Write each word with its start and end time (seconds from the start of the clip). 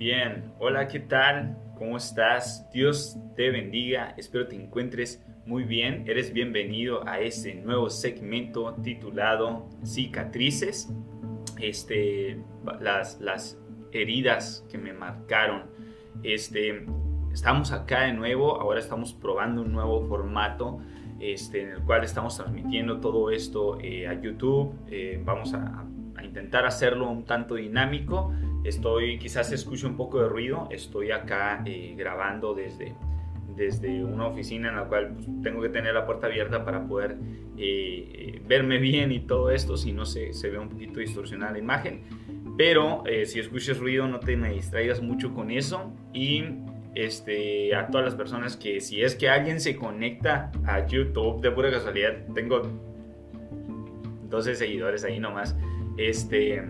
Bien, 0.00 0.54
hola, 0.58 0.88
¿qué 0.88 0.98
tal? 0.98 1.58
¿Cómo 1.76 1.98
estás? 1.98 2.66
Dios 2.72 3.18
te 3.36 3.50
bendiga, 3.50 4.14
espero 4.16 4.48
te 4.48 4.56
encuentres 4.56 5.22
muy 5.44 5.64
bien. 5.64 6.04
Eres 6.06 6.32
bienvenido 6.32 7.06
a 7.06 7.20
este 7.20 7.56
nuevo 7.56 7.90
segmento 7.90 8.74
titulado 8.82 9.68
Cicatrices. 9.84 10.88
Este, 11.60 12.42
las, 12.80 13.20
las 13.20 13.58
heridas 13.92 14.64
que 14.70 14.78
me 14.78 14.94
marcaron. 14.94 15.64
Este, 16.22 16.86
estamos 17.30 17.70
acá 17.70 18.04
de 18.04 18.14
nuevo, 18.14 18.58
ahora 18.58 18.80
estamos 18.80 19.12
probando 19.12 19.60
un 19.60 19.70
nuevo 19.70 20.06
formato 20.08 20.80
este, 21.20 21.60
en 21.60 21.72
el 21.72 21.82
cual 21.82 22.04
estamos 22.04 22.38
transmitiendo 22.38 23.00
todo 23.00 23.30
esto 23.30 23.78
eh, 23.82 24.08
a 24.08 24.18
YouTube. 24.18 24.72
Eh, 24.88 25.20
vamos 25.22 25.52
a, 25.52 25.84
a 26.16 26.24
intentar 26.24 26.64
hacerlo 26.64 27.10
un 27.10 27.26
tanto 27.26 27.56
dinámico 27.56 28.32
Estoy, 28.64 29.18
quizás 29.18 29.52
escuche 29.52 29.86
un 29.86 29.96
poco 29.96 30.20
de 30.20 30.28
ruido, 30.28 30.68
estoy 30.70 31.12
acá 31.12 31.62
eh, 31.64 31.94
grabando 31.96 32.52
desde, 32.54 32.94
desde 33.56 34.04
una 34.04 34.26
oficina 34.26 34.68
en 34.68 34.76
la 34.76 34.84
cual 34.84 35.14
pues, 35.14 35.26
tengo 35.42 35.62
que 35.62 35.70
tener 35.70 35.94
la 35.94 36.04
puerta 36.04 36.26
abierta 36.26 36.62
para 36.64 36.86
poder 36.86 37.16
eh, 37.56 38.12
eh, 38.36 38.42
verme 38.46 38.78
bien 38.78 39.12
y 39.12 39.20
todo 39.20 39.50
esto, 39.50 39.78
si 39.78 39.92
no 39.92 40.04
se, 40.04 40.34
se 40.34 40.50
ve 40.50 40.58
un 40.58 40.68
poquito 40.68 41.00
distorsionada 41.00 41.52
la 41.52 41.58
imagen. 41.58 42.02
Pero 42.58 43.04
si 43.24 43.40
escuchas 43.40 43.78
ruido 43.78 44.06
no 44.06 44.20
te 44.20 44.36
distraigas 44.36 45.00
mucho 45.00 45.32
con 45.32 45.50
eso 45.50 45.94
y 46.12 46.44
este, 46.94 47.74
a 47.74 47.86
todas 47.86 48.04
las 48.04 48.14
personas 48.14 48.58
que 48.58 48.82
si 48.82 49.02
es 49.02 49.14
que 49.14 49.30
alguien 49.30 49.60
se 49.60 49.76
conecta 49.76 50.52
a 50.66 50.86
YouTube 50.86 51.40
de 51.40 51.50
pura 51.52 51.70
casualidad, 51.70 52.26
tengo 52.34 52.60
12 54.28 54.54
seguidores 54.56 55.04
ahí 55.04 55.18
nomás, 55.18 55.56
este... 55.96 56.62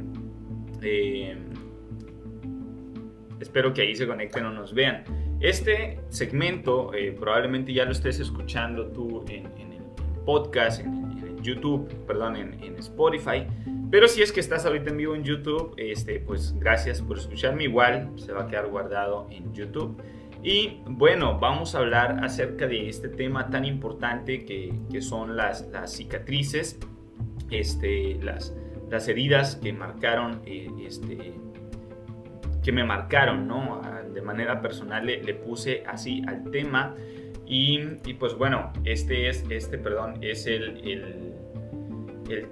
Espero 3.40 3.72
que 3.72 3.82
ahí 3.82 3.96
se 3.96 4.06
conecten 4.06 4.44
o 4.44 4.52
nos 4.52 4.74
vean. 4.74 5.04
Este 5.40 5.98
segmento 6.10 6.92
eh, 6.94 7.16
probablemente 7.18 7.72
ya 7.72 7.84
lo 7.84 7.92
estés 7.92 8.20
escuchando 8.20 8.88
tú 8.88 9.24
en, 9.28 9.46
el 9.46 9.82
podcast, 10.24 10.80
en, 10.80 11.10
YouTube, 11.42 11.88
perdón, 12.06 12.36
en, 12.36 12.76
Spotify. 12.76 13.46
Pero 13.90 14.08
si 14.08 14.20
es 14.22 14.30
que 14.30 14.40
estás 14.40 14.66
ahorita 14.66 14.90
en 14.90 14.96
vivo 14.98 15.14
en 15.14 15.24
YouTube, 15.24 15.74
este, 15.78 16.20
pues 16.20 16.54
gracias 16.58 17.00
por 17.00 17.18
escucharme. 17.18 17.64
Igual 17.64 18.10
se 18.16 18.32
va 18.32 18.42
a 18.42 18.46
quedar 18.46 18.68
guardado 18.68 19.26
en 19.30 19.52
YouTube. 19.54 20.02
Y 20.42 20.80
bueno, 20.86 21.38
vamos 21.38 21.74
a 21.74 21.78
hablar 21.78 22.22
acerca 22.22 22.66
de 22.66 22.88
este 22.88 23.08
tema 23.08 23.50
tan 23.50 23.64
importante 23.64 24.44
que, 24.44 24.74
que 24.90 25.02
son 25.02 25.36
las, 25.36 25.68
las 25.68 25.94
cicatrices, 25.94 26.78
este, 27.50 28.18
las, 28.22 28.54
las 28.90 29.08
heridas 29.08 29.56
que 29.56 29.72
marcaron 29.72 30.42
eh, 30.46 30.68
este, 30.86 31.34
que 32.62 32.72
me 32.72 32.84
marcaron, 32.84 33.46
¿no? 33.46 33.80
De 34.12 34.22
manera 34.22 34.60
personal 34.60 35.06
le, 35.06 35.34
puse 35.34 35.84
así 35.86 36.22
al 36.26 36.50
tema 36.50 36.94
y, 37.46 37.78
pues 38.14 38.34
bueno, 38.34 38.72
este 38.84 39.28
es, 39.28 39.44
este, 39.50 39.78
perdón, 39.78 40.18
es 40.22 40.46
el, 40.46 40.80
el, 40.88 41.34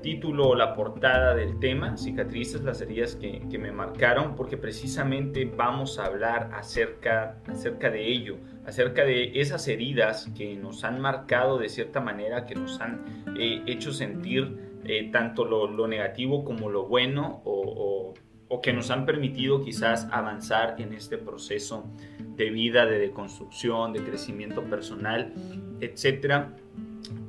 título 0.02 0.48
o 0.48 0.54
la 0.56 0.74
portada 0.74 1.36
del 1.36 1.60
tema, 1.60 1.96
cicatrices, 1.96 2.62
las 2.62 2.80
heridas 2.80 3.14
que, 3.14 3.42
que, 3.48 3.58
me 3.58 3.70
marcaron, 3.70 4.34
porque 4.34 4.56
precisamente 4.56 5.44
vamos 5.44 6.00
a 6.00 6.06
hablar 6.06 6.50
acerca, 6.52 7.38
acerca 7.46 7.88
de 7.88 8.08
ello, 8.08 8.38
acerca 8.66 9.04
de 9.04 9.40
esas 9.40 9.68
heridas 9.68 10.28
que 10.36 10.56
nos 10.56 10.82
han 10.82 11.00
marcado 11.00 11.58
de 11.58 11.68
cierta 11.68 12.00
manera, 12.00 12.44
que 12.44 12.56
nos 12.56 12.80
han 12.80 13.04
eh, 13.38 13.62
hecho 13.66 13.92
sentir 13.92 14.80
eh, 14.84 15.10
tanto 15.12 15.44
lo, 15.44 15.68
lo, 15.68 15.86
negativo 15.86 16.44
como 16.44 16.70
lo 16.70 16.86
bueno 16.86 17.40
o, 17.44 17.62
o 17.76 18.14
o 18.48 18.60
que 18.60 18.72
nos 18.72 18.90
han 18.90 19.04
permitido 19.04 19.62
quizás 19.62 20.08
avanzar 20.10 20.76
en 20.78 20.92
este 20.92 21.18
proceso 21.18 21.84
de 22.18 22.50
vida, 22.50 22.86
de 22.86 22.98
deconstrucción, 22.98 23.92
de 23.92 24.02
crecimiento 24.02 24.62
personal, 24.62 25.32
etc. 25.80 26.46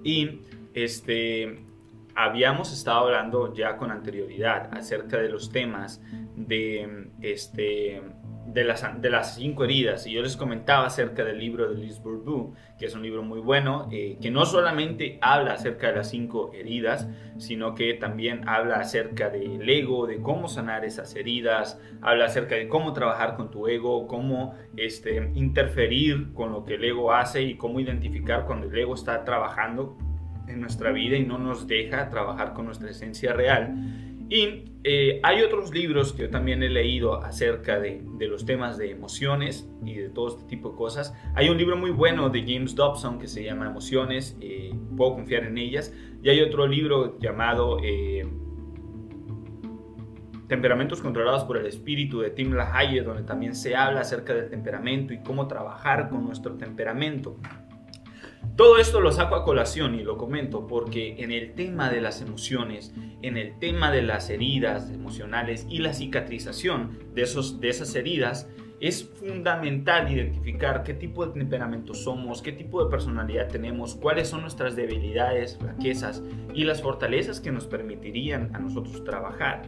Y 0.04 0.40
este, 0.74 1.60
habíamos 2.16 2.72
estado 2.72 3.08
hablando 3.08 3.54
ya 3.54 3.78
con 3.78 3.92
anterioridad 3.92 4.70
acerca 4.78 5.18
de 5.18 5.30
los 5.30 5.52
temas 5.52 6.02
de 6.36 7.10
este, 7.22 8.02
de 8.54 8.64
las, 8.64 9.02
de 9.02 9.10
las 9.10 9.36
cinco 9.36 9.64
heridas. 9.64 10.08
Y 10.08 10.14
yo 10.14 10.22
les 10.22 10.36
comentaba 10.36 10.88
acerca 10.88 11.24
del 11.24 11.40
libro 11.40 11.70
de 11.70 11.76
Liz 11.76 12.02
Bourbeau, 12.02 12.54
que 12.78 12.86
es 12.86 12.96
un 12.96 13.04
libro 13.04 13.22
muy 13.24 13.40
bueno, 13.40 13.88
eh, 13.92 14.18
que 14.22 14.32
no 14.32 14.46
solamente 14.46 15.20
habla 15.22 15.54
acerca 15.54 15.88
de 15.88 15.98
las 15.98 16.10
cinco 16.10 16.52
heridas, 16.54 17.08
sino 17.38 17.76
que 17.76 17.94
también 17.94 18.48
habla 18.48 18.78
acerca 18.78 19.30
del 19.30 19.70
ego, 19.70 20.08
de 20.08 20.22
cómo 20.22 20.48
sanar 20.48 20.84
esas 20.84 21.16
heridas, 21.16 21.80
habla 22.02 22.26
acerca 22.26 22.56
de 22.56 22.68
cómo 22.68 22.94
trabajar 22.94 23.36
con 23.36 23.52
tu 23.52 23.68
ego, 23.68 24.08
cómo 24.08 24.56
este, 24.78 25.32
interferir 25.36 26.34
con 26.34 26.52
lo 26.52 26.66
que 26.66 26.76
el 26.76 26.84
ego 26.84 27.14
hace 27.14 27.44
y 27.44 27.56
cómo 27.56 27.80
identificar 27.80 28.46
cuando 28.46 28.68
el 28.68 28.78
ego 28.78 28.96
está 28.96 29.24
trabajando 29.24 29.98
en 30.48 30.60
nuestra 30.62 30.92
vida 30.92 31.16
y 31.16 31.26
no 31.26 31.38
nos 31.38 31.68
deja 31.68 32.10
trabajar 32.10 32.54
con 32.54 32.66
nuestra 32.66 32.90
esencia 32.90 33.34
real. 33.34 34.09
Y 34.30 34.66
eh, 34.84 35.20
hay 35.24 35.42
otros 35.42 35.74
libros 35.74 36.14
que 36.14 36.24
yo 36.24 36.30
también 36.30 36.62
he 36.62 36.70
leído 36.70 37.24
acerca 37.24 37.80
de, 37.80 38.04
los 38.20 38.46
temas 38.46 38.78
de 38.78 38.92
emociones 38.92 39.68
y 39.84 39.96
de 39.96 40.10
todo 40.10 40.28
este 40.28 40.44
tipo 40.44 40.70
de 40.70 40.76
cosas. 40.76 41.16
Hay 41.36 41.50
un 41.50 41.58
libro 41.58 41.76
muy 41.76 41.90
bueno 41.90 42.30
de 42.30 42.42
James 42.42 42.76
Dobson 42.76 43.18
que 43.18 43.28
se 43.28 43.44
llama 43.44 43.66
Emociones, 43.66 44.38
eh, 44.40 44.72
puedo 44.96 45.16
confiar 45.16 45.46
en 45.46 45.58
ellas. 45.58 45.94
Y 46.22 46.30
hay 46.30 46.42
otro 46.42 46.68
libro 46.68 47.18
llamado 47.20 47.80
eh, 47.84 48.28
Temperamentos 50.48 51.02
controlados 51.02 51.44
por 51.44 51.58
el 51.58 51.68
espíritu 51.68 52.22
de 52.22 52.32
Tim 52.32 52.54
LaHaye, 52.54 53.04
donde 53.04 53.22
también 53.22 53.56
se 53.56 53.76
habla 53.76 54.02
acerca 54.02 54.34
del 54.34 54.50
temperamento 54.50 55.14
y 55.14 55.20
cómo 55.22 55.48
trabajar 55.48 56.10
con 56.10 56.26
nuestro 56.26 56.56
temperamento. 56.56 57.38
Todo 58.56 58.78
esto 58.78 59.00
lo 59.00 59.12
saco 59.12 59.36
a 59.36 59.46
colación 59.46 59.96
y 59.96 60.04
lo 60.04 60.18
comento 60.18 60.68
porque 60.68 61.16
en 61.20 61.32
el 61.32 61.54
tema 61.54 61.90
de 61.90 62.02
las 62.02 62.22
emociones, 62.22 62.94
en 63.22 63.38
el 63.38 63.58
tema 63.58 63.92
de 63.92 64.02
las 64.02 64.30
heridas 64.30 64.90
emocionales 64.90 65.66
y 65.70 65.80
la 65.80 65.94
cicatrización 65.94 67.00
de, 67.14 67.22
esos, 67.22 67.62
de 67.62 67.70
esas 67.70 67.96
heridas, 67.96 68.50
es 68.82 69.04
fundamental 69.04 70.12
identificar 70.12 70.84
qué 70.84 70.94
tipo 70.94 71.26
de 71.26 71.34
temperamento 71.34 71.94
somos, 71.94 72.42
qué 72.42 72.52
tipo 72.52 72.84
de 72.84 72.90
personalidad 72.90 73.48
tenemos, 73.48 73.96
cuáles 73.96 74.30
son 74.30 74.42
nuestras 74.42 74.76
debilidades, 74.76 75.58
fraquezas 75.58 76.24
y 76.54 76.64
las 76.64 76.82
fortalezas 76.82 77.40
que 77.42 77.52
nos 77.52 77.66
permitirían 77.66 78.56
a 78.56 78.60
nosotros 78.60 79.04
trabajar 79.04 79.64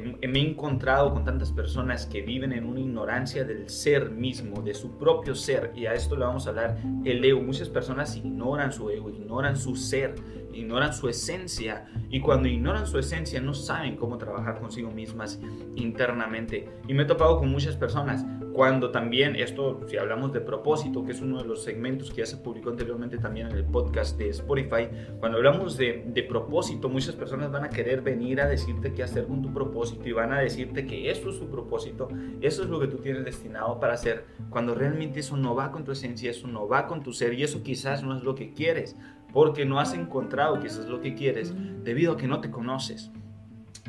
me 0.00 0.38
he 0.38 0.48
encontrado 0.48 1.12
con 1.12 1.24
tantas 1.24 1.52
personas 1.52 2.06
que 2.06 2.22
viven 2.22 2.52
en 2.52 2.64
una 2.64 2.80
ignorancia 2.80 3.44
del 3.44 3.68
ser 3.68 4.10
mismo, 4.10 4.62
de 4.62 4.72
su 4.72 4.96
propio 4.96 5.34
ser, 5.34 5.72
y 5.76 5.84
a 5.84 5.92
esto 5.92 6.16
le 6.16 6.24
vamos 6.24 6.46
a 6.46 6.50
hablar 6.50 6.78
el 7.04 7.22
ego. 7.22 7.42
Muchas 7.42 7.68
personas 7.68 8.16
ignoran 8.16 8.72
su 8.72 8.88
ego, 8.88 9.10
ignoran 9.10 9.56
su 9.56 9.76
ser, 9.76 10.14
ignoran 10.54 10.92
su 10.92 11.08
esencia, 11.08 11.86
y 12.10 12.20
cuando 12.20 12.48
ignoran 12.48 12.86
su 12.86 12.98
esencia 12.98 13.40
no 13.40 13.54
saben 13.54 13.96
cómo 13.96 14.18
trabajar 14.18 14.60
consigo 14.60 14.90
mismas 14.90 15.40
internamente. 15.76 16.68
Y 16.88 16.94
me 16.94 17.02
he 17.04 17.06
topado 17.06 17.38
con 17.38 17.48
muchas 17.50 17.76
personas 17.76 18.24
cuando 18.52 18.90
también 18.90 19.34
esto, 19.36 19.80
si 19.88 19.96
hablamos 19.96 20.32
de 20.32 20.40
propósito, 20.40 21.04
que 21.04 21.12
es 21.12 21.20
uno 21.20 21.38
de 21.42 21.48
los 21.48 21.62
segmentos 21.62 22.10
que 22.10 22.18
ya 22.18 22.26
se 22.26 22.36
publicó 22.36 22.70
anteriormente 22.70 23.18
también 23.18 23.48
en 23.48 23.56
el 23.56 23.64
podcast 23.64 24.18
de 24.18 24.28
Spotify, 24.28 24.88
cuando 25.20 25.38
hablamos 25.38 25.76
de, 25.76 26.04
de 26.06 26.22
propósito, 26.22 26.88
muchas 26.88 27.14
personas 27.14 27.50
van 27.50 27.64
a 27.64 27.70
querer 27.70 28.02
venir 28.02 28.40
a 28.40 28.46
decirte 28.46 28.92
qué 28.92 29.02
hacer 29.02 29.26
con 29.26 29.42
tu 29.42 29.52
propósito 29.52 30.06
y 30.08 30.12
van 30.12 30.32
a 30.32 30.40
decirte 30.40 30.86
que 30.86 31.10
eso 31.10 31.30
es 31.30 31.36
su 31.36 31.48
propósito, 31.48 32.08
eso 32.40 32.62
es 32.62 32.68
lo 32.68 32.78
que 32.78 32.88
tú 32.88 32.98
tienes 32.98 33.24
destinado 33.24 33.80
para 33.80 33.94
hacer, 33.94 34.26
cuando 34.50 34.74
realmente 34.74 35.20
eso 35.20 35.36
no 35.36 35.54
va 35.54 35.70
con 35.70 35.84
tu 35.84 35.92
esencia, 35.92 36.30
eso 36.30 36.46
no 36.46 36.68
va 36.68 36.86
con 36.86 37.02
tu 37.02 37.12
ser 37.12 37.32
y 37.34 37.42
eso 37.42 37.62
quizás 37.62 38.02
no 38.02 38.16
es 38.16 38.22
lo 38.22 38.34
que 38.34 38.52
quieres, 38.52 38.96
porque 39.32 39.64
no 39.64 39.80
has 39.80 39.94
encontrado 39.94 40.60
que 40.60 40.66
eso 40.66 40.82
es 40.82 40.88
lo 40.88 41.00
que 41.00 41.14
quieres 41.14 41.54
debido 41.84 42.12
a 42.12 42.16
que 42.16 42.28
no 42.28 42.40
te 42.40 42.50
conoces. 42.50 43.10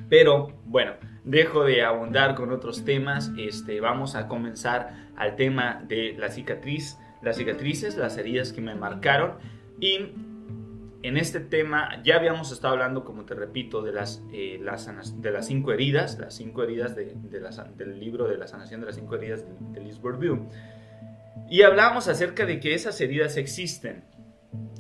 Pero 0.10 0.54
bueno, 0.66 0.94
dejo 1.24 1.64
de 1.64 1.84
abundar 1.84 2.36
con 2.36 2.52
otros 2.52 2.86
temas, 2.86 3.32
este, 3.38 3.80
vamos 3.80 4.16
a 4.16 4.28
comenzar 4.28 5.10
al 5.16 5.36
tema 5.36 5.84
de 5.88 6.16
la 6.18 6.30
cicatriz, 6.30 6.98
las 7.22 7.38
cicatrices, 7.38 7.98
las 7.98 8.18
heridas 8.18 8.54
que 8.54 8.62
me 8.62 8.76
marcaron 8.76 9.38
y 9.80 10.14
en 11.04 11.18
este 11.18 11.42
tema 11.42 12.02
ya 12.04 12.16
habíamos 12.16 12.52
estado 12.52 12.74
hablando, 12.74 13.04
como 13.04 13.26
te 13.26 13.36
repito, 13.36 13.82
de 13.82 13.92
las, 13.92 14.24
eh, 14.32 14.58
las 14.62 15.22
de 15.22 15.32
las 15.32 15.48
cinco 15.48 15.74
heridas, 15.74 16.18
las 16.18 16.34
cinco 16.34 16.64
heridas 16.64 16.96
de, 16.96 17.14
del 17.76 18.00
libro 18.00 18.28
de 18.28 18.38
la 18.38 18.48
sanación 18.48 18.80
de 18.80 18.88
las 18.88 18.96
cinco 18.96 19.16
heridas 19.16 19.44
de, 19.74 19.82
de 19.82 19.94
Bourbeau. 19.96 20.48
Y 21.50 21.64
hablábamos 21.64 22.08
acerca 22.08 22.46
de 22.46 22.62
que 22.62 22.74
esas 22.74 23.00
heridas 23.02 23.36
existen. 23.36 24.06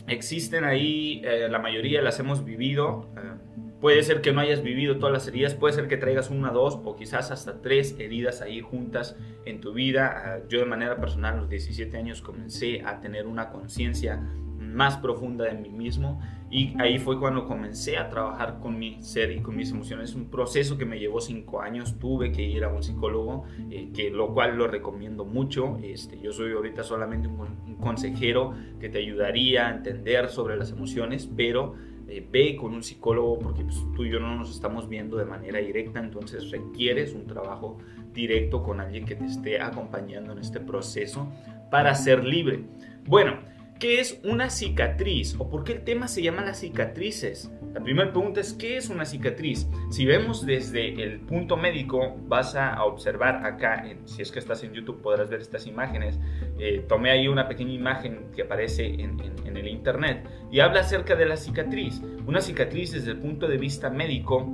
Existen 0.07 0.63
ahí, 0.63 1.21
eh, 1.23 1.47
la 1.49 1.59
mayoría 1.59 2.01
las 2.01 2.19
hemos 2.19 2.43
vivido. 2.43 3.09
Eh, 3.17 3.53
Puede 3.83 4.01
ser 4.03 4.21
que 4.21 4.31
no 4.31 4.39
hayas 4.39 4.63
vivido 4.63 4.97
todas 4.97 5.11
las 5.11 5.27
heridas, 5.27 5.55
puede 5.55 5.73
ser 5.73 5.89
que 5.89 5.97
traigas 5.97 6.29
una, 6.29 6.51
dos 6.51 6.79
o 6.85 6.95
quizás 6.95 7.31
hasta 7.31 7.61
tres 7.61 7.99
heridas 7.99 8.41
ahí 8.41 8.61
juntas 8.61 9.17
en 9.43 9.59
tu 9.59 9.73
vida. 9.73 10.13
Ah, 10.15 10.39
yo 10.47 10.59
de 10.59 10.65
manera 10.65 10.95
personal 10.95 11.33
a 11.33 11.37
los 11.41 11.49
17 11.49 11.97
años 11.97 12.21
comencé 12.21 12.81
a 12.85 13.01
tener 13.01 13.27
una 13.27 13.49
conciencia 13.49 14.25
más 14.57 14.95
profunda 14.95 15.43
de 15.43 15.55
mí 15.55 15.67
mismo 15.67 16.21
y 16.53 16.75
ahí 16.77 16.99
fue 16.99 17.19
cuando 17.19 17.45
comencé 17.45 17.97
a 17.97 18.09
trabajar 18.09 18.59
con 18.59 18.77
mi 18.77 19.01
ser 19.01 19.31
y 19.31 19.39
con 19.39 19.55
mis 19.55 19.71
emociones. 19.71 20.11
Es 20.11 20.15
un 20.15 20.29
proceso 20.29 20.77
que 20.77 20.85
me 20.85 20.99
llevó 20.99 21.19
cinco 21.19 21.61
años. 21.61 21.97
Tuve 21.97 22.31
que 22.31 22.43
ir 22.43 22.63
a 22.63 22.67
un 22.67 22.83
psicólogo, 22.83 23.45
eh, 23.71 23.89
que 23.91 24.11
lo 24.11 24.35
cual 24.35 24.55
lo 24.55 24.67
recomiendo 24.67 25.25
mucho. 25.25 25.79
Este, 25.81 26.21
yo 26.21 26.31
soy 26.31 26.51
ahorita 26.51 26.83
solamente 26.83 27.27
un, 27.27 27.77
consejero 27.77 28.53
que 28.79 28.87
te 28.87 28.99
ayudaría 28.99 29.67
a 29.67 29.71
entender 29.71 30.29
sobre 30.29 30.55
las 30.55 30.69
emociones, 30.69 31.27
pero 31.35 31.73
eh, 32.07 32.23
ve 32.31 32.55
con 32.55 32.75
un 32.75 32.83
psicólogo 32.83 33.39
porque 33.39 33.63
pues, 33.63 33.83
tú 33.95 34.05
y 34.05 34.11
yo 34.11 34.19
no 34.19 34.35
nos 34.35 34.51
estamos 34.51 34.87
viendo 34.87 35.17
de 35.17 35.25
manera 35.25 35.57
directa, 35.57 35.99
entonces 35.99 36.51
requieres 36.51 37.15
un 37.15 37.25
trabajo 37.25 37.79
directo 38.13 38.61
con 38.61 38.79
alguien 38.79 39.05
que 39.05 39.15
te 39.15 39.25
esté 39.25 39.59
acompañando 39.59 40.33
en 40.33 40.37
este 40.37 40.59
proceso 40.59 41.27
para 41.71 41.95
ser 41.95 42.23
libre. 42.23 42.63
Bueno, 43.07 43.39
¿Qué 43.79 43.99
es 43.99 44.19
una 44.23 44.49
cicatriz? 44.49 45.35
¿O 45.39 45.49
por 45.49 45.63
qué 45.63 45.73
el 45.73 45.83
tema 45.83 46.07
se 46.07 46.21
llama 46.21 46.43
las 46.43 46.59
cicatrices? 46.59 47.51
La 47.73 47.81
primera 47.83 48.11
pregunta 48.11 48.39
es, 48.39 48.53
¿qué 48.53 48.77
es 48.77 48.89
una 48.89 49.03
cicatriz? 49.03 49.67
Si 49.89 50.05
vemos 50.05 50.45
desde 50.45 51.03
el 51.03 51.19
punto 51.19 51.57
médico, 51.57 52.15
vas 52.27 52.55
a 52.55 52.83
observar 52.83 53.45
acá, 53.45 53.83
si 54.05 54.21
es 54.21 54.31
que 54.31 54.39
estás 54.39 54.63
en 54.63 54.73
YouTube 54.73 55.01
podrás 55.01 55.29
ver 55.29 55.41
estas 55.41 55.65
imágenes. 55.67 56.19
Eh, 56.59 56.85
tomé 56.87 57.11
ahí 57.11 57.27
una 57.27 57.47
pequeña 57.47 57.73
imagen 57.73 58.27
que 58.35 58.43
aparece 58.43 58.85
en, 58.85 59.19
el 59.43 59.67
internet 59.67 60.27
y 60.51 60.59
habla 60.59 60.81
acerca 60.81 61.15
de 61.15 61.25
la 61.25 61.35
cicatriz. 61.35 62.01
Una 62.25 62.41
cicatriz 62.41 62.91
desde 62.91 63.11
el 63.11 63.17
punto 63.17 63.47
de 63.47 63.57
vista 63.57 63.89
médico 63.89 64.51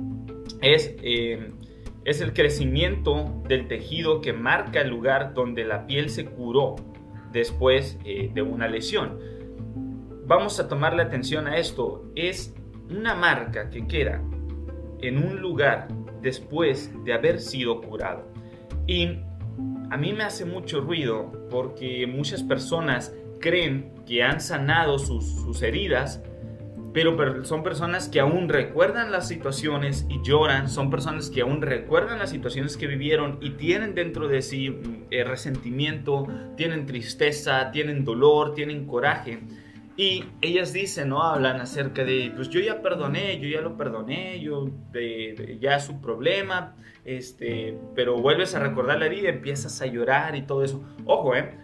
es... 0.60 0.94
Eh, 1.02 1.52
es 2.02 2.22
el 2.22 2.32
crecimiento 2.32 3.42
del 3.46 3.68
tejido 3.68 4.22
que 4.22 4.32
marca 4.32 4.80
el 4.80 4.88
lugar 4.88 5.34
donde 5.34 5.64
la 5.64 5.86
piel 5.86 6.08
se 6.08 6.24
curó 6.24 6.76
después 7.32 7.98
eh, 8.04 8.30
de 8.32 8.42
una 8.42 8.68
lesión. 8.68 9.18
Vamos 10.26 10.60
a 10.60 10.68
tomarle 10.68 11.02
atención 11.02 11.46
a 11.46 11.56
esto. 11.56 12.10
Es 12.14 12.54
una 12.88 13.14
marca 13.14 13.70
que 13.70 13.86
queda 13.86 14.22
en 15.00 15.18
un 15.18 15.40
lugar 15.40 15.88
después 16.22 16.92
de 17.04 17.12
haber 17.12 17.40
sido 17.40 17.80
curado. 17.80 18.30
Y 18.86 19.18
a 19.90 19.96
mí 19.96 20.12
me 20.12 20.24
hace 20.24 20.44
mucho 20.44 20.80
ruido 20.80 21.48
porque 21.50 22.06
muchas 22.06 22.42
personas 22.42 23.14
creen 23.40 23.92
que 24.06 24.22
han 24.22 24.40
sanado 24.40 24.98
sus, 24.98 25.24
sus 25.42 25.62
heridas 25.62 26.22
pero 26.92 27.44
son 27.44 27.62
personas 27.62 28.08
que 28.08 28.20
aún 28.20 28.48
recuerdan 28.48 29.12
las 29.12 29.28
situaciones 29.28 30.06
y 30.08 30.20
lloran, 30.22 30.68
son 30.68 30.90
personas 30.90 31.30
que 31.30 31.42
aún 31.42 31.62
recuerdan 31.62 32.18
las 32.18 32.30
situaciones 32.30 32.76
que 32.76 32.86
vivieron 32.86 33.38
y 33.40 33.50
tienen 33.50 33.94
dentro 33.94 34.26
de 34.26 34.42
sí 34.42 34.70
mm, 34.70 35.04
eh, 35.10 35.24
resentimiento, 35.24 36.26
tienen 36.56 36.86
tristeza, 36.86 37.70
tienen 37.70 38.04
dolor, 38.04 38.54
tienen 38.54 38.86
coraje. 38.86 39.40
Y 39.96 40.24
ellas 40.40 40.72
dicen, 40.72 41.10
¿no? 41.10 41.22
Hablan 41.22 41.60
acerca 41.60 42.04
de, 42.04 42.32
pues 42.34 42.48
yo 42.48 42.58
ya 42.60 42.80
perdoné, 42.80 43.38
yo 43.38 43.48
ya 43.48 43.60
lo 43.60 43.76
perdoné, 43.76 44.40
yo 44.40 44.70
ya 45.60 45.76
es 45.76 45.84
su 45.84 46.00
problema, 46.00 46.74
este, 47.04 47.76
pero 47.94 48.16
vuelves 48.16 48.54
a 48.54 48.60
recordar 48.60 48.98
la 48.98 49.06
herida, 49.06 49.28
empiezas 49.28 49.82
a 49.82 49.86
llorar 49.86 50.36
y 50.36 50.42
todo 50.42 50.64
eso. 50.64 50.82
Ojo, 51.04 51.36
¿eh? 51.36 51.54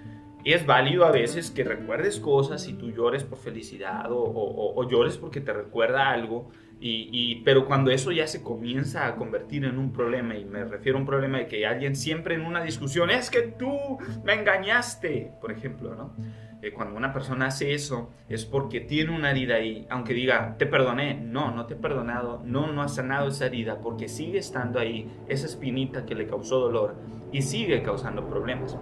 Es 0.52 0.64
válido 0.64 1.04
a 1.04 1.10
veces 1.10 1.50
que 1.50 1.64
recuerdes 1.64 2.20
cosas 2.20 2.68
y 2.68 2.74
tú 2.74 2.92
llores 2.92 3.24
por 3.24 3.38
felicidad 3.38 4.06
o, 4.10 4.88
llores 4.88 5.16
porque 5.16 5.40
te 5.40 5.52
recuerda 5.52 6.10
algo, 6.10 6.50
y, 6.78 7.42
pero 7.44 7.66
cuando 7.66 7.90
eso 7.90 8.12
ya 8.12 8.28
se 8.28 8.42
comienza 8.42 9.06
a 9.06 9.16
convertir 9.16 9.64
en 9.64 9.76
un 9.76 9.92
problema, 9.92 10.36
y 10.36 10.44
me 10.44 10.64
refiero 10.64 10.98
a 10.98 11.00
un 11.00 11.06
problema 11.06 11.38
de 11.38 11.46
que 11.48 11.66
alguien 11.66 11.96
siempre 11.96 12.36
en 12.36 12.42
una 12.42 12.62
discusión, 12.62 13.10
es 13.10 13.28
que 13.28 13.42
tú 13.42 13.98
me 14.24 14.34
engañaste, 14.34 15.32
por 15.40 15.50
ejemplo, 15.50 15.96
¿no? 15.96 16.14
Eh, 16.62 16.72
cuando 16.72 16.96
una 16.96 17.12
persona 17.12 17.46
hace 17.46 17.74
eso 17.74 18.10
es 18.28 18.44
porque 18.44 18.80
tiene 18.80 19.14
una 19.14 19.32
herida 19.32 19.56
ahí, 19.56 19.86
aunque 19.90 20.14
diga, 20.14 20.56
te 20.58 20.66
perdoné, 20.66 21.14
no, 21.14 21.50
no 21.50 21.66
te 21.66 21.74
he 21.74 21.76
perdonado, 21.76 22.40
no, 22.44 22.72
no 22.72 22.82
ha 22.82 22.88
sanado 22.88 23.28
esa 23.28 23.46
herida, 23.46 23.80
porque 23.80 24.08
sigue 24.08 24.38
estando 24.38 24.78
ahí 24.78 25.10
esa 25.28 25.46
espinita 25.46 26.06
que 26.06 26.14
le 26.14 26.26
causó 26.26 26.60
dolor 26.60 26.94
y 27.32 27.42
sigue 27.42 27.82
causando 27.82 28.28
problemas 28.28 28.78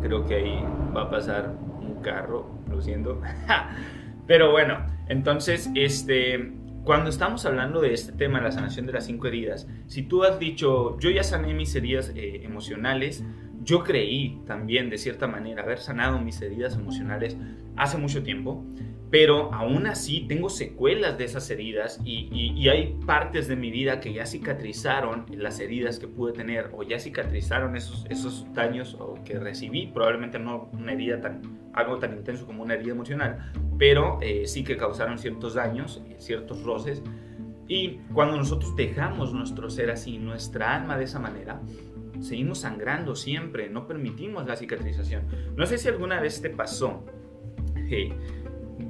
creo 0.00 0.26
que 0.26 0.34
ahí 0.34 0.64
va 0.94 1.02
a 1.02 1.10
pasar 1.10 1.54
un 1.80 2.02
carro, 2.02 2.50
lo 2.68 2.80
siento. 2.80 3.20
Pero 4.26 4.52
bueno, 4.52 4.86
entonces, 5.08 5.70
este, 5.74 6.52
cuando 6.84 7.10
estamos 7.10 7.44
hablando 7.46 7.80
de 7.80 7.92
este 7.92 8.12
tema, 8.12 8.40
la 8.40 8.52
sanación 8.52 8.86
de 8.86 8.92
las 8.92 9.06
cinco 9.06 9.26
heridas, 9.26 9.68
si 9.86 10.02
tú 10.02 10.24
has 10.24 10.38
dicho, 10.38 10.98
yo 10.98 11.10
ya 11.10 11.22
sané 11.22 11.52
mis 11.54 11.74
heridas 11.74 12.12
eh, 12.14 12.42
emocionales, 12.44 13.24
yo 13.62 13.84
creí 13.84 14.40
también 14.46 14.88
de 14.88 14.98
cierta 14.98 15.26
manera 15.26 15.62
haber 15.62 15.78
sanado 15.78 16.18
mis 16.18 16.40
heridas 16.40 16.76
emocionales 16.76 17.36
hace 17.76 17.98
mucho 17.98 18.22
tiempo, 18.22 18.64
pero 19.10 19.52
aún 19.52 19.86
así 19.88 20.24
tengo 20.28 20.48
secuelas 20.48 21.18
de 21.18 21.24
esas 21.24 21.50
heridas 21.50 22.00
y, 22.04 22.68
hay 22.68 22.96
partes 23.04 23.48
de 23.48 23.56
mi 23.56 23.70
vida 23.70 23.98
que 23.98 24.12
ya 24.12 24.24
cicatrizaron 24.24 25.26
las 25.30 25.58
heridas 25.58 25.98
que 25.98 26.06
pude 26.06 26.32
tener 26.32 26.70
o 26.72 26.84
ya 26.84 27.00
cicatrizaron 27.00 27.74
esos, 27.74 28.06
esos 28.08 28.46
daños 28.54 28.96
o 29.00 29.18
que 29.24 29.38
recibí, 29.40 29.88
probablemente 29.88 30.38
no 30.38 30.70
una 30.72 30.92
herida 30.92 31.20
tan, 31.20 31.42
algo 31.72 31.98
tan 31.98 32.16
intenso 32.16 32.46
como 32.46 32.62
una 32.62 32.74
herida 32.74 32.92
emocional, 32.92 33.50
pero 33.78 34.18
eh, 34.22 34.46
sí 34.46 34.62
que 34.62 34.76
causaron 34.76 35.18
ciertos 35.18 35.54
daños, 35.54 36.00
ciertos 36.18 36.62
roces. 36.62 37.02
Y 37.66 37.98
cuando 38.12 38.36
nosotros 38.36 38.76
dejamos 38.76 39.32
nuestro 39.32 39.68
ser 39.70 39.90
así, 39.90 40.18
nuestra 40.18 40.76
alma 40.76 40.96
de 40.96 41.04
esa 41.04 41.18
manera, 41.18 41.60
seguimos 42.20 42.60
sangrando 42.60 43.16
siempre, 43.16 43.68
no 43.68 43.88
permitimos 43.88 44.46
la 44.46 44.54
cicatrización. 44.54 45.26
No 45.56 45.66
sé 45.66 45.78
si 45.78 45.88
alguna 45.88 46.20
vez 46.20 46.40
te 46.40 46.50
pasó 46.50 47.04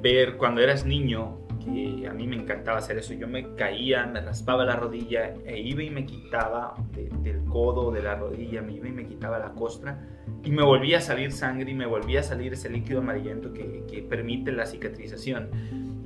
ver 0.01 0.37
cuando 0.37 0.61
eras 0.61 0.85
niño, 0.85 1.37
que 1.63 2.07
a 2.07 2.13
mí 2.13 2.27
me 2.27 2.35
encantaba 2.35 2.79
hacer 2.79 2.97
eso, 2.97 3.13
yo 3.13 3.27
me 3.27 3.55
caía, 3.55 4.05
me 4.05 4.21
raspaba 4.21 4.65
la 4.65 4.75
rodilla 4.75 5.33
e 5.45 5.59
iba 5.59 5.83
y 5.83 5.89
me 5.89 6.05
quitaba 6.05 6.73
del 6.91 7.43
codo, 7.45 7.91
de 7.91 8.01
la 8.01 8.15
rodilla, 8.15 8.61
me 8.61 8.73
iba 8.73 8.87
y 8.87 8.91
me 8.91 9.05
quitaba 9.05 9.37
la 9.37 9.51
costra 9.51 10.07
y 10.43 10.51
me 10.51 10.63
volvía 10.63 10.97
a 10.97 11.01
salir 11.01 11.31
sangre 11.31 11.71
y 11.71 11.75
me 11.75 11.85
volvía 11.85 12.21
a 12.21 12.23
salir 12.23 12.53
ese 12.53 12.69
líquido 12.69 12.99
amarillento 12.99 13.53
que, 13.53 13.83
que 13.87 14.01
permite 14.01 14.51
la 14.51 14.65
cicatrización. 14.65 15.49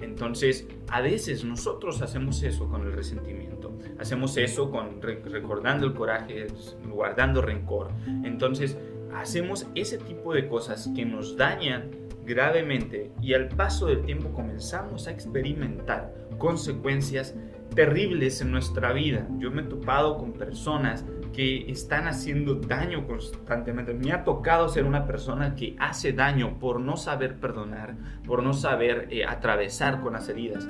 Entonces, 0.01 0.67
a 0.89 1.01
veces 1.01 1.45
nosotros 1.45 2.01
hacemos 2.01 2.43
eso 2.43 2.67
con 2.67 2.81
el 2.81 2.91
resentimiento, 2.91 3.77
hacemos 3.97 4.35
eso 4.37 4.69
con 4.69 5.01
recordando 5.01 5.87
el 5.87 5.93
coraje, 5.93 6.47
guardando 6.89 7.41
rencor. 7.41 7.91
Entonces, 8.23 8.77
hacemos 9.13 9.67
ese 9.73 9.97
tipo 9.97 10.33
de 10.33 10.47
cosas 10.47 10.91
que 10.93 11.05
nos 11.05 11.37
dañan 11.37 12.04
gravemente 12.25 13.11
y 13.21 13.33
al 13.33 13.49
paso 13.49 13.87
del 13.87 14.03
tiempo 14.03 14.33
comenzamos 14.33 15.07
a 15.07 15.11
experimentar 15.11 16.13
consecuencias 16.37 17.35
terribles 17.73 18.41
en 18.41 18.51
nuestra 18.51 18.93
vida. 18.93 19.27
Yo 19.37 19.51
me 19.51 19.61
he 19.61 19.65
topado 19.65 20.17
con 20.17 20.33
personas 20.33 21.05
que 21.33 21.69
están 21.69 22.07
haciendo 22.07 22.55
daño 22.55 23.05
constantemente. 23.05 23.93
Me 23.93 24.13
ha 24.13 24.23
tocado 24.23 24.69
ser 24.69 24.85
una 24.85 25.05
persona 25.05 25.55
que 25.55 25.75
hace 25.79 26.13
daño 26.13 26.57
por 26.59 26.79
no 26.79 26.95
saber 26.95 27.35
perdonar, 27.35 27.95
por 28.25 28.41
no 28.41 28.53
saber 28.53 29.07
eh, 29.11 29.25
atravesar 29.25 30.01
con 30.01 30.13
las 30.13 30.29
heridas. 30.29 30.67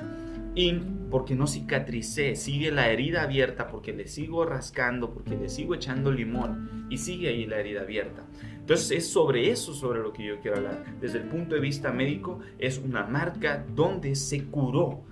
Y 0.56 0.74
porque 1.12 1.36
no 1.36 1.48
cicatricé, 1.48 2.36
sigue 2.36 2.72
la 2.72 2.90
herida 2.90 3.24
abierta, 3.24 3.68
porque 3.68 3.94
le 3.94 4.08
sigo 4.08 4.46
rascando, 4.46 5.14
porque 5.14 5.36
le 5.36 5.50
sigo 5.50 5.76
echando 5.76 6.12
limón 6.12 6.88
y 6.90 6.98
sigue 6.98 7.28
ahí 7.28 7.46
la 7.46 7.60
herida 7.60 7.82
abierta. 7.82 8.24
Entonces 8.66 8.98
es 8.98 9.12
sobre 9.12 9.52
eso 9.52 9.76
sobre 9.76 10.00
lo 10.00 10.12
que 10.12 10.26
yo 10.26 10.40
quiero 10.40 10.58
hablar. 10.58 10.84
Desde 11.00 11.20
el 11.20 11.26
punto 11.26 11.54
de 11.54 11.62
vista 11.62 11.92
médico 11.92 12.40
es 12.58 12.80
una 12.80 13.04
marca 13.06 13.64
donde 13.76 14.16
se 14.16 14.46
curó. 14.46 15.04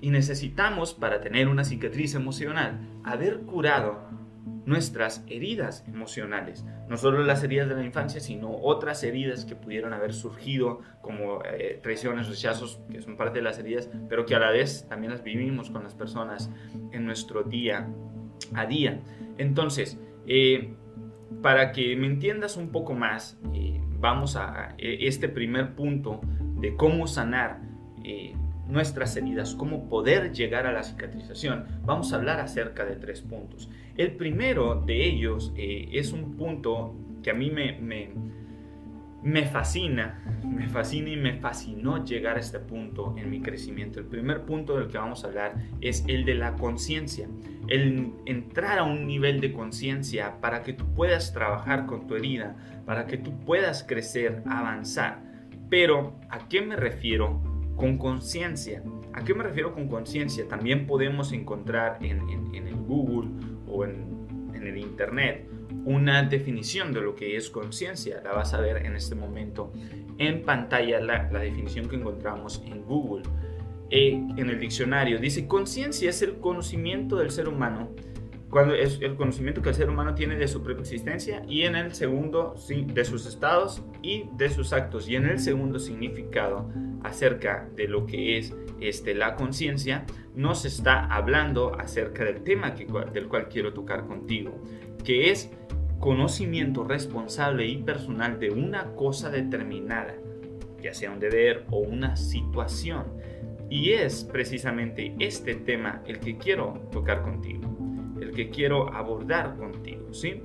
Y 0.00 0.08
necesitamos, 0.08 0.94
para 0.94 1.20
tener 1.20 1.46
una 1.48 1.62
cicatriz 1.62 2.14
emocional, 2.14 2.80
haber 3.04 3.40
curado 3.40 3.98
nuestras 4.64 5.26
heridas 5.28 5.84
emocionales, 5.86 6.64
no 6.88 6.96
solo 6.96 7.22
las 7.22 7.44
heridas 7.44 7.68
de 7.68 7.74
la 7.74 7.84
infancia, 7.84 8.18
sino 8.18 8.50
otras 8.50 9.04
heridas 9.04 9.44
que 9.44 9.56
pudieron 9.56 9.92
haber 9.92 10.14
surgido 10.14 10.80
como 11.02 11.44
eh, 11.44 11.80
traiciones, 11.82 12.30
rechazos, 12.30 12.80
que 12.90 13.02
son 13.02 13.18
parte 13.18 13.40
de 13.40 13.44
las 13.44 13.58
heridas, 13.58 13.90
pero 14.08 14.24
que 14.24 14.34
a 14.34 14.38
la 14.38 14.50
vez 14.50 14.86
también 14.88 15.12
las 15.12 15.22
vivimos 15.22 15.68
con 15.68 15.84
las 15.84 15.94
personas 15.94 16.50
en 16.92 17.04
nuestro 17.04 17.42
día 17.42 17.90
a 18.54 18.64
día. 18.64 19.02
Entonces, 19.36 19.98
eh, 20.26 20.74
para 21.40 21.72
que 21.72 21.96
me 21.96 22.06
entiendas 22.06 22.56
un 22.56 22.70
poco 22.70 22.94
más, 22.94 23.38
eh, 23.54 23.80
vamos 23.98 24.36
a, 24.36 24.74
este 24.78 25.28
primer 25.28 25.74
punto 25.74 26.20
de 26.60 26.76
cómo 26.76 27.06
sanar 27.06 27.60
nuestras 28.72 29.16
heridas, 29.16 29.54
cómo 29.54 29.88
poder 29.88 30.32
llegar 30.32 30.66
a 30.66 30.72
la 30.72 30.82
cicatrización, 30.82 31.66
vamos 31.84 32.12
a 32.12 32.16
hablar 32.16 32.40
acerca 32.40 32.84
de 32.84 32.96
tres 32.96 33.20
puntos. 33.20 33.70
El 33.96 34.12
primero 34.12 34.82
de 34.86 35.04
ellos 35.04 35.52
eh, 35.56 35.88
es 35.92 36.12
un 36.12 36.36
punto 36.36 36.94
que 37.22 37.30
a 37.30 37.34
mí 37.34 37.50
me, 37.50 38.10
me, 39.22 39.44
fascina, 39.46 40.22
me 40.44 40.68
fascina 40.68 41.10
y 41.10 41.16
me 41.16 41.34
fascinó 41.34 42.04
llegar 42.04 42.36
a 42.36 42.40
este 42.40 42.58
punto 42.58 43.14
en 43.16 43.30
mi 43.30 43.40
crecimiento. 43.40 44.00
El 44.00 44.06
primer 44.06 44.42
punto 44.42 44.76
del 44.76 44.88
que 44.88 44.98
vamos 44.98 45.24
a 45.24 45.28
hablar 45.28 45.54
es 45.80 46.04
el 46.08 46.24
de 46.24 46.34
la 46.34 46.54
conciencia, 46.54 47.28
el 47.68 48.12
entrar 48.26 48.78
a 48.78 48.84
un 48.84 49.06
nivel 49.06 49.40
de 49.40 49.52
conciencia 49.52 50.40
para 50.40 50.62
que 50.62 50.72
tú 50.72 50.92
puedas 50.94 51.32
trabajar 51.32 51.86
con 51.86 52.06
tu 52.06 52.16
herida, 52.16 52.56
para 52.84 53.06
que 53.06 53.18
tú 53.18 53.38
puedas 53.40 53.84
crecer, 53.84 54.42
avanzar. 54.46 55.22
Pero, 55.70 56.20
¿a 56.28 56.48
qué 56.48 56.60
me 56.60 56.76
refiero 56.76 57.40
con 57.76 57.98
conciencia. 57.98 58.82
¿A 59.12 59.24
qué 59.24 59.34
me 59.34 59.42
refiero 59.42 59.74
con 59.74 59.88
conciencia? 59.88 60.46
También 60.48 60.86
podemos 60.86 61.32
encontrar 61.32 61.98
en, 62.00 62.20
el 62.54 62.76
Google 62.76 63.30
o 63.66 63.84
en, 63.84 64.12
el 64.54 64.78
Internet 64.78 65.48
una 65.84 66.22
definición 66.22 66.92
de 66.92 67.00
lo 67.00 67.14
que 67.14 67.36
es 67.36 67.50
conciencia. 67.50 68.20
La 68.22 68.32
vas 68.32 68.54
a 68.54 68.60
ver 68.60 68.84
en 68.86 68.96
este 68.96 69.14
momento 69.14 69.72
en 70.18 70.42
pantalla, 70.42 71.00
la, 71.00 71.28
definición 71.28 71.88
que 71.88 71.96
encontramos 71.96 72.62
en 72.66 72.82
Google. 72.84 73.24
Eh, 73.90 74.12
en 74.36 74.48
el 74.48 74.58
diccionario 74.58 75.18
dice, 75.18 75.46
conciencia 75.46 76.08
es 76.08 76.22
el 76.22 76.38
conocimiento 76.38 77.16
del 77.16 77.30
ser 77.30 77.48
humano 77.48 77.90
cuando 78.52 78.74
es 78.74 78.98
el 79.00 79.16
conocimiento 79.16 79.62
que 79.62 79.70
el 79.70 79.74
ser 79.74 79.88
humano 79.88 80.14
tiene 80.14 80.36
de 80.36 80.46
su 80.46 80.62
propia 80.62 80.82
existencia 80.82 81.42
y 81.48 81.62
en 81.62 81.74
el 81.74 81.94
segundo 81.94 82.54
de 82.68 83.04
sus 83.06 83.24
estados 83.24 83.82
y 84.02 84.28
de 84.36 84.50
sus 84.50 84.74
actos 84.74 85.08
y 85.08 85.16
en 85.16 85.24
el 85.24 85.40
segundo 85.40 85.78
significado 85.78 86.70
acerca 87.02 87.66
de 87.74 87.88
lo 87.88 88.04
que 88.04 88.36
es 88.36 88.54
este, 88.78 89.14
la 89.14 89.36
conciencia 89.36 90.04
nos 90.34 90.66
está 90.66 91.06
hablando 91.06 91.74
acerca 91.80 92.24
del 92.24 92.42
tema 92.42 92.74
que, 92.74 92.86
del 93.14 93.26
cual 93.28 93.48
quiero 93.48 93.72
tocar 93.72 94.06
contigo 94.06 94.62
que 95.02 95.30
es 95.30 95.50
conocimiento 96.02 96.84
responsable 96.84 97.66
y 97.66 97.78
personal 97.78 98.38
de 98.38 98.50
una 98.50 98.94
cosa 98.96 99.30
determinada 99.30 100.14
ya 100.82 100.92
sea 100.92 101.12
un 101.12 101.20
deber 101.20 101.64
o 101.70 101.78
una 101.78 102.16
situación 102.16 103.04
y 103.70 103.92
es 103.92 104.24
precisamente 104.24 105.14
este 105.20 105.54
tema 105.54 106.02
el 106.04 106.18
que 106.18 106.36
quiero 106.36 106.88
tocar 106.90 107.22
contigo 107.22 107.72
el 108.22 108.32
que 108.32 108.50
quiero 108.50 108.92
abordar 108.94 109.56
contigo, 109.56 110.12
¿sí? 110.14 110.42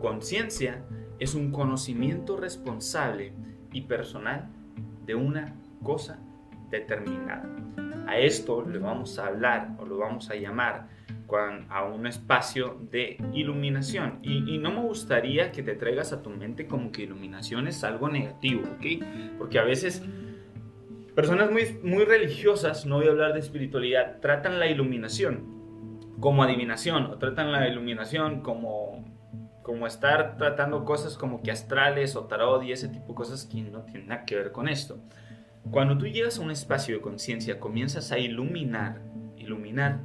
Conciencia 0.00 0.84
es 1.18 1.34
un 1.34 1.50
conocimiento 1.50 2.36
responsable 2.36 3.32
y 3.72 3.82
personal 3.82 4.48
de 5.04 5.14
una 5.14 5.54
cosa 5.82 6.18
determinada. 6.70 7.48
A 8.06 8.18
esto 8.18 8.62
le 8.62 8.78
vamos 8.78 9.18
a 9.18 9.26
hablar 9.26 9.76
o 9.78 9.84
lo 9.84 9.98
vamos 9.98 10.30
a 10.30 10.34
llamar 10.34 10.88
a 11.68 11.84
un 11.84 12.06
espacio 12.06 12.78
de 12.90 13.16
iluminación. 13.32 14.18
Y, 14.22 14.58
no 14.58 14.70
me 14.70 14.80
gustaría 14.80 15.50
que 15.52 15.62
te 15.62 15.74
traigas 15.74 16.12
a 16.12 16.22
tu 16.22 16.30
mente 16.30 16.66
como 16.66 16.92
que 16.92 17.02
iluminación 17.02 17.66
es 17.66 17.82
algo 17.84 18.08
negativo, 18.08 18.62
¿ok? 18.62 19.04
Porque 19.38 19.58
a 19.58 19.64
veces 19.64 20.02
personas 21.14 21.50
muy, 21.50 21.78
muy 21.82 22.04
religiosas, 22.04 22.86
no 22.86 22.96
voy 22.96 23.06
a 23.06 23.10
hablar 23.10 23.32
de 23.32 23.40
espiritualidad, 23.40 24.20
tratan 24.20 24.58
la 24.58 24.66
iluminación 24.66 25.54
como 26.20 26.42
adivinación 26.42 27.06
o 27.06 27.18
tratan 27.18 27.52
la 27.52 27.68
iluminación 27.68 28.40
como, 28.40 29.04
como 29.62 29.86
estar 29.86 30.36
tratando 30.36 30.84
cosas 30.84 31.16
como 31.16 31.42
que 31.42 31.50
astrales 31.50 32.16
o 32.16 32.24
tarot 32.24 32.62
y 32.62 32.72
ese 32.72 32.88
tipo 32.88 33.08
de 33.08 33.14
cosas 33.14 33.44
que 33.44 33.62
no 33.62 33.82
tienen 33.82 34.08
nada 34.08 34.24
que 34.24 34.36
ver 34.36 34.52
con 34.52 34.68
esto. 34.68 34.98
Cuando 35.70 35.96
tú 35.98 36.06
llegas 36.06 36.38
a 36.38 36.42
un 36.42 36.50
espacio 36.50 36.94
de 36.94 37.00
conciencia, 37.00 37.58
comienzas 37.58 38.12
a 38.12 38.18
iluminar, 38.18 39.00
iluminar, 39.36 40.00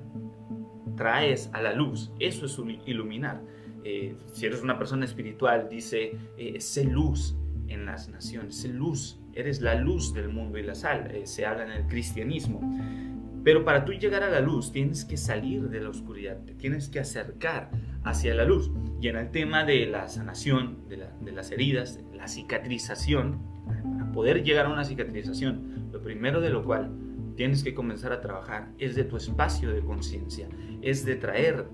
traes 0.99 1.49
a 1.53 1.61
la 1.61 1.73
luz, 1.73 2.11
eso 2.19 2.45
es 2.45 2.59
iluminar. 2.85 3.41
Eh, 3.85 4.17
si 4.33 4.45
eres 4.45 4.61
una 4.61 4.77
persona 4.77 5.05
espiritual, 5.05 5.69
dice, 5.69 6.17
eh, 6.37 6.59
sé 6.59 6.83
luz 6.83 7.37
en 7.69 7.85
las 7.85 8.09
naciones, 8.09 8.57
sé 8.57 8.67
luz, 8.67 9.17
eres 9.33 9.61
la 9.61 9.75
luz 9.75 10.13
del 10.13 10.27
mundo 10.27 10.57
y 10.57 10.63
la 10.63 10.75
sal, 10.75 11.09
eh, 11.11 11.25
se 11.25 11.45
habla 11.45 11.63
en 11.63 11.71
el 11.71 11.87
cristianismo. 11.87 12.59
Pero 13.45 13.63
para 13.63 13.85
tú 13.85 13.93
llegar 13.93 14.23
a 14.23 14.29
la 14.29 14.41
luz 14.41 14.73
tienes 14.73 15.05
que 15.05 15.15
salir 15.15 15.69
de 15.69 15.79
la 15.79 15.87
oscuridad, 15.87 16.43
te 16.43 16.53
tienes 16.53 16.89
que 16.89 16.99
acercar 16.99 17.71
hacia 18.03 18.35
la 18.35 18.43
luz. 18.43 18.69
Y 19.01 19.07
en 19.07 19.15
el 19.15 19.31
tema 19.31 19.63
de 19.63 19.85
la 19.85 20.09
sanación, 20.09 20.79
de, 20.89 20.97
las 21.31 21.51
heridas, 21.51 22.01
la 22.13 22.27
cicatrización, 22.27 23.39
para 23.65 24.11
poder 24.11 24.43
llegar 24.43 24.65
a 24.65 24.69
una 24.69 24.83
cicatrización, 24.83 25.89
lo 25.93 26.01
primero 26.01 26.41
de 26.41 26.49
lo 26.49 26.65
cual 26.65 26.91
tienes 27.39 27.63
que 27.63 27.73
comenzar 27.73 28.11
a 28.11 28.19
trabajar 28.19 28.67
es 28.79 28.95
de 28.95 29.05
tu 29.05 29.15
espacio 29.15 29.71
de 29.71 29.79
conciencia, 29.79 30.49
es 30.81 31.05
de 31.05 31.15
traer 31.15 31.67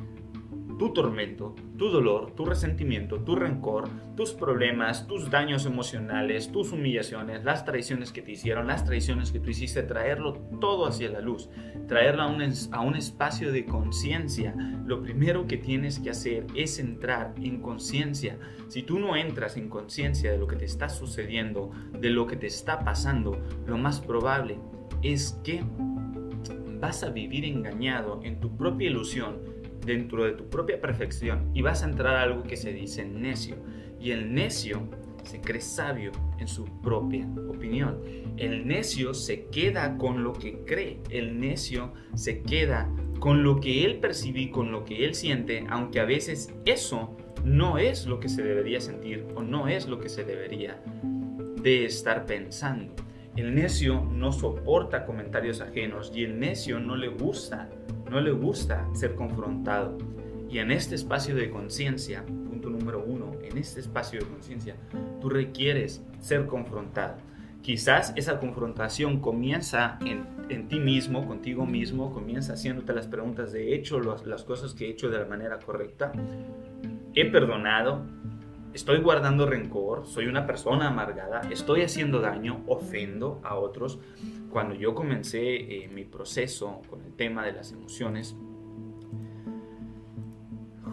tu 0.77 0.93
tormento, 0.93 1.55
tu 1.75 1.89
dolor, 1.89 2.35
tu 2.35 2.45
resentimiento, 2.45 3.21
tu 3.21 3.35
rencor, 3.35 3.89
tus 4.15 4.31
problemas, 4.33 5.07
tus 5.07 5.31
daños 5.31 5.65
emocionales, 5.65 6.51
tus 6.51 6.71
humillaciones, 6.71 7.43
las 7.43 7.65
traiciones 7.65 8.11
que 8.11 8.21
te 8.21 8.33
hicieron, 8.33 8.67
las 8.67 8.85
traiciones 8.85 9.31
que 9.31 9.39
tú 9.39 9.49
hiciste, 9.49 9.81
traerlo 9.81 10.33
todo 10.61 10.85
hacia 10.85 11.09
la 11.09 11.19
luz, 11.19 11.49
traerlo 11.87 12.21
a 12.21 12.27
un, 12.27 12.43
a 12.71 12.81
un 12.81 12.95
espacio 12.95 13.51
de 13.51 13.65
conciencia. 13.65 14.53
Lo 14.85 15.01
primero 15.01 15.47
que 15.47 15.57
tienes 15.57 15.97
que 15.97 16.11
hacer 16.11 16.45
es 16.53 16.77
entrar 16.77 17.33
en 17.41 17.59
conciencia. 17.59 18.37
Si 18.67 18.83
tú 18.83 18.99
no 18.99 19.15
entras 19.15 19.57
en 19.57 19.67
conciencia 19.67 20.31
de 20.31 20.37
lo 20.37 20.45
que 20.45 20.57
te 20.57 20.65
está 20.65 20.89
sucediendo, 20.89 21.71
de 21.91 22.11
lo 22.11 22.27
que 22.27 22.35
te 22.35 22.45
está 22.45 22.81
pasando, 22.81 23.41
lo 23.65 23.79
más 23.79 23.99
probable 23.99 24.59
es 25.01 25.39
que 25.43 25.63
vas 26.79 27.03
a 27.03 27.09
vivir 27.09 27.45
engañado 27.45 28.19
en 28.23 28.39
tu 28.39 28.55
propia 28.55 28.89
ilusión 28.89 29.39
dentro 29.85 30.25
de 30.25 30.31
tu 30.33 30.49
propia 30.49 30.81
perfección 30.81 31.49
y 31.53 31.61
vas 31.61 31.83
a 31.83 31.85
entrar 31.85 32.15
a 32.15 32.23
algo 32.23 32.43
que 32.43 32.57
se 32.57 32.73
dice 32.73 33.05
necio. 33.05 33.55
Y 33.99 34.11
el 34.11 34.33
necio 34.33 34.87
se 35.23 35.41
cree 35.41 35.61
sabio 35.61 36.11
en 36.39 36.47
su 36.47 36.65
propia 36.81 37.27
opinión. 37.49 37.99
El 38.37 38.67
necio 38.67 39.13
se 39.13 39.45
queda 39.45 39.97
con 39.97 40.23
lo 40.23 40.33
que 40.33 40.59
cree. 40.65 40.99
El 41.09 41.39
necio 41.39 41.93
se 42.13 42.41
queda 42.41 42.89
con 43.19 43.43
lo 43.43 43.59
que 43.59 43.85
él 43.85 43.99
percibe, 43.99 44.51
con 44.51 44.71
lo 44.71 44.85
que 44.85 45.05
él 45.05 45.15
siente, 45.15 45.65
aunque 45.69 45.99
a 45.99 46.05
veces 46.05 46.53
eso 46.65 47.15
no 47.43 47.77
es 47.77 48.05
lo 48.05 48.19
que 48.19 48.29
se 48.29 48.43
debería 48.43 48.81
sentir 48.81 49.25
o 49.35 49.41
no 49.41 49.67
es 49.67 49.87
lo 49.87 49.99
que 49.99 50.09
se 50.09 50.23
debería 50.23 50.81
de 51.61 51.85
estar 51.85 52.25
pensando. 52.25 52.93
El 53.35 53.53
necio 53.53 54.01
no 54.01 54.31
soporta 54.31 55.05
comentarios 55.05 55.61
ajenos 55.61 56.11
y 56.15 56.23
el 56.23 56.39
necio 56.39 56.79
no 56.79 56.95
le 56.95 57.09
gusta 57.09 57.69
no 58.09 58.21
le 58.21 58.31
gusta 58.31 58.87
ser 58.93 59.15
confrontado. 59.15 59.97
Y 60.49 60.59
en 60.59 60.71
este 60.71 60.95
espacio 60.95 61.35
de 61.35 61.49
conciencia, 61.49 62.23
punto 62.25 62.69
número 62.69 63.03
uno, 63.05 63.31
en 63.43 63.57
este 63.57 63.79
espacio 63.79 64.19
de 64.19 64.27
conciencia, 64.27 64.75
tú 65.19 65.29
requieres 65.29 66.03
ser 66.19 66.45
confrontado. 66.45 67.17
Quizás 67.61 68.13
esa 68.15 68.39
confrontación 68.39 69.19
comienza 69.19 69.97
en, 70.05 70.67
ti 70.67 70.79
mismo, 70.79 71.27
contigo 71.27 71.65
mismo, 71.65 72.13
comienza 72.13 72.53
haciéndote 72.53 72.93
las 72.93 73.07
preguntas 73.07 73.51
de 73.51 73.73
hecho 73.73 73.99
las 73.99 74.43
cosas 74.43 74.75
que 74.75 74.85
he 74.85 74.89
hecho 74.91 75.09
de 75.09 75.19
la 75.19 75.25
manera 75.25 75.57
correcta. 75.57 76.11
He 77.15 77.25
perdonado, 77.31 78.05
estoy 78.75 78.99
guardando 78.99 79.45
rencor, 79.45 80.05
soy 80.05 80.27
una 80.27 80.45
persona 80.45 80.89
amargada, 80.89 81.41
estoy 81.49 81.81
haciendo 81.83 82.19
daño, 82.19 82.61
ofendo 82.67 83.39
a 83.43 83.55
otros. 83.55 83.99
Cuando 84.51 84.75
yo 84.75 84.93
comencé 84.93 85.55
eh, 85.55 85.87
mi 85.87 86.03
proceso 86.03 86.81
con 86.89 87.01
el 87.01 87.13
tema 87.13 87.45
de 87.45 87.53
las 87.53 87.71
emociones, 87.71 88.35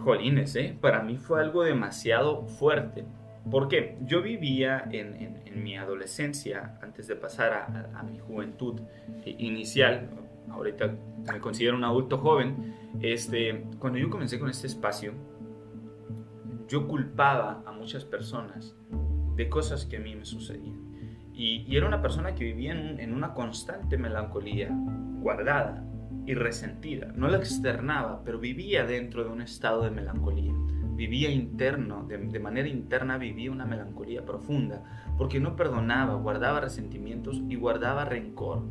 jolines, 0.03 0.55
¿eh? 0.55 0.77
para 0.79 1.01
mí 1.01 1.17
fue 1.17 1.41
algo 1.41 1.63
demasiado 1.63 2.45
fuerte. 2.45 3.05
Porque 3.51 3.97
yo 4.05 4.21
vivía 4.21 4.87
en, 4.89 5.43
mi 5.61 5.77
adolescencia, 5.77 6.79
antes 6.81 7.07
de 7.07 7.15
pasar 7.15 7.53
a, 7.53 7.99
a 7.99 8.03
mi 8.03 8.17
juventud 8.17 8.79
eh, 9.25 9.35
inicial, 9.37 10.09
ahorita 10.49 10.95
me 11.31 11.39
considero 11.39 11.75
un 11.75 11.83
adulto 11.83 12.17
joven, 12.17 12.73
este, 13.01 13.65
cuando 13.79 13.99
yo 13.99 14.09
comencé 14.09 14.39
con 14.39 14.49
este 14.49 14.67
espacio, 14.67 15.13
yo 16.67 16.87
culpaba 16.87 17.63
a 17.65 17.71
muchas 17.71 18.05
personas 18.05 18.75
de 19.35 19.49
cosas 19.49 19.85
que 19.85 19.97
a 19.97 19.99
mí 19.99 20.15
me 20.15 20.25
sucedían. 20.25 20.83
Y, 21.33 21.75
era 21.75 21.87
una 21.87 22.01
persona 22.01 22.35
que 22.35 22.43
vivía 22.43 22.73
en, 22.73 23.13
una 23.13 23.33
constante 23.33 23.97
melancolía, 23.97 24.69
guardada 25.19 25.83
y 26.25 26.35
resentida. 26.35 27.11
No 27.15 27.27
la 27.27 27.37
externaba, 27.37 28.23
pero 28.23 28.39
vivía 28.39 28.85
dentro 28.85 29.23
de 29.23 29.31
un 29.31 29.41
estado 29.41 29.83
de 29.83 29.89
melancolía. 29.89 30.53
Vivía 30.95 31.31
interno, 31.31 32.05
de, 32.07 32.39
manera 32.39 32.67
interna 32.67 33.17
vivía 33.17 33.51
una 33.51 33.65
melancolía 33.65 34.23
profunda, 34.23 34.83
porque 35.17 35.39
no 35.39 35.55
perdonaba, 35.55 36.13
guardaba 36.15 36.61
resentimientos 36.61 37.41
y 37.49 37.55
guardaba 37.55 38.05
rencor. 38.05 38.63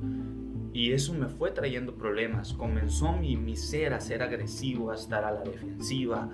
Y 0.72 0.92
eso 0.92 1.12
me 1.14 1.26
fue 1.26 1.50
trayendo 1.50 1.96
problemas. 1.96 2.52
Comenzó 2.52 3.12
mi, 3.12 3.36
mi 3.36 3.56
ser 3.56 3.92
a 3.92 4.00
ser 4.00 4.22
agresivo, 4.22 4.92
a 4.92 4.94
estar 4.94 5.24
a 5.24 5.32
la 5.32 5.42
defensiva, 5.42 6.30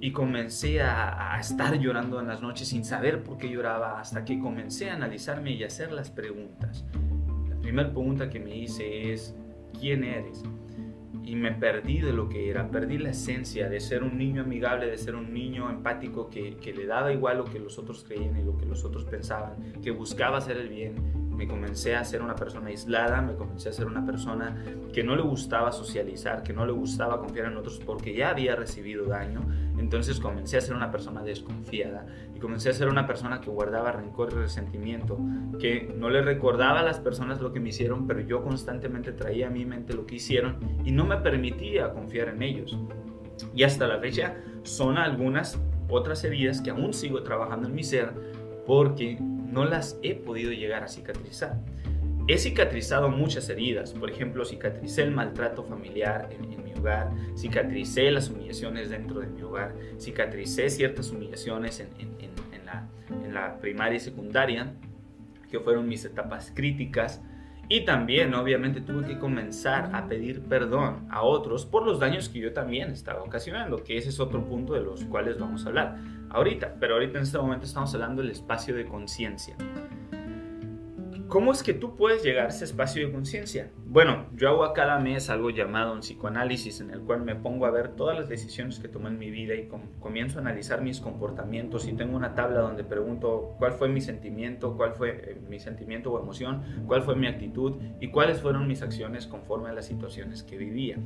y 0.00 0.12
comencé 0.12 0.80
a, 0.80 1.36
estar 1.40 1.76
llorando 1.78 2.20
en 2.20 2.28
las 2.28 2.40
noches 2.40 2.68
sin 2.68 2.84
saber 2.84 3.22
por 3.22 3.38
qué 3.38 3.48
lloraba 3.48 4.00
hasta 4.00 4.24
que 4.24 4.38
comencé 4.38 4.90
a 4.90 4.94
analizarme 4.94 5.52
y 5.52 5.64
a 5.64 5.66
hacer 5.66 5.92
las 5.92 6.10
preguntas. 6.10 6.84
La 7.48 7.56
primera 7.56 7.90
pregunta 7.90 8.30
que 8.30 8.38
me 8.38 8.56
hice 8.56 9.12
es, 9.12 9.34
¿quién 9.78 10.04
eres? 10.04 10.44
Y 11.24 11.34
me 11.36 11.52
perdí 11.52 12.00
de 12.00 12.12
lo 12.12 12.28
que 12.28 12.48
era, 12.48 12.70
perdí 12.70 12.98
la 12.98 13.10
esencia 13.10 13.68
de 13.68 13.80
ser 13.80 14.02
un 14.02 14.16
niño 14.16 14.42
amigable, 14.42 14.86
de 14.86 14.96
ser 14.96 15.14
un 15.14 15.34
niño 15.34 15.68
empático 15.68 16.30
que, 16.30 16.56
que 16.56 16.72
le 16.72 16.86
daba 16.86 17.12
igual 17.12 17.38
lo 17.38 17.44
que 17.44 17.58
los 17.58 17.78
otros 17.78 18.04
creían 18.04 18.38
y 18.38 18.44
lo 18.44 18.56
que 18.56 18.66
los 18.66 18.84
otros 18.84 19.04
pensaban, 19.04 19.80
que 19.82 19.90
buscaba 19.90 20.38
hacer 20.38 20.56
el 20.56 20.68
bien, 20.68 21.27
me 21.38 21.46
comencé 21.46 21.94
a 21.94 22.04
ser 22.04 22.20
una 22.20 22.34
persona 22.34 22.66
aislada, 22.66 23.22
me 23.22 23.34
comencé 23.34 23.68
a 23.68 23.72
ser 23.72 23.86
una 23.86 24.04
persona 24.04 24.60
que 24.92 25.04
no 25.04 25.14
le 25.14 25.22
gustaba 25.22 25.70
socializar, 25.70 26.42
que 26.42 26.52
no 26.52 26.66
le 26.66 26.72
gustaba 26.72 27.20
confiar 27.20 27.46
en 27.46 27.56
otros 27.56 27.78
porque 27.78 28.12
ya 28.12 28.30
había 28.30 28.56
recibido 28.56 29.06
daño. 29.06 29.42
Entonces 29.78 30.18
comencé 30.18 30.56
a 30.56 30.60
ser 30.60 30.74
una 30.74 30.90
persona 30.90 31.22
desconfiada 31.22 32.06
y 32.34 32.40
comencé 32.40 32.70
a 32.70 32.72
ser 32.72 32.88
una 32.88 33.06
persona 33.06 33.40
que 33.40 33.50
guardaba 33.50 33.92
rencor 33.92 34.32
y 34.32 34.34
resentimiento, 34.34 35.16
que 35.60 35.94
no 35.96 36.10
le 36.10 36.22
recordaba 36.22 36.80
a 36.80 36.82
las 36.82 36.98
personas 36.98 37.40
lo 37.40 37.52
que 37.52 37.60
me 37.60 37.68
hicieron, 37.68 38.08
pero 38.08 38.18
yo 38.18 38.42
constantemente 38.42 39.12
traía 39.12 39.46
a 39.46 39.50
mi 39.50 39.64
mente 39.64 39.94
lo 39.94 40.06
que 40.06 40.16
hicieron 40.16 40.56
y 40.84 40.90
no 40.90 41.06
me 41.06 41.18
permitía 41.18 41.92
confiar 41.92 42.30
en 42.30 42.42
ellos. 42.42 42.76
Y 43.54 43.62
hasta 43.62 43.86
la 43.86 44.00
fecha 44.00 44.38
son 44.64 44.98
algunas 44.98 45.60
otras 45.88 46.24
heridas 46.24 46.60
que 46.60 46.70
aún 46.70 46.92
sigo 46.92 47.22
trabajando 47.22 47.68
en 47.68 47.76
mi 47.76 47.84
ser 47.84 48.12
porque 48.68 49.16
no 49.18 49.64
las 49.64 49.98
he 50.02 50.14
podido 50.14 50.52
llegar 50.52 50.84
a 50.84 50.88
cicatrizar. 50.88 51.58
He 52.28 52.36
cicatrizado 52.36 53.08
muchas 53.08 53.48
heridas, 53.48 53.94
por 53.94 54.10
ejemplo, 54.10 54.44
cicatricé 54.44 55.04
el 55.04 55.10
maltrato 55.10 55.64
familiar 55.64 56.28
en, 56.30 56.62
mi 56.62 56.74
hogar, 56.74 57.10
cicatricé 57.34 58.10
las 58.10 58.28
humillaciones 58.28 58.90
dentro 58.90 59.20
de 59.20 59.26
mi 59.28 59.40
hogar, 59.40 59.74
cicatricé 59.98 60.68
ciertas 60.68 61.10
humillaciones 61.10 61.80
en, 61.80 62.66
la, 62.66 62.86
en 63.24 63.32
la 63.32 63.58
primaria 63.58 63.96
y 63.96 64.00
secundaria, 64.00 64.74
que 65.50 65.58
fueron 65.60 65.88
mis 65.88 66.04
etapas 66.04 66.52
críticas, 66.54 67.22
y 67.70 67.86
también, 67.86 68.34
obviamente, 68.34 68.82
tuve 68.82 69.06
que 69.06 69.18
comenzar 69.18 69.94
a 69.94 70.08
pedir 70.08 70.42
perdón 70.42 71.06
a 71.10 71.22
otros 71.22 71.64
por 71.64 71.86
los 71.86 72.00
daños 72.00 72.28
que 72.28 72.40
yo 72.40 72.52
también 72.52 72.90
estaba 72.90 73.22
ocasionando, 73.22 73.82
que 73.82 73.96
ese 73.96 74.10
es 74.10 74.20
otro 74.20 74.44
punto 74.44 74.74
de 74.74 74.82
los 74.82 75.06
cuales 75.06 75.38
vamos 75.38 75.64
a 75.64 75.68
hablar 75.68 76.17
ahorita. 76.30 76.76
Pero 76.80 76.94
ahorita 76.94 77.18
en 77.18 77.24
este 77.24 77.38
momento 77.38 77.66
estamos 77.66 77.92
hablando 77.94 78.22
del 78.22 78.30
espacio 78.30 78.74
de 78.74 78.86
conciencia. 78.86 79.56
¿Cómo 81.28 81.52
es 81.52 81.62
que 81.62 81.74
tú 81.74 81.94
puedes 81.94 82.22
llegar 82.22 82.46
a 82.46 82.48
ese 82.48 82.64
espacio 82.64 83.06
de 83.06 83.12
conciencia? 83.12 83.70
Bueno, 83.84 84.28
yo 84.34 84.48
hago 84.48 84.64
a 84.64 84.72
cada 84.72 84.98
mes 84.98 85.28
algo 85.28 85.50
llamado 85.50 85.92
un 85.92 86.00
psicoanálisis 86.00 86.80
en 86.80 86.90
el 86.90 87.02
cual 87.02 87.22
me 87.22 87.34
pongo 87.34 87.66
a 87.66 87.70
ver 87.70 87.88
todas 87.96 88.18
las 88.18 88.30
decisiones 88.30 88.78
que 88.78 88.88
tomé 88.88 89.08
en 89.08 89.18
mi 89.18 89.30
vida 89.30 89.54
y 89.54 89.68
comienzo 90.00 90.38
a 90.38 90.40
analizar 90.40 90.80
mis 90.80 91.00
comportamientos 91.00 91.86
y 91.86 91.92
tengo 91.92 92.16
una 92.16 92.34
tabla 92.34 92.60
donde 92.60 92.82
pregunto 92.82 93.56
cuál 93.58 93.72
fue 93.72 93.90
mi 93.90 94.00
sentimiento, 94.00 94.74
cuál 94.74 94.94
fue 94.94 95.10
eh, 95.10 95.40
mi 95.46 95.60
sentimiento 95.60 96.10
o 96.10 96.18
emoción, 96.18 96.62
cuál 96.86 97.02
fue 97.02 97.14
mi 97.14 97.26
actitud 97.26 97.76
y 98.00 98.08
cuáles 98.08 98.40
fueron 98.40 98.66
mis 98.66 98.80
acciones 98.80 99.26
conforme 99.26 99.68
a 99.68 99.74
las 99.74 99.84
situaciones 99.84 100.42
que 100.42 100.56
vivía. 100.56 100.96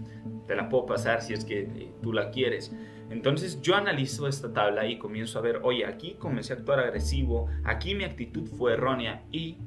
Te 0.46 0.54
la 0.54 0.68
puedo 0.68 0.86
pasar 0.86 1.20
si 1.20 1.34
es 1.34 1.44
que 1.44 1.62
eh, 1.62 1.92
tú 2.00 2.12
la 2.12 2.30
quieres. 2.30 2.72
Entonces 3.12 3.60
yo 3.60 3.76
analizo 3.76 4.26
esta 4.26 4.52
tabla 4.52 4.86
y 4.86 4.98
comienzo 4.98 5.38
a 5.38 5.42
ver, 5.42 5.60
oye, 5.62 5.84
aquí 5.84 6.16
comencé 6.18 6.54
a 6.54 6.56
actuar 6.56 6.80
agresivo, 6.80 7.48
aquí 7.62 7.94
mi 7.94 8.04
actitud 8.04 8.46
fue 8.46 8.72
errónea 8.72 9.22
y 9.30 9.58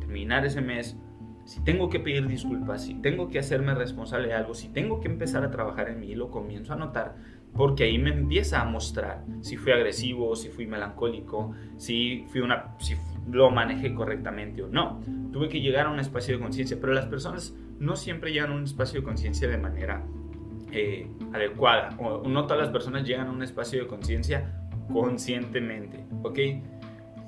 terminar 0.00 0.44
ese 0.44 0.60
mes, 0.60 0.96
si 1.44 1.62
tengo 1.64 1.88
que 1.88 1.98
pedir 1.98 2.26
disculpas, 2.26 2.84
si 2.84 2.94
tengo 2.94 3.28
que 3.28 3.38
hacerme 3.38 3.74
responsable 3.74 4.28
de 4.28 4.34
algo, 4.34 4.54
si 4.54 4.68
tengo 4.68 5.00
que 5.00 5.08
empezar 5.08 5.44
a 5.44 5.50
trabajar 5.50 5.88
en 5.88 6.00
mí, 6.00 6.14
lo 6.14 6.30
comienzo 6.30 6.74
a 6.74 6.76
notar, 6.76 7.16
porque 7.54 7.84
ahí 7.84 7.98
me 7.98 8.10
empieza 8.10 8.60
a 8.60 8.64
mostrar 8.64 9.24
si 9.40 9.56
fui 9.56 9.72
agresivo, 9.72 10.36
si 10.36 10.48
fui 10.48 10.66
melancólico, 10.66 11.52
si, 11.76 12.24
fui 12.28 12.40
una, 12.40 12.76
si 12.78 12.96
lo 13.30 13.50
manejé 13.50 13.94
correctamente 13.94 14.62
o 14.62 14.68
no. 14.68 15.00
Tuve 15.32 15.48
que 15.48 15.60
llegar 15.60 15.86
a 15.86 15.90
un 15.90 16.00
espacio 16.00 16.34
de 16.34 16.42
conciencia, 16.42 16.78
pero 16.80 16.92
las 16.92 17.06
personas 17.06 17.54
no 17.78 17.96
siempre 17.96 18.32
llegan 18.32 18.52
a 18.52 18.54
un 18.54 18.64
espacio 18.64 19.00
de 19.00 19.04
conciencia 19.04 19.48
de 19.48 19.58
manera 19.58 20.04
eh, 20.74 21.08
adecuada, 21.32 21.90
o 21.98 22.28
no 22.28 22.44
todas 22.44 22.64
las 22.64 22.70
personas 22.70 23.06
llegan 23.06 23.28
a 23.28 23.30
un 23.30 23.42
espacio 23.42 23.80
de 23.80 23.86
conciencia 23.86 24.60
conscientemente, 24.92 26.04
¿ok? 26.22 26.38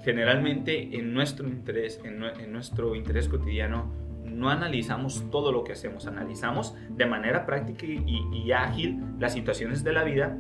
generalmente 0.06 0.96
en 0.96 1.12
nuestro 1.12 1.48
interés, 1.48 2.00
en, 2.04 2.52
nuestro 2.52 2.94
interés 2.94 3.28
cotidiano, 3.28 3.92
no 4.24 4.50
analizamos 4.50 5.28
todo 5.32 5.50
lo 5.50 5.64
que 5.64 5.72
hacemos, 5.72 6.06
analizamos 6.06 6.76
de 6.90 7.06
manera 7.06 7.44
práctica 7.44 7.86
y, 7.86 8.52
ágil 8.52 9.02
las 9.18 9.32
situaciones 9.32 9.82
de 9.82 9.92
la 9.92 10.04
vida 10.04 10.38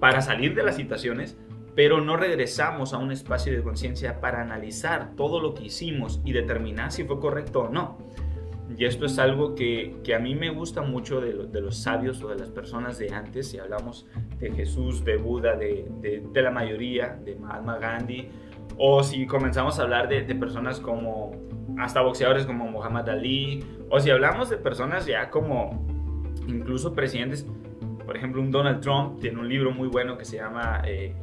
para 0.00 0.22
salir 0.22 0.54
de 0.54 0.62
las 0.62 0.76
situaciones, 0.76 1.36
pero 1.74 2.00
no 2.00 2.16
regresamos 2.16 2.94
a 2.94 2.98
un 2.98 3.12
espacio 3.12 3.52
de 3.52 3.62
conciencia 3.62 4.22
para 4.22 4.40
analizar 4.40 5.14
todo 5.16 5.38
lo 5.38 5.52
que 5.52 5.64
hicimos 5.64 6.22
y 6.24 6.32
determinar 6.32 6.90
si 6.90 7.04
fue 7.04 7.20
correcto 7.20 7.64
o 7.64 7.68
no. 7.68 7.98
Y 8.76 8.84
esto 8.84 9.06
es 9.06 9.18
algo 9.18 9.54
que, 9.54 9.94
a 10.14 10.18
mí 10.18 10.34
me 10.34 10.50
gusta 10.50 10.82
mucho 10.82 11.20
de, 11.20 11.32
de, 11.46 11.60
los 11.60 11.76
sabios 11.76 12.22
o 12.22 12.28
de 12.28 12.36
las 12.36 12.50
personas 12.50 12.98
de 12.98 13.12
antes, 13.12 13.48
si 13.48 13.58
hablamos 13.58 14.06
de 14.40 14.50
Jesús, 14.50 15.04
de 15.04 15.16
Buda, 15.16 15.56
de, 15.56 16.22
de 16.32 16.42
la 16.42 16.50
mayoría, 16.50 17.18
de 17.24 17.36
Mahatma 17.36 17.78
Gandhi, 17.78 18.28
o 18.78 19.02
si 19.02 19.26
comenzamos 19.26 19.78
a 19.78 19.82
hablar 19.82 20.08
de, 20.08 20.22
personas 20.34 20.80
como 20.80 21.32
hasta 21.78 22.00
boxeadores 22.00 22.46
como 22.46 22.66
Muhammad 22.66 23.08
Ali, 23.08 23.64
o 23.90 24.00
si 24.00 24.10
hablamos 24.10 24.50
de 24.50 24.56
personas 24.56 25.06
ya 25.06 25.30
como 25.30 25.86
incluso 26.48 26.92
presidentes, 26.92 27.46
por 28.04 28.16
ejemplo 28.16 28.42
un 28.42 28.50
Donald 28.50 28.80
Trump 28.80 29.20
tiene 29.20 29.40
un 29.40 29.48
libro 29.48 29.72
muy 29.72 29.88
bueno 29.88 30.18
que 30.18 30.24
se 30.24 30.36
llama 30.36 30.82
eh, 30.86 31.14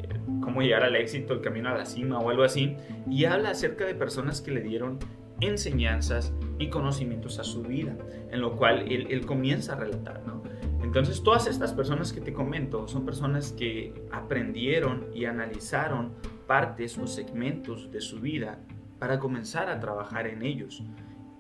Cómo 0.42 0.62
llegar 0.62 0.84
al 0.84 0.96
éxito, 0.96 1.34
el 1.34 1.42
camino 1.42 1.70
a 1.70 1.78
la 1.78 1.86
cima 1.86 2.20
o 2.20 2.30
algo 2.30 2.44
así, 2.44 2.76
y 3.10 3.26
habla 3.26 3.52
acerca 3.52 3.86
de 3.86 3.96
personas 3.96 4.42
que 4.42 4.52
le 4.52 4.62
dieron 4.62 4.98
enseñanzas 5.42 6.34
y 6.60 6.70
conocimientos 6.70 7.40
a 7.40 7.44
su 7.44 7.64
vida, 7.64 7.98
en 8.32 8.42
lo 8.42 8.56
cual 8.56 8.92
él, 8.92 9.26
comienza 9.26 9.74
a 9.74 9.76
relatar, 9.76 10.24
¿no? 10.26 10.44
Entonces 10.84 11.24
todas 11.24 11.48
estas 11.48 11.74
personas 11.74 12.14
que 12.14 12.22
te 12.22 12.34
comento 12.34 12.88
son 12.88 13.06
personas 13.06 13.52
que 13.52 13.94
aprendieron 14.12 15.08
y 15.14 15.26
analizaron 15.26 16.14
partes 16.48 16.98
o 16.98 17.08
segmentos 17.08 17.92
de 17.92 18.02
su 18.02 18.20
vida 18.20 18.60
para 19.00 19.20
comenzar 19.20 19.70
a 19.70 19.80
trabajar 19.80 20.28
en 20.28 20.44
ellos. 20.44 20.84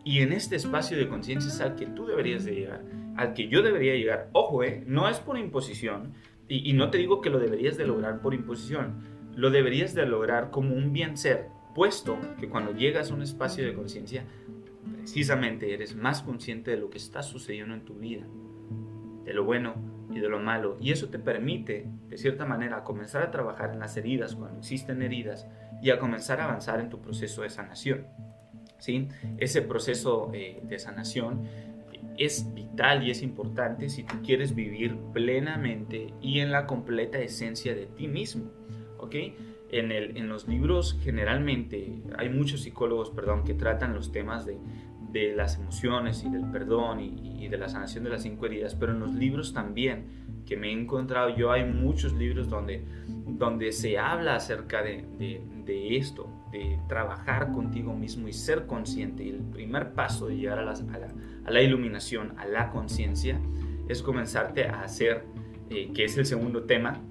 Y 0.03 0.19
en 0.19 0.33
este 0.33 0.55
espacio 0.55 0.97
de 0.97 1.07
conciencia 1.07 1.49
es 1.49 1.61
al 1.61 1.75
que 1.75 1.85
tú 1.85 2.05
deberías 2.05 2.43
de 2.43 2.55
llegar, 2.55 2.83
al 3.17 3.33
que 3.33 3.47
yo 3.47 3.61
debería 3.61 3.95
llegar. 3.95 4.29
Ojo, 4.31 4.63
eh, 4.63 4.83
no 4.87 5.07
es 5.09 5.19
por 5.19 5.37
imposición, 5.37 6.13
y, 6.47 6.69
y, 6.69 6.73
no 6.73 6.89
te 6.89 6.97
digo 6.97 7.21
que 7.21 7.29
lo 7.29 7.39
deberías 7.39 7.77
de 7.77 7.85
lograr 7.85 8.21
por 8.21 8.33
imposición, 8.33 9.03
lo 9.35 9.51
deberías 9.51 9.93
de 9.93 10.05
lograr 10.05 10.49
como 10.49 10.75
un 10.75 10.91
bien 10.91 11.17
ser, 11.17 11.47
puesto 11.73 12.17
que 12.39 12.49
cuando 12.49 12.73
llegas 12.73 13.11
a 13.11 13.13
un 13.13 13.21
espacio 13.21 13.65
de 13.65 13.73
conciencia, 13.73 14.25
precisamente 14.97 15.73
eres 15.73 15.95
más 15.95 16.21
consciente 16.21 16.71
de 16.71 16.77
lo 16.77 16.89
que 16.89 16.97
está 16.97 17.23
sucediendo 17.23 17.73
en 17.73 17.85
tu 17.85 17.95
vida, 17.95 18.25
de 19.25 19.33
lo 19.33 19.43
bueno 19.43 19.75
y 20.11 20.19
de 20.19 20.29
lo 20.29 20.39
malo. 20.39 20.77
Y 20.79 20.91
eso 20.91 21.09
te 21.09 21.19
permite, 21.19 21.87
de 22.07 22.17
cierta 22.17 22.45
manera, 22.45 22.83
comenzar 22.83 23.23
a 23.23 23.31
trabajar 23.31 23.71
en 23.73 23.79
las 23.79 23.95
heridas 23.97 24.35
cuando 24.35 24.59
existen 24.59 25.01
heridas 25.01 25.47
y 25.81 25.89
a 25.89 25.99
comenzar 25.99 26.39
a 26.41 26.45
avanzar 26.45 26.79
en 26.79 26.89
tu 26.89 27.01
proceso 27.01 27.43
de 27.43 27.49
sanación. 27.49 28.07
¿Sí? 28.77 29.07
Ese 29.37 29.61
proceso 29.61 30.31
eh, 30.33 30.59
de 30.63 30.79
sanación 30.79 31.47
es 32.17 32.51
vital 32.53 33.03
y 33.03 33.11
es 33.11 33.21
importante 33.21 33.89
si 33.89 34.03
tú 34.03 34.15
quieres 34.23 34.55
vivir 34.55 34.95
plenamente 35.13 36.13
y 36.19 36.39
en 36.39 36.51
la 36.51 36.65
completa 36.65 37.19
esencia 37.19 37.75
de 37.75 37.85
ti 37.85 38.07
mismo. 38.07 38.51
¿ok? 39.01 39.15
En, 39.73 39.91
el, 39.91 40.17
en 40.17 40.27
los 40.27 40.47
libros 40.47 40.99
generalmente 41.01 42.01
hay 42.17 42.29
muchos 42.29 42.61
psicólogos, 42.61 43.09
perdón, 43.09 43.45
que 43.45 43.53
tratan 43.53 43.93
los 43.93 44.11
temas 44.11 44.45
de 44.45 44.57
de 45.11 45.35
las 45.35 45.57
emociones 45.57 46.23
y 46.23 46.29
del 46.29 46.45
perdón 46.51 46.99
y, 46.99 47.47
de 47.47 47.57
la 47.57 47.67
sanación 47.67 48.05
de 48.05 48.11
las 48.11 48.23
cinco 48.23 48.45
heridas, 48.45 48.75
pero 48.75 48.93
en 48.93 48.99
los 49.01 49.13
libros 49.13 49.53
también 49.53 50.05
que 50.45 50.55
me 50.55 50.69
he 50.69 50.71
encontrado 50.71 51.35
yo 51.35 51.51
hay 51.51 51.65
muchos 51.65 52.13
libros 52.13 52.49
donde, 52.49 52.85
donde 53.07 53.73
se 53.73 53.97
habla 53.97 54.35
acerca 54.35 54.81
de, 54.81 55.03
de, 55.65 55.97
esto, 55.97 56.29
de 56.51 56.79
trabajar 56.87 57.51
contigo 57.51 57.93
mismo 57.93 58.27
y 58.27 58.33
ser 58.33 58.65
consciente. 58.67 59.23
Y 59.23 59.29
el 59.29 59.41
primer 59.41 59.91
paso 59.93 60.27
de 60.27 60.37
llegar 60.37 60.59
a, 60.59 60.63
la, 60.63 60.71
a, 61.45 61.51
la, 61.51 61.61
iluminación, 61.61 62.33
a 62.37 62.45
la 62.45 62.69
conciencia, 62.69 63.39
es 63.89 64.01
comenzarte 64.01 64.65
a 64.65 64.81
hacer, 64.81 65.25
eh, 65.69 65.91
que 65.93 66.05
es 66.05 66.17
el 66.17 66.25
segundo 66.25 66.63
tema, 66.63 67.01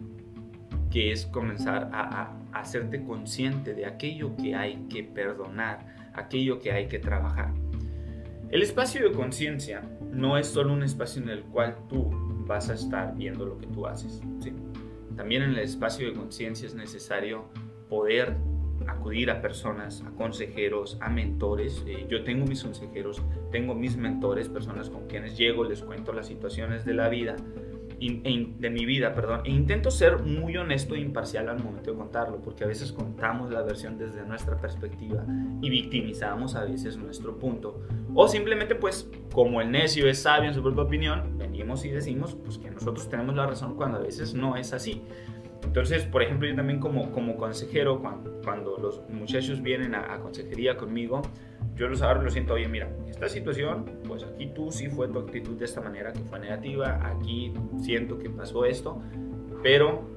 que 0.91 1.13
es 1.13 1.27
comenzar 1.27 1.91
a, 1.93 2.37
hacerte 2.53 3.05
consciente 3.05 3.75
de 3.75 3.87
aquello 3.87 4.35
que 4.37 4.55
hay 4.57 4.87
que 4.91 5.05
perdonar, 5.05 6.11
aquello 6.15 6.59
que 6.59 6.73
hay 6.73 6.89
que 6.89 6.99
trabajar. 6.99 7.53
El 8.51 8.63
espacio 8.63 9.09
de 9.09 9.15
conciencia 9.15 9.83
no 10.13 10.37
es 10.37 10.49
solo 10.49 10.73
un 10.73 10.83
espacio 10.83 11.23
en 11.23 11.29
el 11.29 11.43
cual 11.45 11.77
tú 11.89 12.11
vas 12.47 12.69
a 12.69 12.75
estar 12.75 13.15
viendo 13.15 13.47
lo 13.47 13.57
que 13.59 13.69
tú 13.69 13.87
haces. 13.87 14.21
También 15.17 15.43
en 15.43 15.51
el 15.51 15.61
espacio 15.61 16.09
de 16.09 16.15
conciencia 16.15 16.67
es 16.67 16.75
necesario 16.75 17.45
poder 17.89 18.37
acudir 18.89 19.31
a 19.31 19.41
personas, 19.41 20.03
a 20.03 20.11
consejeros, 20.11 20.99
a 21.01 21.09
mentores. 21.09 21.85
Eh, 21.87 22.07
yo 22.09 22.25
tengo 22.25 22.47
mis 22.47 22.63
consejeros, 22.63 23.23
tengo 23.53 23.75
mis 23.75 23.97
mentores, 23.97 24.49
personas 24.49 24.91
con 24.91 25.07
quienes 25.07 25.37
llego, 25.37 25.65
les 25.65 25.83
cuento 25.83 26.13
las 26.13 26.27
situaciones 26.27 26.85
de 26.85 26.95
la 26.95 27.09
vida 27.09 27.37
de 28.01 28.71
mi 28.71 28.87
vida, 28.87 29.13
perdón, 29.13 29.43
e 29.45 29.51
intento 29.51 29.91
ser 29.91 30.21
muy 30.23 30.57
honesto 30.57 30.95
e 30.95 31.01
imparcial 31.01 31.49
al 31.51 31.63
momento 31.63 31.91
de 31.91 31.99
contarlo, 31.99 32.41
porque 32.41 32.65
a 32.65 32.67
veces 32.67 32.93
contamos 32.93 33.51
la 33.51 33.63
versión 33.63 33.99
desde 33.99 34.25
nuestra 34.25 34.57
perspectiva 34.57 35.25
y 35.61 35.69
victimizamos 35.69 36.55
a 36.55 36.65
veces 36.65 36.97
nuestro 36.97 37.39
punto, 37.39 37.83
o 38.15 38.27
simplemente 38.27 38.75
pues 38.75 39.11
como 39.33 39.61
el 39.61 39.71
necio 39.71 40.09
es 40.09 40.23
sabio 40.23 40.49
en 40.49 40.55
su 40.55 40.63
propia 40.63 40.83
opinión, 40.83 41.37
venimos 41.37 41.85
y 41.85 41.91
decimos 41.91 42.35
pues 42.43 42.57
que 42.57 42.71
nosotros 42.71 43.09
tenemos 43.11 43.37
la 43.37 43.47
razón 43.47 43.77
cuando 43.77 43.99
a 43.99 44.01
veces 44.01 44.35
no 44.35 44.57
es 44.57 44.73
así. 44.73 45.03
Entonces, 45.63 46.05
por 46.05 46.23
ejemplo, 46.23 46.49
yo 46.49 46.57
también 46.57 46.81
como, 46.81 47.13
como 47.13 47.37
consejero, 47.37 48.01
cuando, 48.01 48.41
cuando 48.43 48.79
los 48.79 49.03
muchachos 49.11 49.61
vienen 49.61 49.95
a, 49.95 50.15
a 50.15 50.21
consejería 50.21 50.79
conmigo, 50.79 51.21
yo 51.81 51.89
los 51.89 52.03
y 52.03 52.25
lo 52.25 52.31
siento, 52.31 52.53
oye, 52.53 52.69
mira, 52.69 52.91
esta 53.09 53.27
situación, 53.27 53.87
pues 54.07 54.23
aquí 54.23 54.49
tú 54.55 54.71
sí 54.71 54.91
fue 54.91 55.09
tu 55.09 55.19
actitud 55.19 55.57
de 55.57 55.65
esta 55.65 55.81
manera 55.81 56.13
que 56.13 56.21
fue 56.21 56.39
negativa, 56.39 57.01
aquí 57.03 57.55
siento 57.79 58.19
que 58.19 58.29
pasó 58.29 58.67
esto, 58.67 59.03
pero 59.63 60.11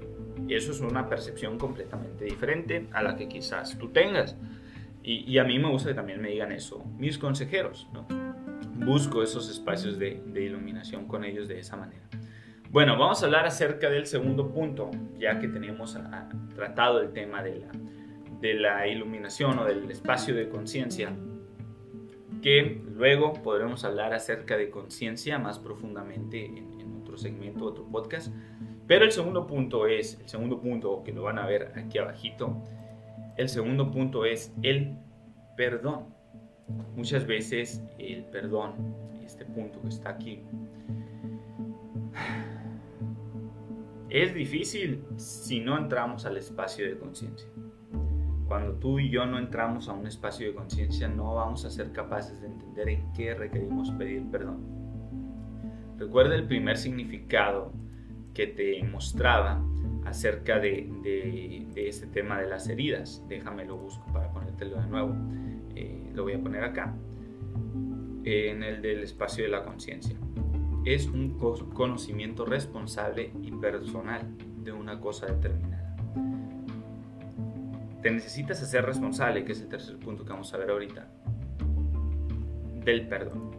eso 0.50 0.74
es 0.74 0.82
una 0.82 1.08
percepción 1.08 1.58
completamente 1.58 2.26
diferente 2.26 2.88
a 2.92 3.02
la 3.02 3.16
que 3.16 3.30
quizás 3.30 3.78
tú 3.78 3.88
tengas. 3.90 4.36
Y, 5.06 5.38
a 5.38 5.44
mí 5.44 5.58
me 5.60 5.70
gusta 5.70 5.90
que 5.90 5.96
también 5.96 6.22
me 6.22 6.30
digan 6.30 6.52
eso 6.54 6.84
mis 6.98 7.18
consejeros, 7.18 7.90
¿no? 7.94 8.08
Busco 8.86 9.22
esos 9.22 9.50
espacios 9.50 10.00
de, 10.00 10.22
de 10.26 10.44
iluminación 10.44 11.08
con 11.08 11.24
ellos 11.24 11.48
de 11.48 11.60
esa 11.60 11.78
manera. 11.78 12.04
Bueno, 12.72 12.98
vamos 12.98 13.22
a 13.22 13.26
hablar 13.26 13.46
acerca 13.46 13.90
del 13.90 14.06
segundo 14.06 14.50
punto, 14.52 14.92
ya 15.18 15.40
que 15.40 15.48
tenemos 15.48 15.98
tratado 16.56 17.02
el 17.02 17.12
tema 17.12 17.44
de 17.44 17.60
la, 17.60 17.72
de 18.42 18.54
la 18.54 18.88
iluminación 18.88 19.60
o 19.60 19.66
del 19.66 19.92
espacio 19.92 20.34
de 20.36 20.48
conciencia, 20.48 21.14
que 22.44 22.84
luego 22.94 23.34
podremos 23.42 23.86
hablar 23.86 24.14
acerca 24.14 24.58
de 24.58 24.70
conciencia 24.70 25.40
más 25.40 25.60
profundamente 25.60 26.46
en, 26.46 27.02
otro 27.02 27.18
segmento, 27.18 27.66
otro 27.66 27.86
podcast. 27.86 28.34
Pero 28.86 29.06
el 29.06 29.12
segundo 29.12 29.48
punto 29.48 29.88
es, 29.88 30.20
el 30.20 30.28
segundo 30.28 30.60
punto 30.60 31.04
que 31.04 31.14
lo 31.14 31.24
van 31.24 31.40
a 31.40 31.46
ver 31.46 31.72
aquí 31.76 31.98
abajito, 31.98 32.62
el 33.38 33.48
segundo 33.48 33.90
punto 33.92 34.26
es 34.26 34.54
el 34.62 34.98
perdón. 35.56 36.14
Muchas 36.96 37.26
veces 37.26 37.82
el 37.98 38.26
perdón, 38.26 38.96
este 39.24 39.46
punto 39.46 39.82
que 39.82 39.88
está 39.88 40.10
aquí, 40.10 40.44
Es 44.10 44.32
difícil 44.36 45.04
si 45.18 45.60
no 45.60 45.76
entramos 45.76 46.24
al 46.28 46.38
espacio 46.38 46.86
de 46.86 47.00
conciencia. 47.00 47.50
Cuando 48.54 48.74
tú 48.74 49.00
y 49.00 49.10
yo 49.10 49.26
no 49.26 49.40
entramos 49.40 49.90
a 49.90 49.94
un 49.94 50.06
espacio 50.06 50.46
de 50.46 50.54
conciencia, 50.54 51.08
no 51.08 51.34
vamos 51.34 51.66
a 51.66 51.72
ser 51.72 51.92
capaces 51.92 52.40
de 52.40 52.50
entender 52.50 52.88
en 52.88 53.12
qué 53.14 53.34
requerimos 53.34 53.90
pedir 53.90 54.30
perdón. 54.30 54.60
Recuerda 55.98 56.36
el 56.36 56.46
primer 56.46 56.78
significado 56.78 57.74
que 58.36 58.46
te 58.46 58.84
mostraba 58.84 59.60
acerca 60.06 60.60
de, 60.60 60.88
de, 61.02 61.88
este 61.90 62.06
tema 62.06 62.40
de 62.40 62.48
las 62.48 62.70
heridas. 62.70 63.26
Déjame 63.28 63.66
lo 63.66 63.76
busco 63.76 64.06
para 64.14 64.32
ponértelo 64.32 64.80
de 64.80 64.88
nuevo. 64.88 65.16
Eh, 65.76 66.12
lo 66.14 66.22
voy 66.22 66.34
a 66.34 66.40
poner 66.40 66.64
acá, 66.64 66.94
en 68.24 68.62
el 68.62 68.84
del 68.84 69.02
espacio 69.02 69.46
de 69.46 69.50
la 69.50 69.64
conciencia 69.64 70.16
es 70.86 71.08
un 71.08 71.40
conocimiento 71.74 72.46
responsable 72.46 73.32
y 73.42 73.52
personal 73.52 74.22
de 74.64 74.74
una 74.74 75.00
cosa 75.00 75.28
determinada. 75.28 75.73
Te 78.04 78.12
necesitas 78.12 78.62
hacer 78.62 78.86
responsable, 78.86 79.46
que 79.46 79.54
es 79.54 79.62
el 79.62 79.70
tercer 79.70 79.98
punto 79.98 80.26
que 80.26 80.32
vamos 80.34 80.54
a 80.54 80.58
ver 80.58 80.70
ahorita, 80.70 81.08
del 82.84 83.08
perdón. 83.08 83.52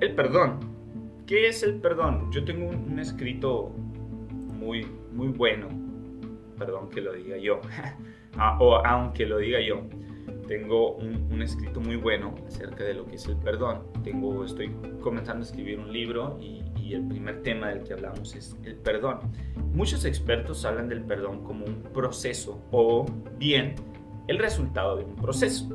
El 0.00 0.12
perdón. 0.16 0.58
¿Qué 1.24 1.46
es 1.46 1.62
el 1.62 1.76
perdón? 1.76 2.32
Yo 2.32 2.44
tengo 2.44 2.68
un, 2.68 2.98
escrito 2.98 3.68
muy, 4.58 4.84
muy 5.12 5.28
bueno, 5.28 5.68
perdón 6.58 6.90
que 6.90 7.00
lo 7.00 7.12
diga 7.12 7.36
yo, 7.36 7.60
ah, 8.36 8.58
o 8.60 8.84
aunque 8.84 9.24
lo 9.24 9.38
diga 9.38 9.60
yo, 9.60 9.82
tengo 10.48 10.96
un, 10.96 11.40
escrito 11.40 11.80
muy 11.80 11.94
bueno 11.94 12.34
acerca 12.48 12.82
de 12.82 12.94
lo 12.94 13.06
que 13.06 13.14
es 13.14 13.26
el 13.26 13.36
perdón. 13.36 13.84
Tengo, 14.02 14.44
estoy 14.44 14.74
comenzando 15.00 15.44
a 15.44 15.46
escribir 15.46 15.78
un 15.78 15.92
libro 15.92 16.36
y, 16.40 16.63
y, 16.84 16.94
el 16.94 17.06
primer 17.06 17.42
tema 17.42 17.68
del 17.68 17.82
que 17.82 17.94
hablamos 17.94 18.34
es 18.34 18.56
el 18.64 18.76
perdón. 18.76 19.18
Muchos 19.72 20.04
expertos 20.04 20.64
hablan 20.64 20.88
del 20.88 21.02
perdón 21.02 21.42
como 21.42 21.64
un 21.64 21.82
proceso 21.92 22.62
o 22.70 23.06
bien 23.38 23.74
el 24.28 24.38
resultado 24.38 24.96
de 24.96 25.04
un 25.04 25.16
proceso. 25.16 25.68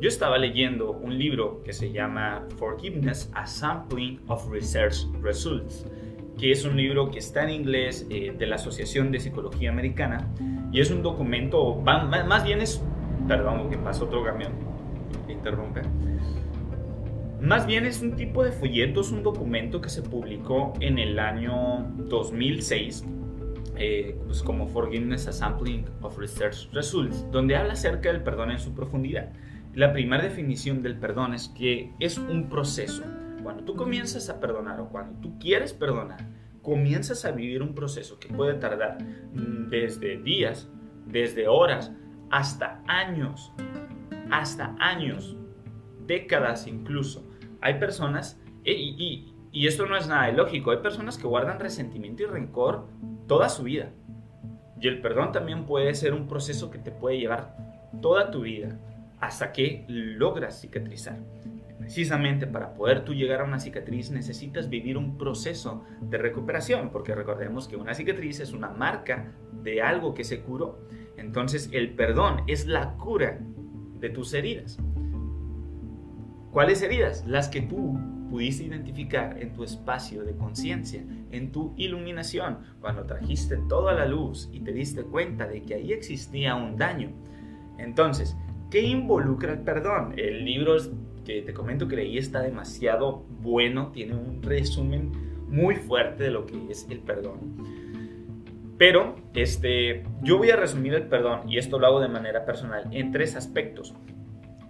Yo 0.00 0.08
estaba 0.08 0.36
leyendo 0.38 0.90
un 0.90 1.16
libro 1.16 1.62
que 1.62 1.72
se 1.72 1.90
llama 1.90 2.46
Forgiveness, 2.58 3.30
a 3.34 3.46
Sampling 3.46 4.20
of 4.28 4.50
Research 4.50 5.06
Results, 5.22 5.86
que 6.38 6.50
es 6.50 6.64
un 6.64 6.76
libro 6.76 7.10
que 7.10 7.18
está 7.18 7.44
en 7.44 7.50
inglés 7.50 8.06
eh, 8.10 8.34
de 8.36 8.46
la 8.46 8.56
Asociación 8.56 9.10
de 9.10 9.20
Psicología 9.20 9.70
Americana 9.70 10.28
y 10.70 10.80
es 10.80 10.90
un 10.90 11.02
documento, 11.02 11.76
más 11.76 12.44
bien 12.44 12.60
es 12.60 12.82
Perdón, 13.26 13.68
que 13.70 13.76
pasó 13.76 14.04
otro 14.04 14.22
camión. 14.22 14.52
Interrumpe. 15.28 15.82
Más 17.40 17.66
bien 17.66 17.84
es 17.84 18.00
un 18.00 18.16
tipo 18.16 18.42
de 18.42 18.50
folleto, 18.50 19.02
es 19.02 19.10
un 19.10 19.22
documento 19.22 19.80
que 19.80 19.90
se 19.90 20.02
publicó 20.02 20.72
en 20.80 20.98
el 20.98 21.18
año 21.18 21.86
2006, 22.08 23.04
eh, 23.76 24.18
pues 24.24 24.42
como 24.42 24.66
Forgiveness 24.66 25.28
a 25.28 25.32
Sampling 25.32 25.84
of 26.00 26.16
Research 26.18 26.70
Results, 26.72 27.26
donde 27.30 27.56
habla 27.56 27.74
acerca 27.74 28.10
del 28.10 28.22
perdón 28.22 28.52
en 28.52 28.58
su 28.58 28.74
profundidad. 28.74 29.32
La 29.74 29.92
primera 29.92 30.22
definición 30.22 30.82
del 30.82 30.98
perdón 30.98 31.34
es 31.34 31.48
que 31.48 31.92
es 32.00 32.16
un 32.16 32.48
proceso. 32.48 33.04
Cuando 33.42 33.64
tú 33.64 33.76
comienzas 33.76 34.30
a 34.30 34.40
perdonar 34.40 34.80
o 34.80 34.88
cuando 34.88 35.20
tú 35.20 35.38
quieres 35.38 35.74
perdonar, 35.74 36.26
comienzas 36.62 37.26
a 37.26 37.32
vivir 37.32 37.62
un 37.62 37.74
proceso 37.74 38.18
que 38.18 38.28
puede 38.28 38.54
tardar 38.54 38.96
desde 39.68 40.16
días, 40.22 40.70
desde 41.06 41.46
horas, 41.46 41.92
hasta 42.30 42.82
años, 42.88 43.52
hasta 44.30 44.74
años, 44.78 45.36
décadas 46.06 46.66
incluso. 46.66 47.26
Hay 47.60 47.78
personas, 47.78 48.40
e, 48.64 48.72
y, 48.72 49.32
esto 49.66 49.86
no 49.86 49.96
es 49.96 50.06
nada 50.06 50.30
ilógico, 50.30 50.70
hay 50.70 50.78
personas 50.78 51.16
que 51.16 51.26
guardan 51.26 51.58
resentimiento 51.58 52.22
y 52.22 52.26
rencor 52.26 52.86
toda 53.26 53.48
su 53.48 53.62
vida. 53.62 53.90
Y 54.80 54.88
el 54.88 55.00
perdón 55.00 55.32
también 55.32 55.64
puede 55.64 55.94
ser 55.94 56.12
un 56.12 56.28
proceso 56.28 56.70
que 56.70 56.78
te 56.78 56.90
puede 56.90 57.18
llevar 57.18 57.56
toda 58.02 58.30
tu 58.30 58.42
vida 58.42 58.78
hasta 59.18 59.52
que 59.52 59.84
logras 59.88 60.60
cicatrizar. 60.60 61.18
Precisamente 61.78 62.46
para 62.46 62.74
poder 62.74 63.04
tú 63.04 63.14
llegar 63.14 63.40
a 63.40 63.44
una 63.44 63.60
cicatriz 63.60 64.10
necesitas 64.10 64.68
vivir 64.68 64.98
un 64.98 65.16
proceso 65.16 65.84
de 66.00 66.18
recuperación, 66.18 66.90
porque 66.90 67.14
recordemos 67.14 67.68
que 67.68 67.76
una 67.76 67.94
cicatriz 67.94 68.40
es 68.40 68.52
una 68.52 68.68
marca 68.68 69.32
de 69.62 69.82
algo 69.82 70.12
que 70.12 70.24
se 70.24 70.40
curó. 70.40 70.80
Entonces 71.16 71.70
el 71.72 71.94
perdón 71.94 72.42
es 72.46 72.66
la 72.66 72.94
cura 72.94 73.38
de 74.00 74.10
tus 74.10 74.34
heridas. 74.34 74.78
¿Cuáles 76.56 76.80
heridas? 76.80 77.22
Las 77.26 77.50
que 77.50 77.60
tú 77.60 77.98
pudiste 78.30 78.64
identificar 78.64 79.36
en 79.42 79.52
tu 79.52 79.62
espacio 79.62 80.24
de 80.24 80.34
conciencia, 80.34 81.04
en 81.30 81.52
tu 81.52 81.74
iluminación, 81.76 82.60
cuando 82.80 83.04
trajiste 83.04 83.58
toda 83.68 83.92
la 83.92 84.06
luz 84.06 84.48
y 84.54 84.60
te 84.60 84.72
diste 84.72 85.02
cuenta 85.02 85.46
de 85.46 85.60
que 85.60 85.74
ahí 85.74 85.92
existía 85.92 86.54
un 86.54 86.78
daño. 86.78 87.10
Entonces, 87.76 88.38
¿qué 88.70 88.80
involucra 88.80 89.52
el 89.52 89.58
perdón? 89.58 90.14
El 90.16 90.46
libro 90.46 90.76
que 91.26 91.42
te 91.42 91.52
comento 91.52 91.88
que 91.88 91.96
leí 91.96 92.16
está 92.16 92.40
demasiado 92.40 93.26
bueno, 93.42 93.92
tiene 93.92 94.14
un 94.14 94.42
resumen 94.42 95.12
muy 95.48 95.76
fuerte 95.76 96.24
de 96.24 96.30
lo 96.30 96.46
que 96.46 96.70
es 96.70 96.86
el 96.88 97.00
perdón. 97.00 97.66
Pero 98.78 99.16
este, 99.34 100.04
yo 100.22 100.38
voy 100.38 100.48
a 100.48 100.56
resumir 100.56 100.94
el 100.94 101.06
perdón, 101.06 101.50
y 101.50 101.58
esto 101.58 101.78
lo 101.78 101.86
hago 101.86 102.00
de 102.00 102.08
manera 102.08 102.46
personal, 102.46 102.88
en 102.92 103.12
tres 103.12 103.36
aspectos. 103.36 103.94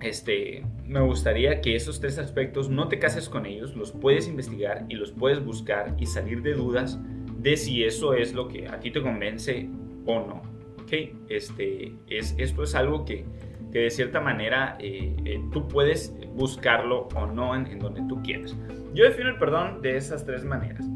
Este, 0.06 0.62
me 0.86 1.00
gustaría 1.00 1.60
que 1.60 1.74
esos 1.74 1.98
tres 1.98 2.16
aspectos 2.18 2.70
no 2.70 2.86
te 2.86 3.00
cases 3.00 3.28
con 3.28 3.44
ellos, 3.44 3.74
los 3.74 3.90
puedes 3.90 4.28
investigar 4.28 4.86
y 4.88 4.94
los 4.94 5.10
puedes 5.10 5.44
buscar 5.44 5.96
y 5.98 6.06
salir 6.06 6.42
de 6.42 6.54
dudas 6.54 7.00
de 7.38 7.56
si 7.56 7.82
eso 7.82 8.14
es 8.14 8.32
lo 8.32 8.46
que 8.46 8.68
a 8.68 8.78
ti 8.78 8.92
te 8.92 9.02
convence 9.02 9.68
o 10.04 10.20
no. 10.20 10.42
¿Okay? 10.82 11.12
Este, 11.28 11.92
es, 12.08 12.36
esto 12.38 12.62
es 12.62 12.76
algo 12.76 13.04
que, 13.04 13.24
que 13.72 13.80
de 13.80 13.90
cierta 13.90 14.20
manera 14.20 14.78
eh, 14.78 15.16
eh, 15.24 15.40
tú 15.52 15.66
puedes 15.66 16.14
buscarlo 16.36 17.08
o 17.16 17.26
no 17.26 17.56
en, 17.56 17.66
en 17.66 17.80
donde 17.80 18.02
tú 18.08 18.22
quieras. 18.22 18.56
Yo 18.94 19.02
defino 19.02 19.30
el 19.30 19.38
perdón 19.38 19.82
de 19.82 19.96
esas 19.96 20.24
tres 20.24 20.44
maneras. 20.44 20.86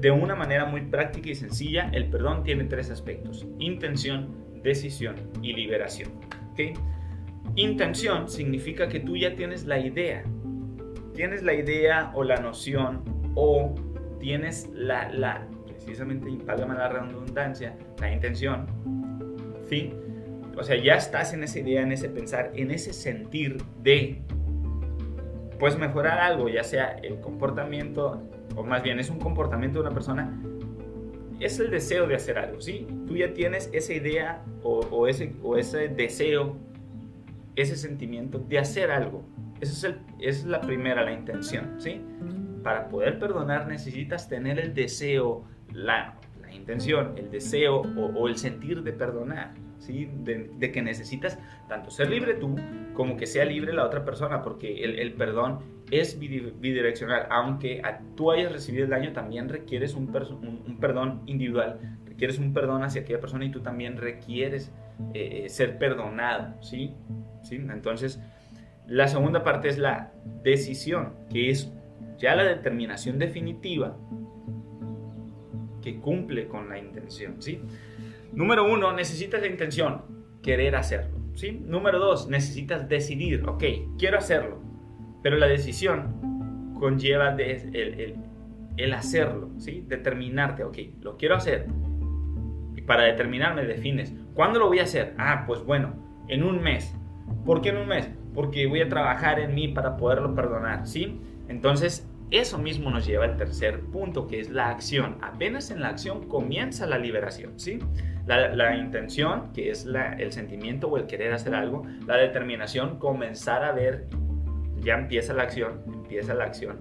De 0.00 0.10
una 0.10 0.34
manera 0.34 0.64
muy 0.64 0.80
práctica 0.80 1.28
y 1.28 1.34
sencilla, 1.34 1.90
el 1.92 2.08
perdón 2.08 2.44
tiene 2.44 2.64
tres 2.64 2.90
aspectos, 2.90 3.46
intención, 3.58 4.62
decisión 4.62 5.16
y 5.42 5.52
liberación. 5.52 6.12
Intención 7.56 8.28
significa 8.28 8.88
que 8.88 9.00
tú 9.00 9.16
ya 9.16 9.34
tienes 9.34 9.66
la 9.66 9.78
idea, 9.78 10.22
tienes 11.14 11.42
la 11.42 11.54
idea 11.54 12.12
o 12.14 12.22
la 12.22 12.36
noción 12.36 13.02
o 13.34 13.74
tienes 14.20 14.68
la, 14.72 15.08
la 15.10 15.48
precisamente, 15.66 16.28
válgame 16.44 16.74
la 16.74 16.88
redundancia, 16.88 17.76
la 17.98 18.12
intención, 18.12 18.66
¿sí? 19.68 19.92
O 20.56 20.62
sea, 20.62 20.76
ya 20.76 20.96
estás 20.96 21.32
en 21.32 21.44
esa 21.44 21.60
idea, 21.60 21.82
en 21.82 21.92
ese 21.92 22.08
pensar, 22.08 22.50
en 22.54 22.70
ese 22.70 22.92
sentir 22.92 23.62
de, 23.82 24.20
pues 25.58 25.78
mejorar 25.78 26.18
algo, 26.18 26.48
ya 26.48 26.64
sea 26.64 26.98
el 27.02 27.20
comportamiento, 27.20 28.22
o 28.56 28.64
más 28.64 28.82
bien 28.82 28.98
es 28.98 29.08
un 29.08 29.18
comportamiento 29.18 29.78
de 29.78 29.86
una 29.86 29.94
persona, 29.94 30.42
es 31.40 31.58
el 31.60 31.70
deseo 31.70 32.06
de 32.06 32.16
hacer 32.16 32.38
algo, 32.38 32.60
¿sí? 32.60 32.86
Tú 33.06 33.16
ya 33.16 33.32
tienes 33.32 33.70
esa 33.72 33.94
idea 33.94 34.44
o, 34.62 35.06
ese, 35.06 35.32
o 35.42 35.56
ese 35.56 35.88
deseo, 35.88 36.56
ese 37.58 37.76
sentimiento 37.76 38.38
de 38.38 38.58
hacer 38.58 38.90
algo. 38.90 39.24
Esa 39.60 39.88
es, 39.88 39.96
es 40.20 40.44
la 40.44 40.60
primera, 40.60 41.04
la 41.04 41.12
intención, 41.12 41.74
¿sí? 41.78 42.00
Para 42.62 42.88
poder 42.88 43.18
perdonar 43.18 43.66
necesitas 43.66 44.28
tener 44.28 44.58
el 44.60 44.74
deseo, 44.74 45.44
la, 45.72 46.14
intención, 46.52 47.14
el 47.16 47.30
deseo 47.30 47.80
o, 47.80 48.28
el 48.28 48.36
sentir 48.36 48.82
de 48.82 48.92
perdonar, 48.92 49.54
¿sí? 49.78 50.08
De, 50.22 50.70
que 50.70 50.82
necesitas 50.82 51.38
tanto 51.68 51.90
ser 51.90 52.10
libre 52.10 52.34
tú 52.34 52.54
como 52.94 53.16
que 53.16 53.26
sea 53.26 53.44
libre 53.44 53.72
la 53.72 53.84
otra 53.84 54.04
persona, 54.04 54.42
porque 54.42 54.84
el, 54.84 55.12
perdón 55.14 55.58
es 55.90 56.18
bidireccional. 56.18 57.26
Aunque 57.30 57.82
tú 58.16 58.30
hayas 58.30 58.52
recibido 58.52 58.84
el 58.84 58.90
daño, 58.90 59.12
también 59.12 59.48
requieres 59.48 59.94
un, 59.94 60.14
un, 60.66 60.78
perdón 60.78 61.22
individual, 61.26 61.98
requieres 62.06 62.38
un 62.38 62.52
perdón 62.52 62.84
hacia 62.84 63.02
aquella 63.02 63.20
persona 63.20 63.44
y 63.44 63.50
tú 63.50 63.60
también 63.60 63.96
requieres 63.96 64.72
eh, 65.14 65.44
eh, 65.44 65.48
ser 65.48 65.78
perdonado, 65.78 66.60
¿sí? 66.62 66.94
¿sí? 67.42 67.56
Entonces, 67.56 68.20
la 68.86 69.08
segunda 69.08 69.44
parte 69.44 69.68
es 69.68 69.78
la 69.78 70.12
decisión, 70.42 71.14
que 71.30 71.50
es 71.50 71.72
ya 72.18 72.34
la 72.34 72.44
determinación 72.44 73.18
definitiva 73.18 73.96
que 75.82 76.00
cumple 76.00 76.48
con 76.48 76.68
la 76.68 76.78
intención, 76.78 77.40
¿sí? 77.40 77.60
Número 78.32 78.70
uno, 78.70 78.92
necesitas 78.92 79.40
la 79.40 79.46
intención, 79.46 80.02
querer 80.42 80.76
hacerlo, 80.76 81.18
¿sí? 81.34 81.52
Número 81.64 81.98
dos, 81.98 82.28
necesitas 82.28 82.88
decidir, 82.88 83.44
ok, 83.48 83.64
quiero 83.98 84.18
hacerlo, 84.18 84.60
pero 85.22 85.36
la 85.36 85.46
decisión 85.46 86.74
conlleva 86.78 87.34
el, 87.34 88.16
el, 88.76 88.92
hacerlo, 88.92 89.50
¿sí? 89.58 89.84
Determinarte, 89.86 90.64
ok, 90.64 90.78
lo 91.00 91.16
quiero 91.16 91.36
hacer. 91.36 91.66
Y 92.76 92.82
para 92.82 93.04
determinarme 93.04 93.64
defines, 93.64 94.14
¿cuándo 94.38 94.60
lo 94.60 94.68
voy 94.68 94.78
a 94.78 94.84
hacer? 94.84 95.14
Ah, 95.18 95.42
pues 95.48 95.64
bueno, 95.64 95.96
en 96.28 96.44
un 96.44 96.62
mes. 96.62 96.94
¿Por 97.44 97.60
qué 97.60 97.70
en 97.70 97.78
un 97.78 97.88
mes? 97.88 98.08
Porque 98.34 98.68
voy 98.68 98.80
a 98.80 98.88
trabajar 98.88 99.40
en 99.40 99.52
mí 99.52 99.66
para 99.66 99.96
poderlo 99.96 100.32
perdonar, 100.32 100.86
¿sí? 100.86 101.20
Entonces, 101.48 102.08
eso 102.30 102.56
mismo 102.56 102.88
nos 102.88 103.04
lleva 103.04 103.24
al 103.24 103.36
tercer 103.36 103.80
punto, 103.86 104.28
que 104.28 104.38
es 104.38 104.48
la 104.48 104.68
acción. 104.68 105.16
Apenas 105.22 105.72
en 105.72 105.80
la 105.80 105.88
acción 105.88 106.28
comienza 106.28 106.86
la 106.86 106.98
liberación, 106.98 107.58
¿sí? 107.58 107.80
La, 108.26 108.76
intención, 108.76 109.52
que 109.52 109.70
es 109.70 109.88
el 110.18 110.30
sentimiento 110.30 110.86
o 110.86 110.98
el 110.98 111.06
querer 111.06 111.32
hacer 111.32 111.56
algo, 111.56 111.84
la 112.06 112.16
determinación, 112.16 113.00
comenzar 113.00 113.64
a 113.64 113.72
ver, 113.72 114.06
ya 114.76 114.94
empieza 114.94 115.34
la 115.34 115.42
acción, 115.42 115.82
empieza 115.92 116.32
la 116.34 116.44
acción. 116.44 116.78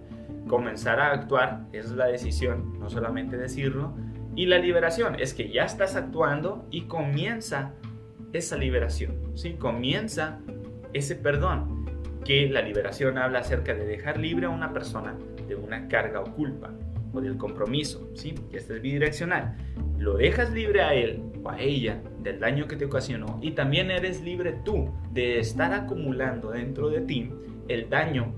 Comenzar 0.48 1.00
a 1.00 1.12
actuar, 1.12 1.62
es 1.74 1.89
la 1.89 2.06
decisión, 2.06 2.78
no 2.80 2.88
solamente 2.88 3.36
decirlo. 3.36 3.96
Y 4.38 4.45
la 4.45 4.60
liberación 4.60 5.19
es 5.19 5.34
que 5.34 5.50
ya 5.50 5.65
estás 5.65 5.95
actuando 5.95 6.67
y 6.69 6.84
comienza 6.84 7.73
esa 8.34 8.56
liberación, 8.56 9.32
¿sí? 9.34 9.54
Comienza 9.54 10.39
ese 10.93 11.15
perdón, 11.15 11.88
que 12.23 12.47
la 12.47 12.62
liberación 12.62 13.17
habla 13.17 13.39
acerca 13.39 13.73
de 13.73 13.84
dejar 13.86 14.19
libre 14.19 14.45
a 14.45 14.50
una 14.50 14.73
persona 14.73 15.15
de 15.47 15.56
una 15.56 15.88
carga 15.88 16.21
o 16.21 16.36
culpa 16.36 16.71
o 17.13 17.19
del 17.19 17.38
compromiso, 17.38 18.12
¿sí? 18.13 18.36
Que 18.52 18.58
este 18.58 18.76
es 18.76 18.82
bidireccional. 18.84 19.58
Lo 19.97 20.17
dejas 20.17 20.52
libre 20.52 20.82
a 20.82 20.93
él 20.93 21.23
o 21.43 21.50
a 21.50 21.60
ella 21.60 22.00
del 22.21 22.39
daño 22.39 22.67
que 22.67 22.76
te 22.76 22.86
ocasionó 22.86 23.39
y 23.41 23.52
también 23.52 23.89
eres 23.89 24.21
libre 24.21 24.60
tú 24.63 24.93
de 25.13 25.39
estar 25.39 25.73
acumulando 25.73 26.52
dentro 26.52 26.89
de 26.89 27.02
ti 27.02 27.32
el 27.69 27.89
daño 27.89 28.36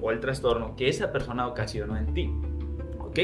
o 0.00 0.10
el 0.10 0.20
trastorno 0.20 0.74
que 0.74 0.88
esa 0.88 1.12
persona 1.12 1.46
ocasionó 1.46 1.98
en 1.98 2.14
ti. 2.14 2.30
¿Ok? 3.00 3.18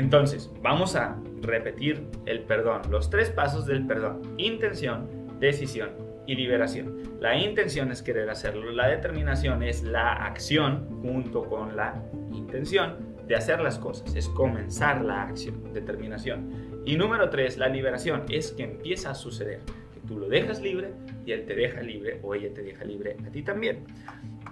Entonces, 0.00 0.50
vamos 0.62 0.96
a 0.96 1.18
repetir 1.42 2.06
el 2.24 2.40
perdón, 2.44 2.80
los 2.90 3.10
tres 3.10 3.28
pasos 3.28 3.66
del 3.66 3.86
perdón. 3.86 4.22
Intención, 4.38 5.06
decisión 5.38 5.90
y 6.26 6.36
liberación. 6.36 7.02
La 7.20 7.36
intención 7.36 7.92
es 7.92 8.00
querer 8.00 8.30
hacerlo, 8.30 8.72
la 8.72 8.88
determinación 8.88 9.62
es 9.62 9.82
la 9.82 10.14
acción 10.14 10.88
junto 11.02 11.44
con 11.44 11.76
la 11.76 12.02
intención 12.32 12.96
de 13.28 13.36
hacer 13.36 13.60
las 13.60 13.78
cosas, 13.78 14.16
es 14.16 14.30
comenzar 14.30 15.02
la 15.02 15.24
acción, 15.24 15.70
determinación. 15.74 16.82
Y 16.86 16.96
número 16.96 17.28
tres, 17.28 17.58
la 17.58 17.68
liberación 17.68 18.22
es 18.30 18.52
que 18.52 18.62
empieza 18.62 19.10
a 19.10 19.14
suceder, 19.14 19.60
que 19.92 20.00
tú 20.08 20.18
lo 20.18 20.30
dejas 20.30 20.62
libre 20.62 20.94
y 21.26 21.32
él 21.32 21.44
te 21.44 21.54
deja 21.54 21.82
libre 21.82 22.20
o 22.22 22.34
ella 22.34 22.48
te 22.54 22.62
deja 22.62 22.86
libre 22.86 23.18
a 23.26 23.30
ti 23.30 23.42
también. 23.42 23.84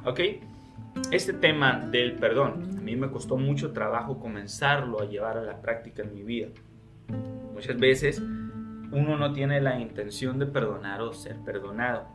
¿Ok? 0.05 0.21
Este 1.11 1.33
tema 1.33 1.87
del 1.91 2.17
perdón, 2.17 2.77
a 2.77 2.81
mí 2.81 2.97
me 2.97 3.11
costó 3.11 3.37
mucho 3.37 3.73
trabajo 3.73 4.19
comenzarlo 4.19 5.01
a 5.01 5.07
llevar 5.07 5.39
a 5.39 5.43
la 5.43 5.61
práctica 5.61 6.03
en 6.03 6.15
mi 6.15 6.23
vida. 6.23 6.49
Muchas 7.55 7.79
veces 7.79 8.21
uno 8.21 9.17
no 9.17 9.33
tiene 9.33 9.61
la 9.61 9.79
intención 9.81 10.39
de 10.39 10.47
perdonar 10.47 11.01
o 11.01 11.13
ser 11.13 11.37
perdonado. 11.39 12.07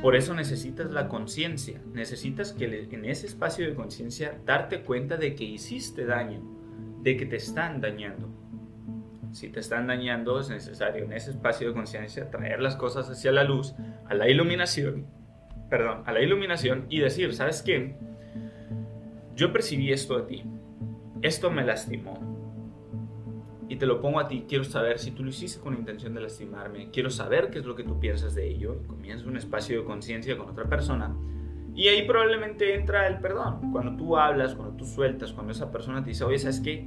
Por 0.00 0.16
eso 0.16 0.34
necesitas 0.34 0.90
la 0.90 1.08
conciencia, 1.08 1.80
necesitas 1.92 2.52
que 2.52 2.88
en 2.90 3.04
ese 3.04 3.26
espacio 3.26 3.66
de 3.66 3.74
conciencia 3.74 4.38
darte 4.44 4.82
cuenta 4.82 5.16
de 5.16 5.34
que 5.34 5.44
hiciste 5.44 6.04
daño, 6.04 6.40
de 7.02 7.16
que 7.16 7.26
te 7.26 7.36
están 7.36 7.80
dañando. 7.80 8.28
Si 9.32 9.48
te 9.48 9.60
están 9.60 9.86
dañando 9.86 10.38
es 10.38 10.50
necesario 10.50 11.04
en 11.04 11.12
ese 11.12 11.30
espacio 11.30 11.68
de 11.68 11.74
conciencia 11.74 12.30
traer 12.30 12.60
las 12.60 12.76
cosas 12.76 13.10
hacia 13.10 13.32
la 13.32 13.44
luz, 13.44 13.74
a 14.06 14.14
la 14.14 14.28
iluminación, 14.28 15.06
perdón, 15.68 16.02
a 16.06 16.12
la 16.12 16.20
iluminación 16.20 16.86
y 16.88 17.00
decir, 17.00 17.34
¿sabes 17.34 17.62
qué? 17.62 17.96
Yo 19.34 19.52
percibí 19.52 19.92
esto 19.92 20.18
de 20.18 20.22
ti, 20.24 20.44
esto 21.22 21.50
me 21.50 21.64
lastimó, 21.64 22.18
y 23.68 23.76
te 23.76 23.86
lo 23.86 24.00
pongo 24.00 24.20
a 24.20 24.28
ti, 24.28 24.44
quiero 24.48 24.64
saber 24.64 24.98
si 24.98 25.10
tú 25.10 25.24
lo 25.24 25.30
hiciste 25.30 25.60
con 25.60 25.74
intención 25.74 26.14
de 26.14 26.20
lastimarme, 26.20 26.90
quiero 26.90 27.10
saber 27.10 27.50
qué 27.50 27.58
es 27.58 27.64
lo 27.64 27.74
que 27.74 27.82
tú 27.82 27.98
piensas 27.98 28.34
de 28.34 28.48
ello, 28.48 28.76
y 28.84 28.86
comienza 28.86 29.26
un 29.26 29.36
espacio 29.36 29.80
de 29.80 29.84
conciencia 29.84 30.36
con 30.36 30.50
otra 30.50 30.64
persona, 30.64 31.14
y 31.74 31.88
ahí 31.88 32.06
probablemente 32.06 32.74
entra 32.74 33.08
el 33.08 33.18
perdón. 33.18 33.72
Cuando 33.72 33.96
tú 33.96 34.16
hablas, 34.16 34.54
cuando 34.54 34.76
tú 34.76 34.84
sueltas, 34.86 35.32
cuando 35.32 35.52
esa 35.52 35.72
persona 35.72 36.02
te 36.04 36.10
dice, 36.10 36.22
oye, 36.22 36.38
¿sabes 36.38 36.60
qué? 36.60 36.86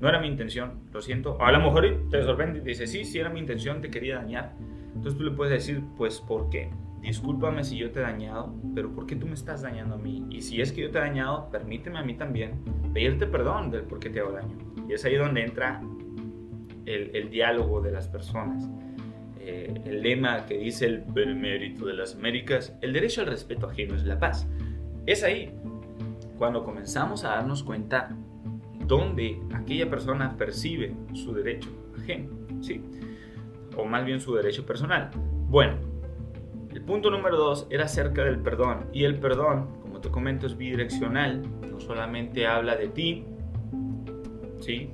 No 0.00 0.08
era 0.08 0.20
mi 0.20 0.26
intención, 0.26 0.80
lo 0.92 1.00
siento. 1.00 1.36
O 1.36 1.42
a 1.42 1.52
lo 1.52 1.60
mejor 1.60 2.08
te 2.10 2.22
sorprende 2.22 2.58
y 2.58 2.62
te 2.62 2.68
dice, 2.70 2.86
sí, 2.86 3.04
sí 3.04 3.18
era 3.18 3.30
mi 3.30 3.40
intención, 3.40 3.80
te 3.80 3.90
quería 3.90 4.16
dañar. 4.16 4.54
Entonces 4.94 5.16
tú 5.16 5.24
le 5.24 5.30
puedes 5.30 5.52
decir, 5.52 5.82
pues, 5.96 6.20
¿por 6.20 6.50
qué? 6.50 6.70
Discúlpame 7.02 7.64
si 7.64 7.76
yo 7.76 7.90
te 7.90 7.98
he 7.98 8.02
dañado, 8.02 8.54
pero 8.76 8.94
¿por 8.94 9.06
qué 9.06 9.16
tú 9.16 9.26
me 9.26 9.34
estás 9.34 9.62
dañando 9.62 9.96
a 9.96 9.98
mí? 9.98 10.24
Y 10.30 10.40
si 10.40 10.60
es 10.60 10.70
que 10.70 10.82
yo 10.82 10.90
te 10.92 10.98
he 10.98 11.00
dañado, 11.00 11.50
permíteme 11.50 11.98
a 11.98 12.02
mí 12.02 12.14
también 12.14 12.62
pedirte 12.94 13.26
perdón 13.26 13.72
del 13.72 13.82
por 13.82 13.98
qué 13.98 14.08
te 14.08 14.20
hago 14.20 14.30
daño. 14.30 14.56
Y 14.88 14.92
es 14.92 15.04
ahí 15.04 15.16
donde 15.16 15.42
entra 15.42 15.82
el, 16.86 17.28
diálogo 17.28 17.80
de 17.80 17.90
las 17.90 18.06
personas. 18.06 18.70
Eh, 19.40 19.74
el 19.84 20.02
lema 20.02 20.46
que 20.46 20.56
dice 20.58 20.86
el 20.86 20.98
benemérito 21.00 21.86
de 21.86 21.94
las 21.94 22.14
Américas, 22.14 22.76
el 22.80 22.92
derecho 22.92 23.22
al 23.22 23.26
respeto 23.26 23.66
ajeno 23.66 23.96
es 23.96 24.04
la 24.04 24.20
paz. 24.20 24.46
Es 25.04 25.24
ahí 25.24 25.52
cuando 26.38 26.62
comenzamos 26.62 27.24
a 27.24 27.30
darnos 27.30 27.64
cuenta 27.64 28.16
dónde 28.86 29.40
aquella 29.52 29.90
persona 29.90 30.36
percibe 30.36 30.94
su 31.14 31.34
derecho 31.34 31.68
ajeno, 31.98 32.30
¿sí? 32.60 32.80
O 33.76 33.84
más 33.84 34.04
bien 34.04 34.20
su 34.20 34.34
derecho 34.36 34.64
personal. 34.64 35.10
Bueno, 35.48 35.91
punto 36.86 37.10
número 37.10 37.36
dos 37.36 37.66
era 37.70 37.84
acerca 37.84 38.24
del 38.24 38.38
perdón. 38.38 38.86
Y 38.92 39.04
el 39.04 39.18
perdón, 39.18 39.68
como 39.82 40.00
te 40.00 40.10
comento, 40.10 40.46
es 40.46 40.56
bidireccional. 40.56 41.42
No 41.70 41.80
solamente 41.80 42.46
habla 42.46 42.76
de 42.76 42.88
ti, 42.88 43.24
¿sí? 44.60 44.90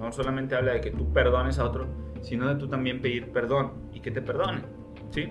no 0.00 0.10
solamente 0.10 0.56
habla 0.56 0.72
de 0.72 0.80
que 0.80 0.90
tú 0.90 1.12
perdones 1.12 1.58
a 1.58 1.66
otro, 1.66 1.86
sino 2.22 2.48
de 2.48 2.56
tú 2.56 2.68
también 2.68 3.02
pedir 3.02 3.30
perdón 3.32 3.72
y 3.92 4.00
que 4.00 4.10
te 4.10 4.22
perdone, 4.22 4.62
¿sí? 5.10 5.28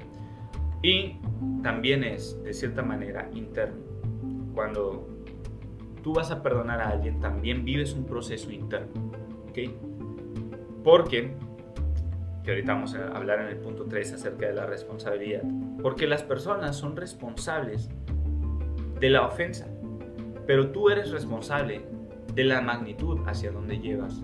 Y 0.83 1.17
también 1.63 2.03
es, 2.03 2.41
de 2.43 2.53
cierta 2.53 2.83
manera, 2.83 3.29
interno. 3.33 3.83
Cuando 4.53 5.07
tú 6.03 6.13
vas 6.13 6.31
a 6.31 6.43
perdonar 6.43 6.81
a 6.81 6.89
alguien, 6.89 7.19
también 7.19 7.65
vives 7.65 7.93
un 7.93 8.05
proceso 8.05 8.51
interno, 8.51 9.11
¿ok? 9.49 9.57
Porque, 10.83 11.35
que 12.49 12.53
ahorita 12.53 12.73
vamos 12.73 12.95
a 12.95 13.09
hablar 13.15 13.41
en 13.41 13.49
el 13.49 13.57
punto 13.57 13.85
3 13.85 14.13
acerca 14.13 14.47
de 14.47 14.53
la 14.53 14.65
responsabilidad, 14.65 15.43
porque 15.83 16.07
las 16.07 16.23
personas 16.23 16.75
son 16.75 16.95
responsables 16.95 17.91
de 18.99 19.09
la 19.11 19.27
ofensa, 19.27 19.67
pero 20.47 20.71
tú 20.71 20.89
eres 20.89 21.11
responsable 21.11 21.85
de 22.33 22.43
la 22.45 22.59
magnitud 22.61 23.19
hacia 23.27 23.51
donde 23.51 23.77
llevas 23.77 24.19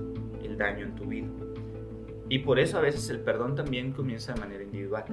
daño 0.57 0.85
en 0.85 0.95
tu 0.95 1.05
vida. 1.05 1.27
Y 2.27 2.39
por 2.39 2.57
eso 2.57 2.79
a 2.79 2.81
veces 2.81 3.11
el 3.11 3.19
perdón 3.19 3.53
también 3.53 3.91
comienza 3.91 4.33
de 4.33 4.39
manera 4.39 4.63
individual. 4.63 5.03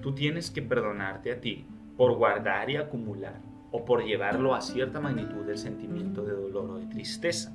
Tú 0.00 0.14
tienes 0.14 0.50
que 0.50 0.62
perdonarte 0.62 1.32
a 1.32 1.40
ti 1.42 1.66
por 1.98 2.16
guardar 2.16 2.70
y 2.70 2.76
acumular 2.76 3.42
o 3.70 3.84
por 3.84 4.02
llevarlo 4.02 4.54
a 4.54 4.62
cierta 4.62 4.98
magnitud 4.98 5.44
del 5.44 5.58
sentimiento 5.58 6.22
de 6.22 6.32
dolor 6.32 6.70
o 6.70 6.78
de 6.78 6.86
tristeza. 6.86 7.52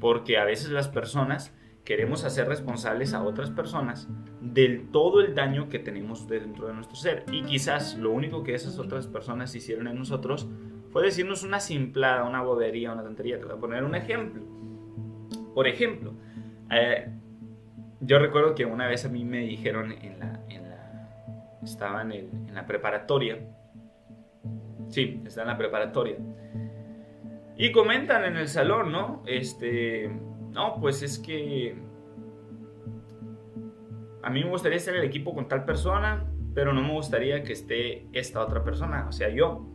Porque 0.00 0.36
a 0.38 0.44
veces 0.44 0.70
las 0.70 0.88
personas 0.88 1.54
queremos 1.84 2.24
hacer 2.24 2.48
responsables 2.48 3.12
a 3.12 3.22
otras 3.22 3.50
personas 3.50 4.08
del 4.40 4.90
todo 4.90 5.20
el 5.20 5.34
daño 5.34 5.68
que 5.68 5.78
tenemos 5.78 6.26
dentro 6.28 6.66
de 6.66 6.74
nuestro 6.74 6.96
ser. 6.96 7.24
Y 7.30 7.42
quizás 7.42 7.96
lo 7.96 8.10
único 8.10 8.42
que 8.42 8.54
esas 8.54 8.78
otras 8.78 9.06
personas 9.06 9.54
hicieron 9.54 9.86
en 9.88 9.98
nosotros 9.98 10.48
fue 10.90 11.02
decirnos 11.02 11.42
una 11.42 11.60
simplada, 11.60 12.24
una 12.24 12.42
bobería, 12.42 12.92
una 12.92 13.02
tontería. 13.02 13.38
Te 13.38 13.44
voy 13.44 13.56
a 13.56 13.60
poner 13.60 13.84
un 13.84 13.94
ejemplo. 13.94 14.42
Por 15.54 15.68
ejemplo, 15.68 16.14
eh, 16.70 17.08
yo 18.00 18.18
recuerdo 18.18 18.54
que 18.54 18.64
una 18.64 18.86
vez 18.86 19.04
a 19.04 19.08
mí 19.08 19.24
me 19.24 19.40
dijeron 19.40 19.92
en 19.92 20.18
la, 20.18 20.40
en 20.48 20.64
estaba 21.62 22.02
en, 22.02 22.12
en, 22.12 22.54
la 22.54 22.66
preparatoria, 22.66 23.38
sí, 24.88 25.22
está 25.24 25.42
en 25.42 25.48
la 25.48 25.56
preparatoria, 25.56 26.16
y 27.56 27.72
comentan 27.72 28.24
en 28.24 28.36
el 28.36 28.48
salón, 28.48 28.92
¿no? 28.92 29.22
Este, 29.26 30.10
no, 30.54 30.76
pues 30.80 31.02
es 31.02 31.18
que 31.18 31.74
a 34.22 34.30
mí 34.30 34.42
me 34.42 34.50
gustaría 34.50 34.78
estar 34.78 34.94
en 34.94 35.00
el 35.00 35.06
equipo 35.06 35.34
con 35.34 35.48
tal 35.48 35.64
persona, 35.64 36.24
pero 36.54 36.72
no 36.72 36.80
me 36.80 36.92
gustaría 36.92 37.42
que 37.42 37.52
esté 37.52 38.06
esta 38.12 38.40
otra 38.40 38.62
persona, 38.62 39.06
o 39.08 39.12
sea, 39.12 39.28
yo. 39.28 39.66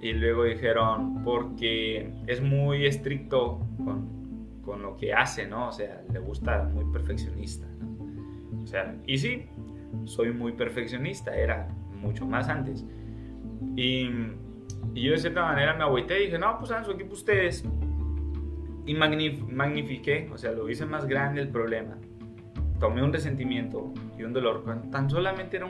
Y 0.00 0.12
luego 0.12 0.44
dijeron, 0.44 1.24
porque 1.24 2.12
es 2.28 2.40
muy 2.40 2.86
estricto 2.86 3.66
con, 3.84 4.60
con 4.64 4.82
lo 4.82 4.96
que 4.96 5.12
hace, 5.12 5.46
¿no? 5.46 5.68
O 5.68 5.72
sea, 5.72 6.02
le 6.12 6.20
gusta 6.20 6.70
muy 6.72 6.84
perfeccionista, 6.92 7.66
¿no? 7.80 8.62
O 8.62 8.66
sea, 8.66 8.96
y 9.06 9.18
sí, 9.18 9.46
soy 10.04 10.32
muy 10.32 10.52
perfeccionista, 10.52 11.34
era 11.36 11.68
mucho 12.00 12.24
más 12.26 12.48
antes. 12.48 12.86
Y, 13.74 14.08
y 14.94 15.02
yo 15.02 15.12
de 15.12 15.18
cierta 15.18 15.42
manera 15.42 15.74
me 15.74 15.82
agüité 15.82 16.22
y 16.22 16.26
dije, 16.26 16.38
no, 16.38 16.58
pues 16.58 16.70
hagan 16.70 16.84
su 16.84 16.92
equipo 16.92 17.14
ustedes. 17.14 17.64
Y 18.86 18.94
magnifiqué, 18.94 20.30
o 20.32 20.38
sea, 20.38 20.52
lo 20.52 20.70
hice 20.70 20.86
más 20.86 21.06
grande 21.06 21.42
el 21.42 21.48
problema. 21.48 21.98
Tomé 22.78 23.02
un 23.02 23.12
resentimiento 23.12 23.92
y 24.18 24.22
un 24.22 24.32
dolor, 24.32 24.64
tan 24.90 25.10
solamente 25.10 25.56
era 25.56 25.68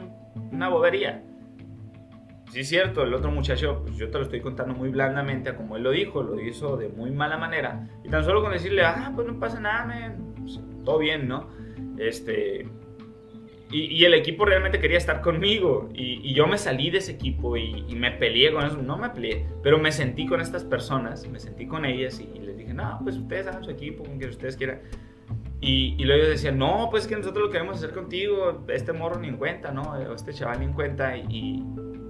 una 0.53 0.69
bobería. 0.69 1.25
Sí 2.51 2.61
es 2.61 2.69
cierto, 2.69 3.03
el 3.03 3.15
otro 3.15 3.31
muchacho, 3.31 3.83
pues 3.83 3.97
yo 3.97 4.11
te 4.11 4.19
lo 4.19 4.25
estoy 4.25 4.41
contando 4.41 4.75
muy 4.75 4.91
blandamente, 4.91 5.55
como 5.55 5.77
él 5.77 5.83
lo 5.83 5.91
dijo, 5.91 6.23
lo 6.23 6.41
hizo 6.41 6.77
de 6.77 6.89
muy 6.89 7.11
mala 7.11 7.37
manera. 7.37 7.89
Y 8.05 8.09
tan 8.09 8.25
solo 8.25 8.43
con 8.43 8.53
decirle, 8.53 8.83
ah, 8.83 9.13
pues 9.15 9.27
no 9.27 9.39
pasa 9.39 9.61
nada, 9.61 10.17
pues, 10.39 10.61
todo 10.85 10.99
bien, 10.99 11.27
¿no? 11.27 11.49
Este, 11.99 12.69
y, 13.71 14.05
el 14.05 14.15
equipo 14.15 14.45
realmente 14.45 14.79
quería 14.79 14.99
estar 14.99 15.21
conmigo. 15.21 15.89
Y, 15.93 16.33
yo 16.35 16.47
me 16.47 16.59
salí 16.59 16.91
de 16.91 16.99
ese 16.99 17.13
equipo 17.13 17.57
y, 17.57 17.83
me 17.95 18.13
peleé 18.13 18.53
con 18.53 18.65
eso. 18.65 18.81
No 18.81 18.97
me 18.97 19.11
peleé, 19.11 19.47
pero 19.63 19.79
me 19.79 19.91
sentí 19.93 20.27
con 20.27 20.41
estas 20.41 20.65
personas, 20.65 21.27
me 21.29 21.41
sentí 21.41 21.67
con 21.67 21.85
ellas 21.85 22.21
y, 22.21 22.39
les 22.39 22.57
dije, 22.57 22.73
no, 22.73 23.01
pues 23.03 23.17
ustedes 23.17 23.47
hagan 23.47 23.65
su 23.65 23.71
equipo, 23.71 24.05
con 24.05 24.19
que 24.19 24.27
ustedes 24.27 24.57
quieran. 24.57 24.81
Y, 25.61 25.97
luego 26.05 26.23
ellos 26.23 26.35
decían, 26.35 26.59
no, 26.59 26.89
pues 26.91 27.07
que 27.09 27.17
nosotros 27.17 27.47
lo 27.47 27.51
queremos 27.51 27.79
hacer 27.79 27.93
contigo, 27.93 28.65
este 28.69 28.93
morro 28.93 29.19
ni 29.19 29.29
en 29.29 29.37
cuenta, 29.37 29.73
¿no? 29.73 29.97
Este 30.15 30.33
chaval 30.33 30.61
ni 30.61 30.67
en 30.67 30.73
cuenta. 30.73 31.17
Y, 31.17 31.65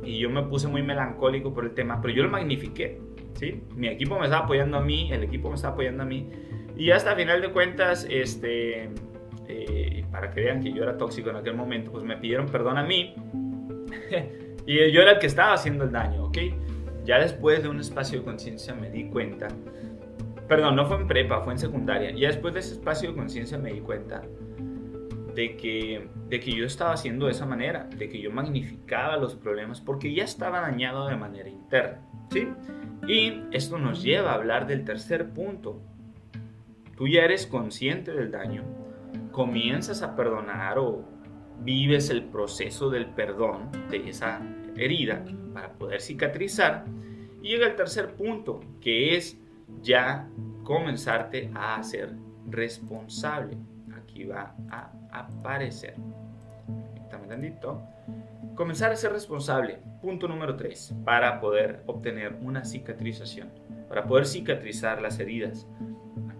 yo 0.04 0.30
me 0.30 0.42
puse 0.44 0.68
muy 0.68 0.82
melancólico 0.82 1.52
por 1.52 1.64
el 1.64 1.74
tema, 1.74 2.00
pero 2.00 2.14
yo 2.14 2.22
lo 2.22 2.28
magnifiqué, 2.28 3.00
¿sí? 3.34 3.62
Mi 3.74 3.88
equipo 3.88 4.16
me 4.16 4.26
estaba 4.26 4.44
apoyando 4.44 4.76
a 4.76 4.80
mí, 4.80 5.10
el 5.10 5.24
equipo 5.24 5.48
me 5.48 5.56
estaba 5.56 5.72
apoyando 5.72 6.04
a 6.04 6.06
mí. 6.06 6.28
Y 6.76 6.90
hasta 6.92 7.16
final 7.16 7.40
de 7.40 7.50
cuentas, 7.50 8.06
este 8.08 8.88
eh, 9.48 9.85
para 10.16 10.30
que 10.30 10.40
vean 10.40 10.62
que 10.62 10.72
yo 10.72 10.82
era 10.82 10.96
tóxico 10.96 11.28
en 11.28 11.36
aquel 11.36 11.54
momento, 11.54 11.92
pues 11.92 12.02
me 12.02 12.16
pidieron 12.16 12.46
perdón 12.46 12.78
a 12.78 12.82
mí 12.82 13.14
y 14.66 14.90
yo 14.90 15.02
era 15.02 15.12
el 15.12 15.18
que 15.18 15.26
estaba 15.26 15.52
haciendo 15.52 15.84
el 15.84 15.92
daño, 15.92 16.24
¿ok? 16.24 16.38
Ya 17.04 17.18
después 17.18 17.62
de 17.62 17.68
un 17.68 17.80
espacio 17.80 18.20
de 18.20 18.24
conciencia 18.24 18.74
me 18.74 18.88
di 18.88 19.10
cuenta, 19.10 19.48
perdón, 20.48 20.74
no 20.74 20.86
fue 20.86 20.96
en 20.96 21.06
prepa, 21.06 21.42
fue 21.42 21.52
en 21.52 21.58
secundaria, 21.58 22.12
ya 22.12 22.28
después 22.28 22.54
de 22.54 22.60
ese 22.60 22.72
espacio 22.72 23.10
de 23.10 23.16
conciencia 23.16 23.58
me 23.58 23.74
di 23.74 23.80
cuenta 23.80 24.22
de 25.34 25.54
que, 25.54 26.08
de 26.30 26.40
que 26.40 26.50
yo 26.50 26.64
estaba 26.64 26.92
haciendo 26.94 27.26
de 27.26 27.32
esa 27.32 27.44
manera, 27.44 27.86
de 27.94 28.08
que 28.08 28.18
yo 28.18 28.30
magnificaba 28.30 29.18
los 29.18 29.34
problemas 29.34 29.82
porque 29.82 30.14
ya 30.14 30.24
estaba 30.24 30.62
dañado 30.62 31.08
de 31.08 31.16
manera 31.16 31.50
interna, 31.50 32.00
¿sí? 32.30 32.48
Y 33.06 33.42
esto 33.52 33.76
nos 33.76 34.02
lleva 34.02 34.30
a 34.30 34.36
hablar 34.36 34.66
del 34.66 34.82
tercer 34.82 35.28
punto. 35.28 35.82
Tú 36.96 37.06
ya 37.06 37.22
eres 37.22 37.46
consciente 37.46 38.12
del 38.12 38.30
daño, 38.30 38.64
comienzas 39.36 40.00
a 40.00 40.16
perdonar 40.16 40.78
o 40.78 41.04
vives 41.60 42.08
el 42.08 42.24
proceso 42.24 42.88
del 42.88 43.10
perdón 43.10 43.70
de 43.90 44.08
esa 44.08 44.40
herida 44.78 45.26
para 45.52 45.74
poder 45.74 46.00
cicatrizar. 46.00 46.86
Y 47.42 47.50
llega 47.50 47.66
el 47.66 47.76
tercer 47.76 48.14
punto, 48.14 48.60
que 48.80 49.14
es 49.14 49.38
ya 49.82 50.26
comenzarte 50.64 51.50
a 51.54 51.82
ser 51.82 52.14
responsable. 52.48 53.58
Aquí 53.94 54.24
va 54.24 54.54
a 54.70 54.90
aparecer. 55.12 55.96
También 57.10 57.58
Comenzar 58.54 58.90
a 58.90 58.96
ser 58.96 59.12
responsable. 59.12 59.80
Punto 60.00 60.28
número 60.28 60.56
3. 60.56 60.94
Para 61.04 61.40
poder 61.40 61.82
obtener 61.84 62.38
una 62.40 62.64
cicatrización. 62.64 63.50
Para 63.86 64.06
poder 64.06 64.24
cicatrizar 64.24 65.02
las 65.02 65.20
heridas. 65.20 65.66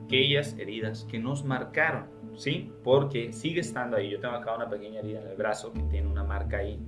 Aquellas 0.02 0.56
heridas 0.58 1.04
que 1.10 1.18
nos 1.18 1.44
marcaron 1.44 2.15
¿sí? 2.36 2.72
Porque 2.84 3.32
sigue 3.32 3.60
estando 3.60 3.96
ahí. 3.96 4.10
Yo 4.10 4.20
tengo 4.20 4.34
acá 4.34 4.54
una 4.54 4.68
pequeña 4.68 5.00
herida 5.00 5.20
en 5.20 5.28
el 5.28 5.36
brazo 5.36 5.72
que 5.72 5.82
tiene 5.82 6.06
una 6.08 6.24
marca 6.24 6.58
ahí. 6.58 6.78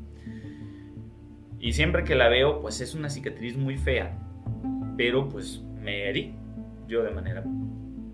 Y 1.59 1.73
siempre 1.73 2.05
que 2.05 2.15
la 2.15 2.29
veo, 2.29 2.61
pues 2.61 2.81
es 2.81 2.95
una 2.95 3.11
cicatriz 3.11 3.57
muy 3.57 3.77
fea. 3.77 4.17
Pero 4.97 5.29
pues 5.29 5.63
me 5.81 6.09
herí 6.09 6.35
yo 6.87 7.03
de 7.03 7.11
manera 7.11 7.45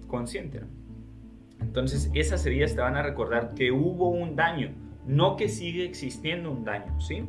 consciente. 0.06 0.62
Entonces 1.60 2.10
esas 2.14 2.44
heridas 2.46 2.74
te 2.74 2.80
van 2.80 2.96
a 2.96 3.02
recordar 3.02 3.54
que 3.54 3.72
hubo 3.72 4.08
un 4.08 4.36
daño, 4.36 4.72
no 5.06 5.36
que 5.36 5.48
sigue 5.48 5.84
existiendo 5.84 6.50
un 6.50 6.64
daño, 6.64 7.00
¿sí? 7.00 7.24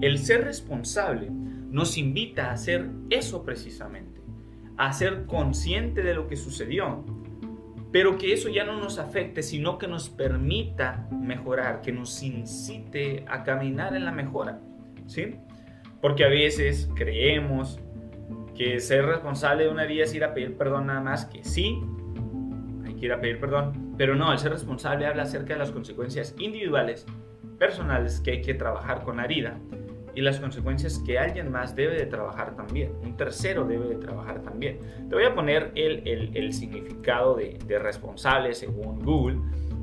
El 0.00 0.18
ser 0.18 0.44
responsable 0.44 1.28
nos 1.30 1.96
invita 1.98 2.50
a 2.50 2.52
hacer 2.52 2.88
eso 3.10 3.44
precisamente, 3.44 4.20
a 4.76 4.92
ser 4.92 5.26
consciente 5.26 6.02
de 6.02 6.14
lo 6.14 6.26
que 6.26 6.36
sucedió, 6.36 7.04
pero 7.92 8.18
que 8.18 8.32
eso 8.32 8.48
ya 8.48 8.64
no 8.64 8.78
nos 8.78 8.98
afecte, 8.98 9.42
sino 9.42 9.78
que 9.78 9.88
nos 9.88 10.08
permita 10.08 11.08
mejorar, 11.10 11.80
que 11.80 11.92
nos 11.92 12.22
incite 12.22 13.24
a 13.28 13.42
caminar 13.42 13.96
en 13.96 14.04
la 14.04 14.12
mejora, 14.12 14.60
¿sí? 15.06 15.36
Porque 16.00 16.24
a 16.24 16.28
veces 16.28 16.88
creemos 16.94 17.80
que 18.56 18.80
ser 18.80 19.06
responsable 19.06 19.64
de 19.64 19.70
una 19.70 19.84
herida 19.84 20.04
es 20.04 20.14
ir 20.14 20.24
a 20.24 20.34
pedir 20.34 20.56
perdón 20.56 20.86
nada 20.86 21.00
más, 21.00 21.26
que 21.26 21.42
sí, 21.44 21.80
hay 22.86 22.94
que 22.94 23.06
ir 23.06 23.12
a 23.12 23.20
pedir 23.20 23.40
perdón, 23.40 23.94
pero 23.96 24.14
no, 24.14 24.32
el 24.32 24.38
ser 24.38 24.52
responsable 24.52 25.06
habla 25.06 25.24
acerca 25.24 25.54
de 25.54 25.58
las 25.58 25.72
consecuencias 25.72 26.34
individuales, 26.38 27.06
personales 27.58 28.20
que 28.20 28.30
hay 28.32 28.42
que 28.42 28.54
trabajar 28.54 29.02
con 29.02 29.16
la 29.16 29.24
herida 29.24 29.58
y 30.14 30.20
las 30.20 30.40
consecuencias 30.40 30.98
que 30.98 31.18
alguien 31.18 31.50
más 31.50 31.74
debe 31.76 31.96
de 31.96 32.06
trabajar 32.06 32.56
también, 32.56 32.92
un 33.02 33.16
tercero 33.16 33.64
debe 33.64 33.88
de 33.88 33.96
trabajar 33.96 34.42
también. 34.42 34.78
Te 35.08 35.14
voy 35.14 35.24
a 35.24 35.34
poner 35.34 35.72
el, 35.74 36.06
el, 36.06 36.36
el 36.36 36.52
significado 36.52 37.34
de, 37.36 37.58
de, 37.66 37.78
responsable 37.78 38.54
según 38.54 39.00
Google. 39.04 39.38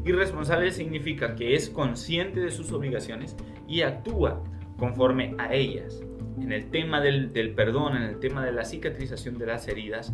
Y 0.06 0.12
responsable 0.12 0.72
significa 0.72 1.36
que 1.36 1.54
es 1.54 1.70
consciente 1.70 2.40
de 2.40 2.52
sus 2.52 2.72
obligaciones 2.72 3.36
y 3.68 3.82
actúa 3.82 4.42
conforme 4.78 5.36
a 5.38 5.54
ellas. 5.54 6.02
En 6.42 6.52
el 6.52 6.70
tema 6.70 7.02
del, 7.02 7.34
del 7.34 7.54
perdón, 7.54 7.98
en 7.98 8.04
el 8.04 8.20
tema 8.20 8.46
de 8.46 8.52
la 8.52 8.64
cicatrización 8.64 9.38
de 9.38 9.48
las 9.48 9.68
heridas, 9.68 10.14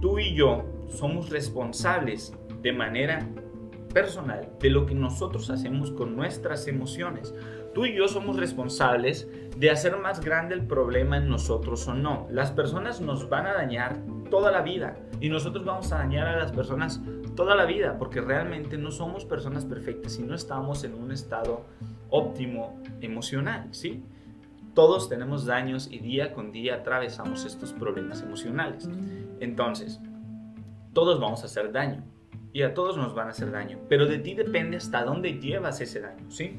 tú 0.00 0.18
y 0.18 0.34
yo 0.34 0.64
somos 0.88 1.30
responsables 1.30 2.32
de 2.62 2.72
manera 2.72 3.28
personal 3.92 4.48
de 4.60 4.70
lo 4.70 4.86
que 4.86 4.94
nosotros 4.94 5.50
hacemos 5.50 5.90
con 5.90 6.16
nuestras 6.16 6.68
emociones. 6.68 7.34
Tú 7.76 7.84
y 7.84 7.94
yo 7.94 8.08
somos 8.08 8.36
responsables 8.36 9.28
de 9.54 9.70
hacer 9.70 9.98
más 9.98 10.24
grande 10.24 10.54
el 10.54 10.66
problema 10.66 11.18
en 11.18 11.28
nosotros 11.28 11.86
o 11.88 11.92
no. 11.92 12.26
Las 12.30 12.50
personas 12.50 13.02
nos 13.02 13.28
van 13.28 13.46
a 13.46 13.52
dañar 13.52 13.98
toda 14.30 14.50
la 14.50 14.62
vida 14.62 14.96
y 15.20 15.28
nosotros 15.28 15.62
vamos 15.62 15.92
a 15.92 15.98
dañar 15.98 16.26
a 16.26 16.38
las 16.38 16.52
personas 16.52 17.02
toda 17.34 17.54
la 17.54 17.66
vida 17.66 17.98
porque 17.98 18.22
realmente 18.22 18.78
no 18.78 18.90
somos 18.90 19.26
personas 19.26 19.66
perfectas 19.66 20.18
y 20.18 20.22
no 20.22 20.34
estamos 20.34 20.84
en 20.84 20.94
un 20.94 21.12
estado 21.12 21.66
óptimo 22.08 22.82
emocional, 23.02 23.68
¿sí? 23.72 24.02
Todos 24.72 25.10
tenemos 25.10 25.44
daños 25.44 25.86
y 25.92 25.98
día 25.98 26.32
con 26.32 26.52
día 26.52 26.76
atravesamos 26.76 27.44
estos 27.44 27.74
problemas 27.74 28.22
emocionales. 28.22 28.88
Entonces, 29.38 30.00
todos 30.94 31.20
vamos 31.20 31.42
a 31.42 31.44
hacer 31.44 31.72
daño 31.72 32.02
y 32.54 32.62
a 32.62 32.72
todos 32.72 32.96
nos 32.96 33.14
van 33.14 33.26
a 33.26 33.32
hacer 33.32 33.50
daño, 33.50 33.80
pero 33.86 34.06
de 34.06 34.18
ti 34.18 34.32
depende 34.32 34.78
hasta 34.78 35.04
dónde 35.04 35.38
llevas 35.38 35.82
ese 35.82 36.00
daño, 36.00 36.30
¿sí? 36.30 36.58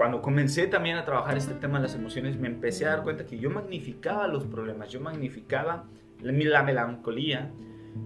Cuando 0.00 0.22
comencé 0.22 0.66
también 0.66 0.96
a 0.96 1.04
trabajar 1.04 1.36
este 1.36 1.52
tema 1.52 1.76
de 1.78 1.82
las 1.82 1.94
emociones, 1.94 2.38
me 2.38 2.48
empecé 2.48 2.86
a 2.86 2.88
dar 2.88 3.02
cuenta 3.02 3.26
que 3.26 3.38
yo 3.38 3.50
magnificaba 3.50 4.26
los 4.28 4.46
problemas, 4.46 4.88
yo 4.88 4.98
magnificaba 4.98 5.84
la 6.22 6.62
melancolía 6.62 7.50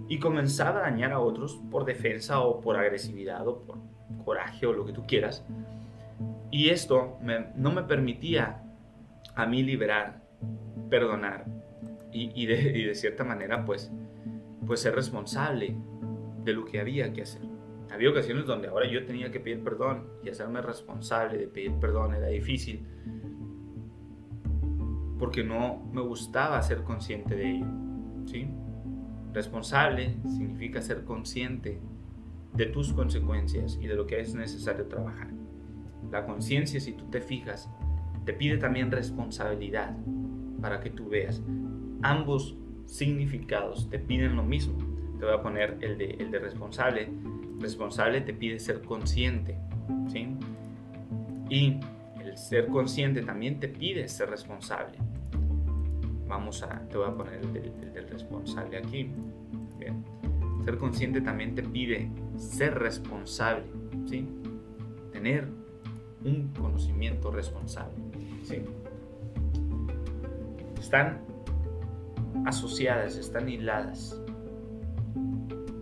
y 0.09 0.19
comenzaba 0.19 0.81
a 0.81 0.91
dañar 0.91 1.13
a 1.13 1.21
otros 1.21 1.61
por 1.71 1.85
defensa 1.85 2.41
o 2.41 2.61
por 2.61 2.77
agresividad 2.77 3.47
o 3.47 3.61
por 3.63 3.79
coraje 4.25 4.67
o 4.67 4.73
lo 4.73 4.85
que 4.85 4.93
tú 4.93 5.07
quieras. 5.07 5.47
Y 6.51 6.71
esto 6.71 7.17
no 7.55 7.71
me 7.71 7.85
permitía 7.85 8.61
a 9.37 9.47
mí 9.47 9.63
liberar, 9.63 10.21
perdonar 10.91 11.45
y, 12.11 12.47
de, 12.47 12.93
cierta 12.97 13.23
manera 13.23 13.65
pues, 13.65 13.93
pues 14.67 14.81
ser 14.81 14.97
responsable 14.97 15.77
de 16.43 16.55
lo 16.55 16.65
que 16.65 16.81
había 16.81 17.13
que 17.13 17.23
hacer. 17.23 17.54
Había 17.95 18.11
ocasiones 18.11 18.45
donde 18.45 18.67
ahora 18.69 18.87
yo 18.91 19.07
tenía 19.07 19.31
que 19.31 19.39
pedir 19.39 19.63
perdón 19.63 20.09
y 20.25 20.29
hacerme 20.29 20.61
responsable 20.61 21.39
de 21.39 21.47
pedir 21.47 21.73
perdón 21.75 22.15
era 22.15 22.27
difícil 22.27 22.85
porque 25.19 25.45
no 25.45 25.89
me 25.93 26.03
gustaba 26.03 26.61
ser 26.61 26.83
consciente 26.83 27.35
de 27.35 27.51
ello. 27.51 27.67
¿sí? 28.27 28.47
Responsable 29.33 30.17
significa 30.25 30.83
ser 30.83 31.05
consciente 31.05 31.81
de 32.53 32.67
tus 32.67 32.93
consecuencias 32.93 33.79
y 33.81 33.87
de 33.87 33.95
lo 33.95 34.07
que 34.07 34.21
es 34.21 34.35
necesario 34.35 34.87
trabajar. 34.87 35.31
La 36.11 36.27
conciencia, 36.27 36.81
si 36.81 36.93
tú 36.93 37.07
te 37.11 37.21
fijas, 37.21 37.71
te 38.25 38.33
pide 38.33 38.59
también 38.59 38.91
responsabilidad 38.91 39.97
para 40.61 40.81
que 40.81 40.91
tú 40.91 41.09
veas. 41.09 41.43
Ambos 42.03 42.57
significados 42.87 43.89
te 43.91 43.99
piden 43.99 44.37
lo 44.37 44.43
mismo. 44.43 44.77
Te 45.19 45.25
voy 45.25 45.35
a 45.35 45.43
poner 45.43 45.79
el 45.81 45.97
de, 45.97 46.11
el 46.19 46.31
de 46.31 46.39
responsable 46.39 47.09
responsable 47.65 48.21
te 48.21 48.35
pide 48.35 48.59
ser 48.59 48.83
consciente, 48.83 49.57
¿sí? 50.13 50.37
Y 51.49 51.81
el 52.23 52.37
ser 52.37 52.69
consciente 52.69 53.23
también 53.23 53.59
te 53.59 53.69
pide 53.69 54.07
ser 54.07 54.29
responsable. 54.31 54.99
Vamos 56.29 56.63
a, 56.63 56.87
te 56.89 56.99
voy 56.99 57.09
a 57.09 57.15
poner 57.15 57.35
el 57.35 57.53
del, 57.93 58.09
responsable 58.09 58.77
aquí. 58.77 59.11
Ser 60.65 60.79
consciente 60.79 61.21
también 61.21 61.55
te 61.55 61.63
pide 61.63 62.11
ser 62.37 62.79
responsable, 62.79 63.67
¿sí? 64.07 64.27
Tener 65.13 65.49
un 66.25 66.53
conocimiento 66.59 67.31
responsable, 67.31 67.97
¿sí? 68.43 68.63
Están 70.79 71.21
asociadas, 72.47 73.17
están 73.17 73.49
hiladas. 73.49 74.21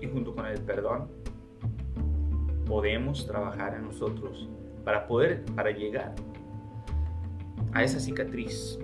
Y 0.01 0.07
junto 0.07 0.35
con 0.35 0.47
el 0.47 0.61
perdón 0.61 1.22
podemos 2.73 3.27
trabajar 3.27 3.75
en 3.75 3.85
nosotros 3.85 4.49
para 4.83 5.07
poder, 5.07 5.45
para 5.55 5.73
llegar 5.73 6.15
a 7.75 7.83
esa 7.83 8.01
cicatriz, 8.01 8.79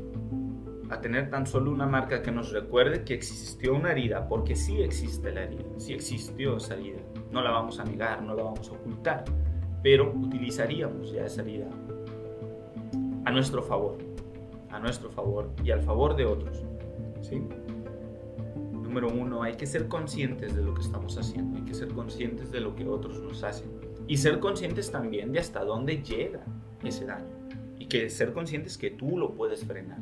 a 0.90 1.00
tener 1.00 1.30
tan 1.30 1.46
solo 1.46 1.70
una 1.70 1.86
marca 1.86 2.20
que 2.20 2.30
nos 2.30 2.52
recuerde 2.52 3.02
que 3.02 3.14
existió 3.14 3.74
una 3.74 3.92
herida, 3.92 4.28
porque 4.28 4.56
sí 4.56 4.82
existe 4.82 5.32
la 5.32 5.44
herida, 5.44 5.64
sí 5.78 5.94
existió 5.94 6.58
esa 6.58 6.74
herida. 6.74 6.98
No 7.32 7.40
la 7.40 7.50
vamos 7.50 7.80
a 7.80 7.84
negar, 7.84 8.22
no 8.22 8.34
la 8.34 8.42
vamos 8.42 8.68
a 8.68 8.72
ocultar, 8.72 9.24
pero 9.82 10.12
utilizaríamos 10.12 11.10
ya 11.10 11.24
esa 11.24 11.40
herida 11.40 11.70
a 13.24 13.30
nuestro 13.30 13.62
favor, 13.62 13.96
a 14.68 14.78
nuestro 14.80 15.08
favor 15.08 15.50
y 15.64 15.70
al 15.70 15.80
favor 15.80 16.14
de 16.14 16.26
otros. 16.26 16.62
¿sí? 17.22 17.42
Número 18.70 19.08
uno, 19.08 19.44
hay 19.44 19.54
que 19.54 19.64
ser 19.64 19.88
conscientes 19.88 20.54
de 20.54 20.62
lo 20.62 20.74
que 20.74 20.82
estamos 20.82 21.16
haciendo, 21.16 21.56
hay 21.56 21.64
que 21.64 21.72
ser 21.72 21.88
conscientes 21.88 22.52
de 22.52 22.60
lo 22.60 22.74
que 22.74 22.86
otros 22.86 23.22
nos 23.22 23.42
hacen 23.42 23.77
y 24.08 24.16
ser 24.16 24.40
conscientes 24.40 24.90
también 24.90 25.30
de 25.32 25.38
hasta 25.38 25.62
dónde 25.62 26.02
llega 26.02 26.40
ese 26.82 27.04
daño 27.04 27.28
y 27.78 27.86
que 27.86 28.08
ser 28.10 28.32
conscientes 28.32 28.76
que 28.78 28.90
tú 28.90 29.18
lo 29.18 29.34
puedes 29.34 29.64
frenar. 29.64 29.98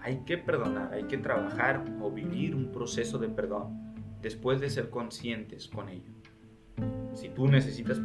Hay 0.00 0.18
que 0.26 0.36
perdonar, 0.36 0.92
hay 0.92 1.04
que 1.04 1.16
trabajar 1.16 1.84
o 2.02 2.10
vivir 2.10 2.56
un 2.56 2.72
proceso 2.72 3.18
de 3.18 3.28
perdón 3.28 3.94
después 4.20 4.60
de 4.60 4.68
ser 4.68 4.90
conscientes 4.90 5.68
con 5.68 5.88
ello. 5.88 6.10
Si 7.14 7.28
tú 7.28 7.46
necesitas 7.46 8.00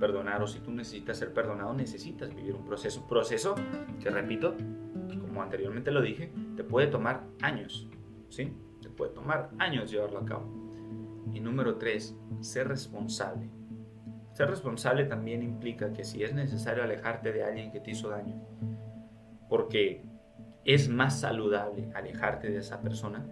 perdonar 0.00 0.42
o 0.42 0.46
si 0.46 0.60
tú 0.60 0.70
necesitas 0.70 1.18
ser 1.18 1.34
perdonado, 1.34 1.74
necesitas 1.74 2.34
vivir 2.34 2.54
un 2.54 2.64
proceso. 2.64 3.06
Proceso 3.06 3.54
que, 4.00 4.08
repito, 4.08 4.56
como 5.20 5.42
anteriormente 5.42 5.90
lo 5.90 6.00
dije, 6.00 6.32
te 6.56 6.64
puede 6.64 6.86
tomar 6.86 7.24
años. 7.42 7.88
¿Sí? 8.30 8.50
Te 8.80 8.88
puede 8.88 9.12
tomar 9.12 9.50
años 9.58 9.90
llevarlo 9.90 10.20
a 10.20 10.24
cabo. 10.24 10.46
Y 11.34 11.40
número 11.40 11.76
tres, 11.76 12.16
ser 12.40 12.68
responsable. 12.68 13.50
Ser 14.32 14.48
responsable 14.48 15.04
también 15.04 15.42
implica 15.42 15.92
que 15.92 16.04
si 16.04 16.22
es 16.22 16.34
necesario 16.34 16.82
alejarte 16.82 17.32
de 17.32 17.44
alguien 17.44 17.70
que 17.70 17.80
te 17.80 17.90
hizo 17.90 18.08
daño, 18.08 18.40
porque 19.48 20.02
es 20.64 20.88
más 20.88 21.20
saludable 21.20 21.90
alejarte 21.94 22.50
de 22.50 22.58
esa 22.58 22.80
persona, 22.80 23.26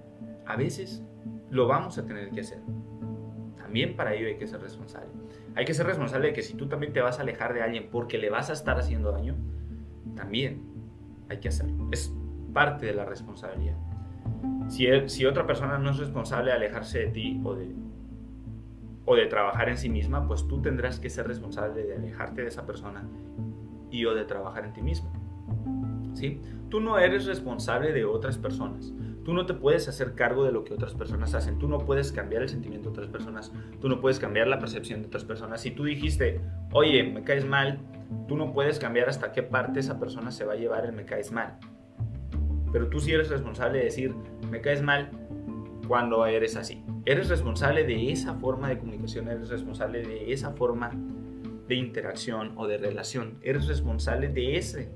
a 0.47 0.57
veces 0.57 1.03
lo 1.51 1.67
vamos 1.67 1.97
a 1.97 2.05
tener 2.05 2.31
que 2.31 2.41
hacer. 2.41 2.59
También 3.57 3.97
para 3.97 4.15
ello 4.15 4.27
hay 4.27 4.37
que 4.37 4.47
ser 4.47 4.61
responsable. 4.61 5.09
Hay 5.55 5.65
que 5.65 5.73
ser 5.73 5.87
responsable 5.87 6.29
de 6.29 6.33
que 6.35 6.43
si 6.43 6.55
tú 6.55 6.69
también 6.69 6.93
te 6.93 7.01
vas 7.01 7.19
a 7.19 7.23
alejar 7.23 7.55
de 7.55 7.63
alguien 7.63 7.89
porque 7.91 8.19
le 8.19 8.29
vas 8.29 8.51
a 8.51 8.53
estar 8.53 8.79
haciendo 8.79 9.13
daño, 9.13 9.37
también 10.17 10.63
hay 11.31 11.39
que 11.39 11.49
hacerlo. 11.49 11.89
Es 11.93 12.13
parte 12.53 12.87
de 12.87 12.95
la 12.95 13.05
responsabilidad. 13.07 13.77
Si, 14.69 14.87
si 15.09 15.25
otra 15.25 15.47
persona 15.47 15.79
no 15.79 15.91
es 15.91 15.99
responsable 15.99 16.51
de 16.51 16.57
alejarse 16.57 16.99
de 16.99 17.07
ti 17.07 17.41
o 17.43 17.55
de, 17.55 17.75
o 19.05 19.17
de 19.17 19.27
trabajar 19.27 19.69
en 19.69 19.79
sí 19.79 19.89
misma, 19.89 20.27
pues 20.27 20.47
tú 20.47 20.61
tendrás 20.61 21.01
que 21.01 21.11
ser 21.11 21.27
responsable 21.27 21.85
de 21.85 21.97
alejarte 21.97 22.43
de 22.43 22.49
esa 22.49 22.67
persona 22.67 23.09
y 23.91 24.05
o 24.05 24.15
de 24.15 24.25
trabajar 24.25 24.65
en 24.65 24.73
ti 24.73 24.83
mismo. 24.83 25.13
¿Sí? 26.15 26.41
Tú 26.69 26.81
no 26.81 26.99
eres 26.99 27.27
responsable 27.27 27.93
de 27.93 28.05
otras 28.05 28.39
personas. 28.39 28.93
Tú 29.25 29.35
no 29.35 29.47
te 29.47 29.55
puedes 29.55 29.89
hacer 29.89 30.15
cargo 30.15 30.45
de 30.45 30.53
lo 30.53 30.65
que 30.65 30.75
otras 30.75 30.95
personas 30.95 31.35
hacen. 31.35 31.59
Tú 31.59 31.69
no 31.69 31.79
puedes 31.79 32.11
cambiar 32.11 32.43
el 32.43 32.49
sentimiento 32.49 32.91
de 32.91 32.93
otras 32.93 33.09
personas. 33.09 33.53
Tú 33.81 33.89
no 33.89 34.01
puedes 34.01 34.19
cambiar 34.19 34.49
la 34.49 34.59
percepción 34.59 35.03
de 35.03 35.09
otras 35.09 35.25
personas. 35.25 35.61
Si 35.61 35.71
tú 35.71 35.85
dijiste, 35.85 36.41
oye, 36.73 37.03
me 37.03 37.23
caes 37.23 37.45
mal, 37.45 37.79
tú 38.29 38.37
no 38.37 38.53
puedes 38.53 38.79
cambiar 38.79 39.09
hasta 39.09 39.33
qué 39.33 39.43
parte 39.43 39.81
esa 39.81 40.01
persona 40.01 40.31
se 40.31 40.45
va 40.45 40.55
a 40.55 40.57
llevar 40.57 40.87
el 40.87 40.93
me 40.93 41.05
caes 41.05 41.33
mal. 41.33 41.59
Pero 42.73 42.89
tú 42.89 43.01
sí 43.01 43.13
eres 43.13 43.29
responsable 43.29 43.79
de 43.79 43.85
decir, 43.85 44.15
me 44.51 44.61
caes 44.61 44.83
mal 44.83 45.11
cuando 45.91 46.25
eres 46.25 46.55
así. 46.55 46.85
Eres 47.05 47.29
responsable 47.29 47.83
de 47.83 48.13
esa 48.13 48.35
forma 48.35 48.69
de 48.69 48.79
comunicación, 48.79 49.27
eres 49.27 49.49
responsable 49.49 50.03
de 50.03 50.33
esa 50.33 50.53
forma 50.53 50.93
de 51.67 51.75
interacción 51.75 52.53
o 52.55 52.69
de 52.69 52.79
relación. 52.79 53.41
Eres 53.43 53.67
responsable 53.67 54.29
de 54.29 54.57
ese 54.57 54.93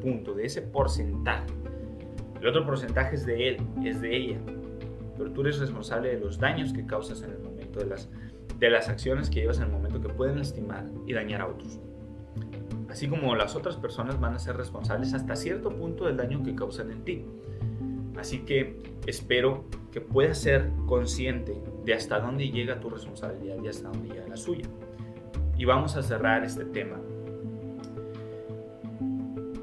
punto, 0.00 0.32
de 0.32 0.46
ese 0.46 0.62
porcentaje. 0.62 1.48
El 2.40 2.46
otro 2.46 2.64
porcentaje 2.64 3.16
es 3.16 3.26
de 3.26 3.46
él, 3.46 3.56
es 3.84 4.00
de 4.00 4.16
ella. 4.16 4.38
Pero 5.18 5.30
tú 5.32 5.42
eres 5.42 5.58
responsable 5.58 6.08
de 6.08 6.20
los 6.20 6.38
daños 6.38 6.72
que 6.72 6.86
causas 6.86 7.20
en 7.20 7.32
el 7.32 7.38
momento, 7.38 7.80
de 7.80 7.86
las, 7.88 8.08
de 8.58 8.70
las 8.70 8.88
acciones 8.88 9.28
que 9.28 9.40
llevas 9.40 9.58
en 9.58 9.64
el 9.64 9.70
momento 9.72 10.00
que 10.00 10.08
pueden 10.08 10.38
lastimar 10.38 10.86
y 11.06 11.12
dañar 11.12 11.42
a 11.42 11.48
otros. 11.48 11.78
Así 12.88 13.06
como 13.06 13.36
las 13.36 13.54
otras 13.54 13.76
personas 13.76 14.18
van 14.18 14.32
a 14.32 14.38
ser 14.38 14.56
responsables 14.56 15.12
hasta 15.12 15.36
cierto 15.36 15.76
punto 15.76 16.06
del 16.06 16.16
daño 16.16 16.42
que 16.42 16.54
causan 16.54 16.90
en 16.90 17.04
ti. 17.04 17.26
Así 18.16 18.40
que 18.40 18.80
espero 19.06 19.64
que 19.90 20.00
puedas 20.00 20.38
ser 20.38 20.70
consciente 20.86 21.60
de 21.84 21.94
hasta 21.94 22.20
dónde 22.20 22.50
llega 22.50 22.80
tu 22.80 22.90
responsabilidad 22.90 23.56
y 23.62 23.68
hasta 23.68 23.88
dónde 23.88 24.14
llega 24.14 24.26
la 24.28 24.36
suya. 24.36 24.66
Y 25.56 25.64
vamos 25.64 25.96
a 25.96 26.02
cerrar 26.02 26.44
este 26.44 26.64
tema 26.64 27.00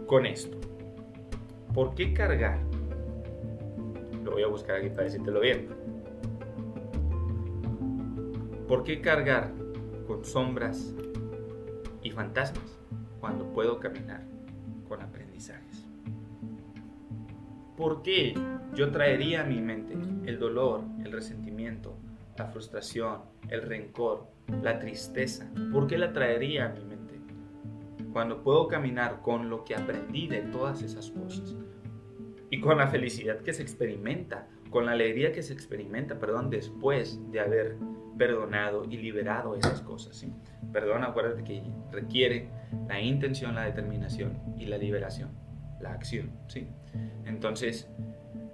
con 0.08 0.26
esto. 0.26 0.58
¿Por 1.74 1.94
qué 1.94 2.14
cargar? 2.14 2.60
Lo 4.24 4.32
voy 4.32 4.44
a 4.44 4.48
buscar 4.48 4.78
aquí 4.78 4.90
para 4.90 5.04
decírtelo 5.04 5.40
bien. 5.40 5.68
¿Por 8.68 8.84
qué 8.84 9.02
cargar 9.02 9.52
con 10.08 10.24
sombras 10.24 10.94
y 12.04 12.12
fantasmas 12.12 12.78
cuando 13.20 13.46
puedo 13.52 13.80
caminar 13.80 14.24
con 14.88 15.02
aprendizajes? 15.02 15.19
¿Por 17.80 18.02
qué 18.04 18.36
yo 18.76 18.92
traería 18.92 19.42
a 19.42 19.46
mi 19.46 19.62
mente 19.62 19.94
el 20.30 20.38
dolor, 20.38 20.84
el 21.04 21.14
resentimiento, 21.14 21.96
la 22.38 22.46
frustración, 22.48 23.22
el 23.48 23.62
rencor, 23.62 24.28
la 24.62 24.80
tristeza? 24.80 25.50
¿Por 25.72 25.88
qué 25.88 25.98
la 25.98 26.12
traería 26.12 26.66
a 26.66 26.70
mi 26.70 26.84
mente? 26.84 27.00
cuando 28.12 28.44
puedo 28.44 28.68
caminar 28.68 29.22
con 29.22 29.50
lo 29.50 29.64
que 29.64 29.76
aprendí 29.76 30.28
de 30.28 30.42
todas 30.42 30.82
esas 30.82 31.12
cosas 31.12 31.56
y 32.50 32.60
con 32.60 32.78
la 32.78 32.88
felicidad 32.88 33.38
que 33.38 33.54
se 33.54 33.62
experimenta, 33.62 34.48
con 34.70 34.86
la 34.86 34.94
alegría 34.94 35.32
que 35.32 35.44
se 35.44 35.54
experimenta, 35.54 36.20
perdón, 36.20 36.50
después 36.50 37.20
de 37.32 37.40
haber 37.40 37.78
perdonado 38.18 38.84
y 38.86 38.98
liberado 38.98 39.56
esas 39.56 39.82
cosas. 39.82 40.18
¿sí? 40.18 40.34
Perdón, 40.74 41.04
acuérdate 41.04 41.44
que 41.44 41.64
requiere 41.92 42.50
la 42.88 43.00
intención, 43.00 43.56
la 43.56 43.66
determinación 43.66 44.38
y 44.58 44.66
la 44.66 44.78
liberación, 44.78 45.30
la 45.80 45.94
acción. 45.94 46.32
¿sí? 46.48 46.68
Entonces, 47.26 47.90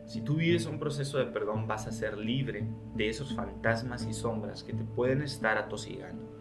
si 0.05 0.21
tú 0.21 0.35
vives 0.35 0.65
un 0.65 0.79
proceso 0.79 1.17
de 1.17 1.25
perdón, 1.25 1.67
vas 1.67 1.87
a 1.87 1.91
ser 1.91 2.17
libre 2.17 2.67
de 2.95 3.09
esos 3.09 3.33
fantasmas 3.33 4.05
y 4.05 4.13
sombras 4.13 4.63
que 4.63 4.73
te 4.73 4.83
pueden 4.83 5.21
estar 5.21 5.57
atosigando 5.57 6.35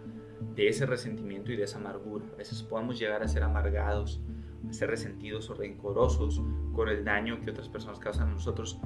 de 0.55 0.69
ese 0.69 0.87
resentimiento 0.87 1.53
y 1.53 1.57
de 1.57 1.65
esa 1.65 1.79
amargura. 1.79 2.25
A 2.35 2.37
veces 2.37 2.63
podemos 2.63 2.99
llegar 2.99 3.23
a 3.23 3.29
ser 3.29 3.43
amargados, 3.43 4.21
a 4.69 4.73
ser 4.73 4.91
resentidos 4.91 5.49
o 5.51 5.55
rencorosos 5.55 6.43
con 6.75 6.89
el 6.89 7.05
daño 7.05 7.41
que 7.41 7.51
otras 7.51 7.69
personas 7.69 7.99
causan 7.99 8.29
a 8.29 8.33
nosotros 8.33 8.79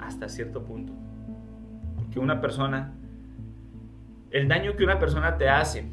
hasta 0.00 0.28
cierto 0.28 0.64
punto. 0.64 0.92
Porque 1.96 2.18
una 2.18 2.40
persona, 2.40 2.94
el 4.30 4.48
daño 4.48 4.76
que 4.76 4.84
una 4.84 4.98
persona 4.98 5.36
te 5.36 5.48
hace, 5.48 5.90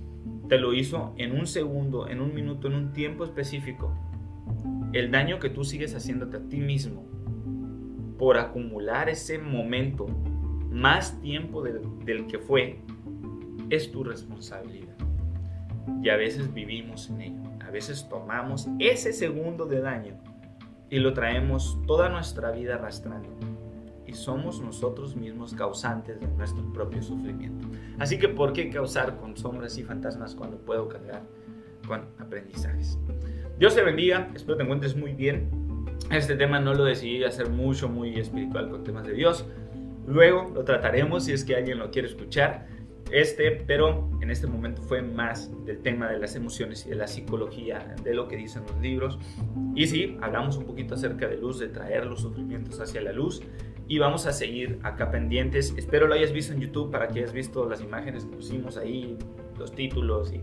te 0.48 0.58
lo 0.58 0.74
hizo 0.74 1.14
en 1.18 1.38
un 1.38 1.48
segundo, 1.48 2.08
en 2.08 2.22
un 2.22 2.34
minuto, 2.34 2.68
en 2.68 2.76
un 2.76 2.94
tiempo 2.94 3.24
específico. 3.24 3.94
El 4.96 5.12
daño 5.12 5.40
que 5.40 5.50
tú 5.50 5.66
sigues 5.66 5.94
haciéndote 5.94 6.38
a 6.38 6.40
ti 6.40 6.62
mismo 6.62 7.06
por 8.18 8.38
acumular 8.38 9.10
ese 9.10 9.38
momento 9.38 10.08
más 10.72 11.20
tiempo 11.20 11.62
del, 11.62 12.28
que 12.28 12.40
fue, 12.40 12.80
es 13.70 13.92
tu 13.92 14.06
responsabilidad. 14.06 14.96
Y 16.02 16.08
a 16.08 16.16
veces 16.16 16.54
vivimos 16.54 17.10
en 17.10 17.22
ello. 17.24 17.42
A 17.68 17.72
veces 17.72 18.08
tomamos 18.08 18.70
ese 18.80 19.12
segundo 19.12 19.66
de 19.66 19.82
daño 19.82 20.16
y 20.90 21.00
lo 21.00 21.12
traemos 21.12 21.78
toda 21.86 22.08
nuestra 22.08 22.52
vida 22.52 22.76
arrastrando. 22.76 23.28
Y 24.08 24.14
somos 24.14 24.62
nosotros 24.62 25.18
mismos 25.18 25.54
causantes 25.54 26.22
de 26.22 26.28
nuestro 26.28 26.72
propio 26.72 27.04
sufrimiento. 27.04 27.68
Así 28.00 28.18
que, 28.18 28.30
¿por 28.30 28.54
qué 28.54 28.70
causar 28.70 29.18
con 29.18 29.36
sombras 29.36 29.78
y 29.78 29.84
fantasmas 29.84 30.36
cuando 30.36 30.58
puedo 30.58 30.88
cargar 30.88 31.22
con 31.86 32.06
aprendizajes? 32.18 32.98
Dios 33.58 33.74
te 33.74 33.84
bendiga, 33.84 34.30
espero 34.36 34.58
te 34.58 34.64
encuentres 34.64 34.98
muy 34.98 35.14
bien. 35.14 35.50
Este 36.12 36.36
tema 36.36 36.60
no 36.60 36.74
lo 36.74 36.84
decidí 36.84 37.24
hacer 37.24 37.50
mucho, 37.50 37.88
muy 37.88 38.20
espiritual 38.20 38.70
con 38.70 38.84
temas 38.84 39.08
de 39.08 39.14
Dios. 39.14 39.46
Luego 40.06 40.52
lo 40.54 40.66
trataremos 40.66 41.24
si 41.24 41.32
es 41.32 41.46
que 41.46 41.56
alguien 41.56 41.80
lo 41.80 41.90
quiere 41.90 42.10
escuchar. 42.10 42.68
Este, 43.12 43.52
pero 43.52 44.10
en 44.22 44.30
este 44.30 44.46
momento 44.46 44.82
fue 44.82 45.02
más 45.02 45.50
del 45.66 45.80
tema 45.80 46.10
de 46.10 46.20
las 46.20 46.36
emociones 46.36 46.86
y 46.86 46.90
de 46.90 46.96
la 46.96 47.08
psicología, 47.08 47.96
de 48.04 48.14
lo 48.14 48.28
que 48.28 48.36
dicen 48.36 48.64
los 48.68 48.78
libros. 48.82 49.20
Y 49.74 49.88
sí, 49.88 50.18
hablamos 50.22 50.58
un 50.58 50.66
poquito 50.66 50.96
acerca 50.96 51.26
de 51.26 51.38
luz, 51.38 51.58
de 51.58 51.70
traer 51.70 52.06
los 52.08 52.22
sufrimientos 52.22 52.82
hacia 52.82 53.00
la 53.02 53.14
luz. 53.14 53.42
Y 53.88 54.00
vamos 54.00 54.26
a 54.26 54.34
seguir 54.34 54.80
acá 54.84 55.12
pendientes. 55.12 55.74
Espero 55.78 56.08
lo 56.08 56.16
hayas 56.16 56.34
visto 56.34 56.52
en 56.52 56.60
YouTube 56.60 56.92
para 56.92 57.08
que 57.08 57.20
hayas 57.20 57.32
visto 57.32 57.70
las 57.70 57.82
imágenes 57.82 58.26
que 58.26 58.36
pusimos 58.36 58.76
ahí, 58.76 59.18
los 59.58 59.72
títulos 59.72 60.34
y 60.34 60.42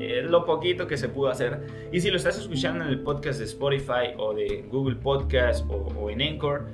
eh, 0.00 0.22
lo 0.22 0.44
poquito 0.44 0.86
que 0.86 0.96
se 0.96 1.08
pudo 1.08 1.30
hacer. 1.30 1.60
Y 1.92 2.00
si 2.00 2.10
lo 2.10 2.16
estás 2.16 2.38
escuchando 2.38 2.84
en 2.84 2.90
el 2.90 3.00
podcast 3.00 3.38
de 3.38 3.46
Spotify 3.46 4.14
o 4.18 4.34
de 4.34 4.64
Google 4.70 4.96
Podcast 4.96 5.64
o, 5.68 5.88
o 5.98 6.10
en 6.10 6.22
Anchor, 6.22 6.66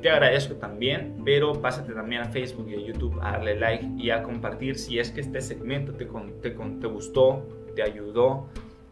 te 0.00 0.10
agradezco 0.10 0.54
también, 0.54 1.20
pero 1.24 1.60
pásate 1.60 1.92
también 1.92 2.22
a 2.22 2.26
Facebook 2.26 2.68
y 2.68 2.74
a 2.74 2.80
YouTube 2.80 3.18
a 3.22 3.32
darle 3.32 3.58
like 3.58 3.86
y 3.98 4.10
a 4.10 4.22
compartir 4.22 4.76
si 4.78 4.98
es 4.98 5.10
que 5.10 5.20
este 5.20 5.40
segmento 5.40 5.94
te, 5.94 6.04
te, 6.42 6.50
te 6.50 6.86
gustó, 6.86 7.44
te 7.74 7.82
ayudó. 7.82 8.48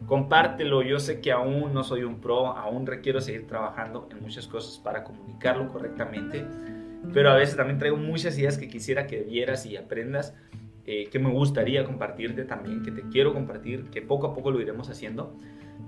Compártelo, 0.07 0.81
yo 0.81 0.99
sé 0.99 1.21
que 1.21 1.31
aún 1.31 1.73
no 1.73 1.83
soy 1.83 2.03
un 2.03 2.19
pro, 2.19 2.47
aún 2.47 2.85
requiero 2.85 3.21
seguir 3.21 3.47
trabajando 3.47 4.07
en 4.11 4.21
muchas 4.21 4.47
cosas 4.47 4.77
para 4.77 5.03
comunicarlo 5.03 5.71
correctamente, 5.71 6.45
pero 7.13 7.29
a 7.29 7.35
veces 7.35 7.55
también 7.55 7.79
traigo 7.79 7.97
muchas 7.97 8.37
ideas 8.37 8.57
que 8.57 8.67
quisiera 8.67 9.07
que 9.07 9.21
vieras 9.21 9.65
y 9.65 9.77
aprendas, 9.77 10.35
eh, 10.87 11.09
que 11.11 11.17
me 11.17 11.31
gustaría 11.31 11.83
compartirte 11.83 12.45
también, 12.45 12.83
que 12.83 12.91
te 12.91 13.01
quiero 13.09 13.33
compartir, 13.33 13.89
que 13.89 14.03
poco 14.03 14.27
a 14.27 14.33
poco 14.33 14.51
lo 14.51 14.61
iremos 14.61 14.89
haciendo. 14.89 15.35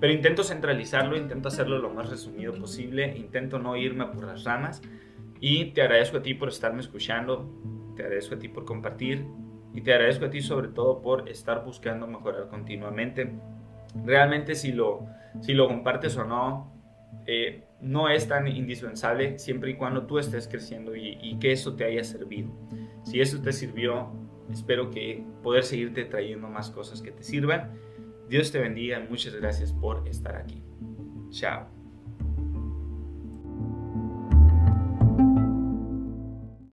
Pero 0.00 0.12
intento 0.12 0.42
centralizarlo, 0.42 1.16
intento 1.16 1.48
hacerlo 1.48 1.78
lo 1.78 1.90
más 1.90 2.10
resumido 2.10 2.52
posible, 2.54 3.16
intento 3.16 3.58
no 3.58 3.76
irme 3.76 4.06
por 4.06 4.24
las 4.24 4.44
ramas 4.44 4.82
y 5.40 5.66
te 5.66 5.82
agradezco 5.82 6.18
a 6.18 6.22
ti 6.22 6.34
por 6.34 6.48
estarme 6.48 6.80
escuchando, 6.80 7.48
te 7.96 8.02
agradezco 8.02 8.34
a 8.34 8.38
ti 8.38 8.48
por 8.48 8.64
compartir 8.64 9.24
y 9.72 9.82
te 9.82 9.92
agradezco 9.92 10.26
a 10.26 10.30
ti 10.30 10.40
sobre 10.40 10.68
todo 10.68 11.00
por 11.00 11.28
estar 11.28 11.64
buscando 11.64 12.06
mejorar 12.06 12.48
continuamente. 12.48 13.32
Realmente 14.04 14.54
si 14.54 14.72
lo, 14.72 15.06
si 15.40 15.54
lo 15.54 15.68
compartes 15.68 16.16
o 16.16 16.24
no, 16.24 16.72
eh, 17.26 17.64
no 17.80 18.08
es 18.08 18.26
tan 18.26 18.48
indispensable 18.48 19.38
siempre 19.38 19.70
y 19.70 19.74
cuando 19.74 20.06
tú 20.06 20.18
estés 20.18 20.48
creciendo 20.48 20.96
y, 20.96 21.18
y, 21.20 21.38
que 21.38 21.52
eso 21.52 21.76
te 21.76 21.84
haya 21.84 22.02
servido. 22.02 22.50
Si 23.04 23.20
eso 23.20 23.40
te 23.40 23.52
sirvió, 23.52 24.10
espero 24.52 24.90
que 24.90 25.24
poder 25.42 25.64
seguirte 25.64 26.04
trayendo 26.04 26.48
más 26.48 26.70
cosas 26.70 27.02
que 27.02 27.12
te 27.12 27.22
sirvan. 27.22 27.78
Dios 28.28 28.52
te 28.52 28.58
bendiga, 28.58 29.00
muchas 29.08 29.34
gracias 29.34 29.72
por 29.72 30.06
estar 30.06 30.36
aquí. 30.36 30.62
Chao. 31.30 31.77